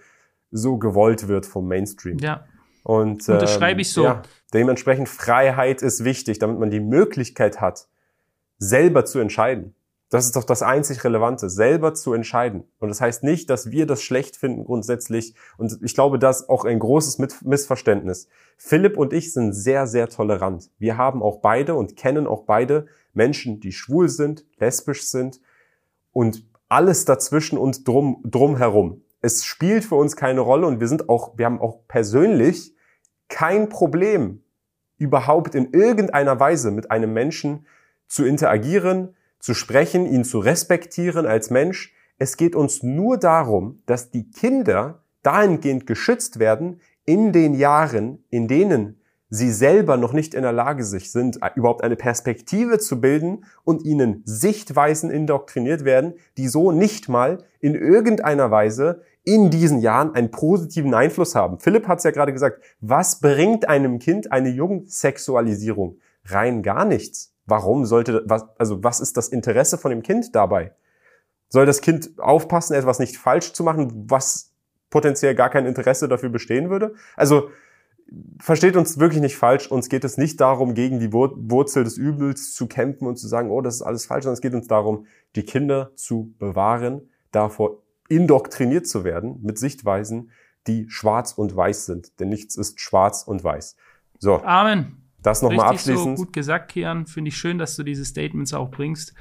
so 0.51 0.77
gewollt 0.77 1.27
wird 1.27 1.45
vom 1.45 1.67
Mainstream. 1.67 2.17
Ja. 2.19 2.45
Und, 2.83 3.27
ähm, 3.27 3.39
das 3.39 3.53
schreibe 3.53 3.81
ich 3.81 3.91
so. 3.91 4.03
Ja, 4.03 4.21
dementsprechend 4.53 5.09
Freiheit 5.09 5.81
ist 5.81 6.03
wichtig, 6.03 6.39
damit 6.39 6.59
man 6.59 6.69
die 6.69 6.79
Möglichkeit 6.79 7.59
hat, 7.59 7.87
selber 8.57 9.05
zu 9.05 9.19
entscheiden. 9.19 9.75
Das 10.09 10.25
ist 10.25 10.35
doch 10.35 10.43
das 10.43 10.63
einzig 10.63 11.03
Relevante, 11.03 11.49
selber 11.49 11.93
zu 11.93 12.13
entscheiden. 12.13 12.63
Und 12.79 12.89
das 12.89 12.99
heißt 12.99 13.23
nicht, 13.23 13.49
dass 13.49 13.69
wir 13.69 13.85
das 13.85 14.01
schlecht 14.01 14.37
finden 14.37 14.65
grundsätzlich. 14.65 15.35
Und 15.57 15.77
ich 15.83 15.93
glaube, 15.93 16.17
das 16.17 16.41
ist 16.41 16.49
auch 16.49 16.65
ein 16.65 16.79
großes 16.79 17.19
Missverständnis. 17.43 18.27
Philipp 18.57 18.97
und 18.97 19.13
ich 19.13 19.31
sind 19.31 19.53
sehr, 19.53 19.85
sehr 19.85 20.09
tolerant. 20.09 20.71
Wir 20.79 20.97
haben 20.97 21.21
auch 21.21 21.41
beide 21.41 21.75
und 21.75 21.95
kennen 21.95 22.25
auch 22.25 22.43
beide 22.43 22.87
Menschen, 23.13 23.59
die 23.59 23.71
schwul 23.71 24.09
sind, 24.09 24.45
lesbisch 24.57 25.05
sind 25.05 25.41
und 26.11 26.43
alles 26.69 27.05
dazwischen 27.05 27.59
und 27.59 27.87
drum, 27.87 28.23
drum 28.25 28.57
herum. 28.57 29.01
Es 29.21 29.45
spielt 29.45 29.83
für 29.83 29.95
uns 29.95 30.15
keine 30.15 30.41
Rolle 30.41 30.65
und 30.65 30.79
wir 30.79 30.87
sind 30.87 31.07
auch, 31.07 31.37
wir 31.37 31.45
haben 31.45 31.61
auch 31.61 31.79
persönlich 31.87 32.73
kein 33.27 33.69
Problem, 33.69 34.41
überhaupt 34.97 35.55
in 35.55 35.71
irgendeiner 35.71 36.39
Weise 36.39 36.71
mit 36.71 36.89
einem 36.89 37.13
Menschen 37.13 37.65
zu 38.07 38.25
interagieren, 38.25 39.15
zu 39.39 39.53
sprechen, 39.53 40.05
ihn 40.05 40.23
zu 40.23 40.39
respektieren 40.39 41.25
als 41.25 41.49
Mensch. 41.49 41.93
Es 42.17 42.37
geht 42.37 42.55
uns 42.55 42.83
nur 42.83 43.17
darum, 43.17 43.81
dass 43.85 44.11
die 44.11 44.29
Kinder 44.29 45.03
dahingehend 45.23 45.87
geschützt 45.87 46.39
werden 46.39 46.81
in 47.05 47.31
den 47.31 47.53
Jahren, 47.53 48.23
in 48.29 48.47
denen 48.47 48.99
sie 49.29 49.51
selber 49.51 49.95
noch 49.97 50.11
nicht 50.11 50.33
in 50.33 50.41
der 50.41 50.51
Lage 50.51 50.83
sich 50.83 51.11
sind, 51.11 51.39
überhaupt 51.55 51.83
eine 51.83 51.95
Perspektive 51.95 52.79
zu 52.79 52.99
bilden 52.99 53.45
und 53.63 53.85
ihnen 53.85 54.23
Sichtweisen 54.25 55.11
indoktriniert 55.11 55.85
werden, 55.85 56.15
die 56.37 56.47
so 56.47 56.71
nicht 56.71 57.09
mal 57.09 57.43
in 57.59 57.75
irgendeiner 57.75 58.49
Weise 58.51 59.03
in 59.23 59.51
diesen 59.51 59.79
Jahren 59.79 60.15
einen 60.15 60.31
positiven 60.31 60.93
Einfluss 60.93 61.35
haben. 61.35 61.59
Philipp 61.59 61.87
hat 61.87 61.99
es 61.99 62.03
ja 62.03 62.11
gerade 62.11 62.33
gesagt, 62.33 62.61
was 62.79 63.19
bringt 63.19 63.69
einem 63.69 63.99
Kind 63.99 64.31
eine 64.31 64.49
Jugendsexualisierung? 64.49 65.99
Rein 66.25 66.63
gar 66.63 66.85
nichts. 66.85 67.35
Warum 67.49 67.85
sollte, 67.85 68.23
was, 68.25 68.45
also 68.57 68.83
was 68.83 68.99
ist 68.99 69.17
das 69.17 69.29
Interesse 69.29 69.77
von 69.77 69.91
dem 69.91 70.03
Kind 70.03 70.35
dabei? 70.35 70.73
Soll 71.49 71.65
das 71.65 71.81
Kind 71.81 72.19
aufpassen, 72.19 72.73
etwas 72.73 72.99
nicht 72.99 73.17
falsch 73.17 73.53
zu 73.53 73.63
machen, 73.63 74.05
was 74.09 74.53
potenziell 74.89 75.35
gar 75.35 75.49
kein 75.49 75.65
Interesse 75.65 76.07
dafür 76.07 76.29
bestehen 76.29 76.69
würde? 76.69 76.93
Also, 77.15 77.49
versteht 78.39 78.75
uns 78.75 78.99
wirklich 78.99 79.21
nicht 79.21 79.37
falsch. 79.37 79.69
Uns 79.69 79.89
geht 79.89 80.03
es 80.03 80.17
nicht 80.17 80.39
darum, 80.41 80.73
gegen 80.73 80.99
die 80.99 81.13
Wurzel 81.13 81.83
des 81.83 81.97
Übels 81.97 82.53
zu 82.53 82.67
kämpfen 82.67 83.07
und 83.07 83.17
zu 83.17 83.27
sagen, 83.27 83.51
oh, 83.51 83.61
das 83.61 83.75
ist 83.75 83.81
alles 83.81 84.05
falsch, 84.05 84.23
sondern 84.23 84.35
es 84.35 84.41
geht 84.41 84.53
uns 84.53 84.67
darum, 84.67 85.05
die 85.35 85.43
Kinder 85.43 85.91
zu 85.95 86.33
bewahren, 86.39 87.09
davor 87.31 87.81
indoktriniert 88.07 88.87
zu 88.87 89.03
werden 89.03 89.39
mit 89.43 89.59
Sichtweisen, 89.59 90.31
die 90.67 90.89
schwarz 90.89 91.33
und 91.33 91.55
weiß 91.55 91.85
sind. 91.85 92.19
Denn 92.19 92.29
nichts 92.29 92.55
ist 92.55 92.79
schwarz 92.81 93.23
und 93.23 93.43
weiß. 93.43 93.75
So. 94.17 94.41
Amen. 94.43 95.08
Das 95.21 95.41
nochmal 95.41 95.67
abschließend. 95.67 96.17
So 96.17 96.23
gut 96.23 96.33
gesagt, 96.33 96.71
Kian. 96.71 97.05
Finde 97.05 97.29
ich 97.29 97.37
schön, 97.37 97.57
dass 97.57 97.75
du 97.75 97.83
diese 97.83 98.05
Statements 98.05 98.53
auch 98.53 98.71
bringst. 98.71 99.13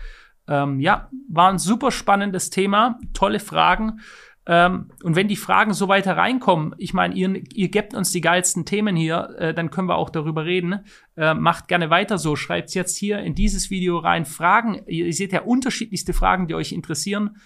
Ähm, 0.46 0.80
ja, 0.80 1.10
war 1.28 1.50
ein 1.50 1.58
super 1.58 1.90
spannendes 1.90 2.50
Thema. 2.50 2.98
Tolle 3.12 3.40
Fragen. 3.40 4.00
Ähm, 4.46 4.90
und 5.02 5.14
wenn 5.14 5.28
die 5.28 5.36
Fragen 5.36 5.74
so 5.74 5.88
weiter 5.88 6.16
reinkommen, 6.16 6.74
ich 6.78 6.94
meine, 6.94 7.14
ihr, 7.14 7.42
ihr 7.52 7.68
gebt 7.68 7.92
uns 7.92 8.12
die 8.12 8.22
geilsten 8.22 8.64
Themen 8.64 8.96
hier, 8.96 9.36
äh, 9.38 9.52
dann 9.52 9.70
können 9.70 9.88
wir 9.88 9.96
auch 9.96 10.08
darüber 10.08 10.46
reden. 10.46 10.86
Äh, 11.16 11.34
macht 11.34 11.68
gerne 11.68 11.90
weiter 11.90 12.16
so. 12.16 12.34
Schreibt 12.34 12.74
jetzt 12.74 12.96
hier 12.96 13.18
in 13.18 13.34
dieses 13.34 13.68
Video 13.68 13.98
rein 13.98 14.24
Fragen. 14.24 14.80
Ihr, 14.86 15.04
ihr 15.04 15.12
seht 15.12 15.32
ja 15.32 15.42
unterschiedlichste 15.42 16.14
Fragen, 16.14 16.46
die 16.46 16.54
euch 16.54 16.72
interessieren. 16.72 17.36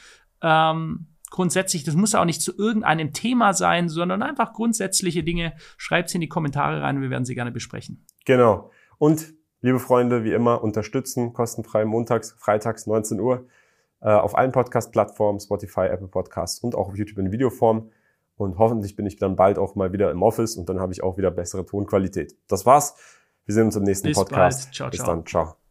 Ähm, 0.43 1.09
grundsätzlich, 1.33 1.83
das 1.83 1.97
muss 1.97 2.15
auch 2.15 2.25
nicht 2.25 2.43
zu 2.43 2.57
irgendeinem 2.57 3.13
Thema 3.13 3.55
sein, 3.55 3.89
sondern 3.89 4.23
einfach 4.23 4.53
grundsätzliche 4.53 5.25
Dinge. 5.25 5.55
Schreibt 5.79 6.11
sie 6.11 6.19
in 6.19 6.21
die 6.21 6.29
Kommentare 6.29 6.83
rein, 6.83 7.01
wir 7.01 7.11
werden 7.11 7.25
sie 7.25 7.35
gerne 7.35 7.51
besprechen. 7.51 8.07
Genau. 8.25 8.71
Und 8.99 9.35
liebe 9.63 9.81
Freunde, 9.81 10.25
wie 10.25 10.33
immer, 10.33 10.63
unterstützen, 10.63 11.33
kostenfrei 11.33 11.85
montags, 11.85 12.37
freitags, 12.39 12.87
19 12.87 13.19
Uhr, 13.19 13.49
äh, 14.01 14.11
auf 14.11 14.37
allen 14.37 14.53
Podcast-Plattformen, 14.53 15.41
Spotify, 15.41 15.87
Apple 15.87 16.09
Podcasts 16.09 16.61
und 16.61 16.75
auch 16.75 16.89
auf 16.89 16.97
YouTube 16.97 17.19
in 17.19 17.33
Videoform. 17.33 17.91
Und 18.37 18.59
hoffentlich 18.59 18.95
bin 18.95 19.07
ich 19.07 19.17
dann 19.17 19.35
bald 19.35 19.59
auch 19.59 19.75
mal 19.75 19.93
wieder 19.93 20.11
im 20.11 20.23
Office 20.23 20.57
und 20.57 20.69
dann 20.69 20.81
habe 20.81 20.93
ich 20.93 21.03
auch 21.03 21.17
wieder 21.17 21.31
bessere 21.31 21.65
Tonqualität. 21.65 22.37
Das 22.47 22.67
war's. 22.67 22.95
Wir 23.47 23.55
sehen 23.55 23.67
uns 23.67 23.77
im 23.77 23.85
nächsten 23.85 24.09
Bis 24.09 24.19
Podcast. 24.19 24.67
Bald. 24.67 24.75
Ciao, 24.75 24.91
Bis 24.91 25.01
ciao. 25.01 25.09
dann. 25.09 25.27
Ciao. 25.27 25.62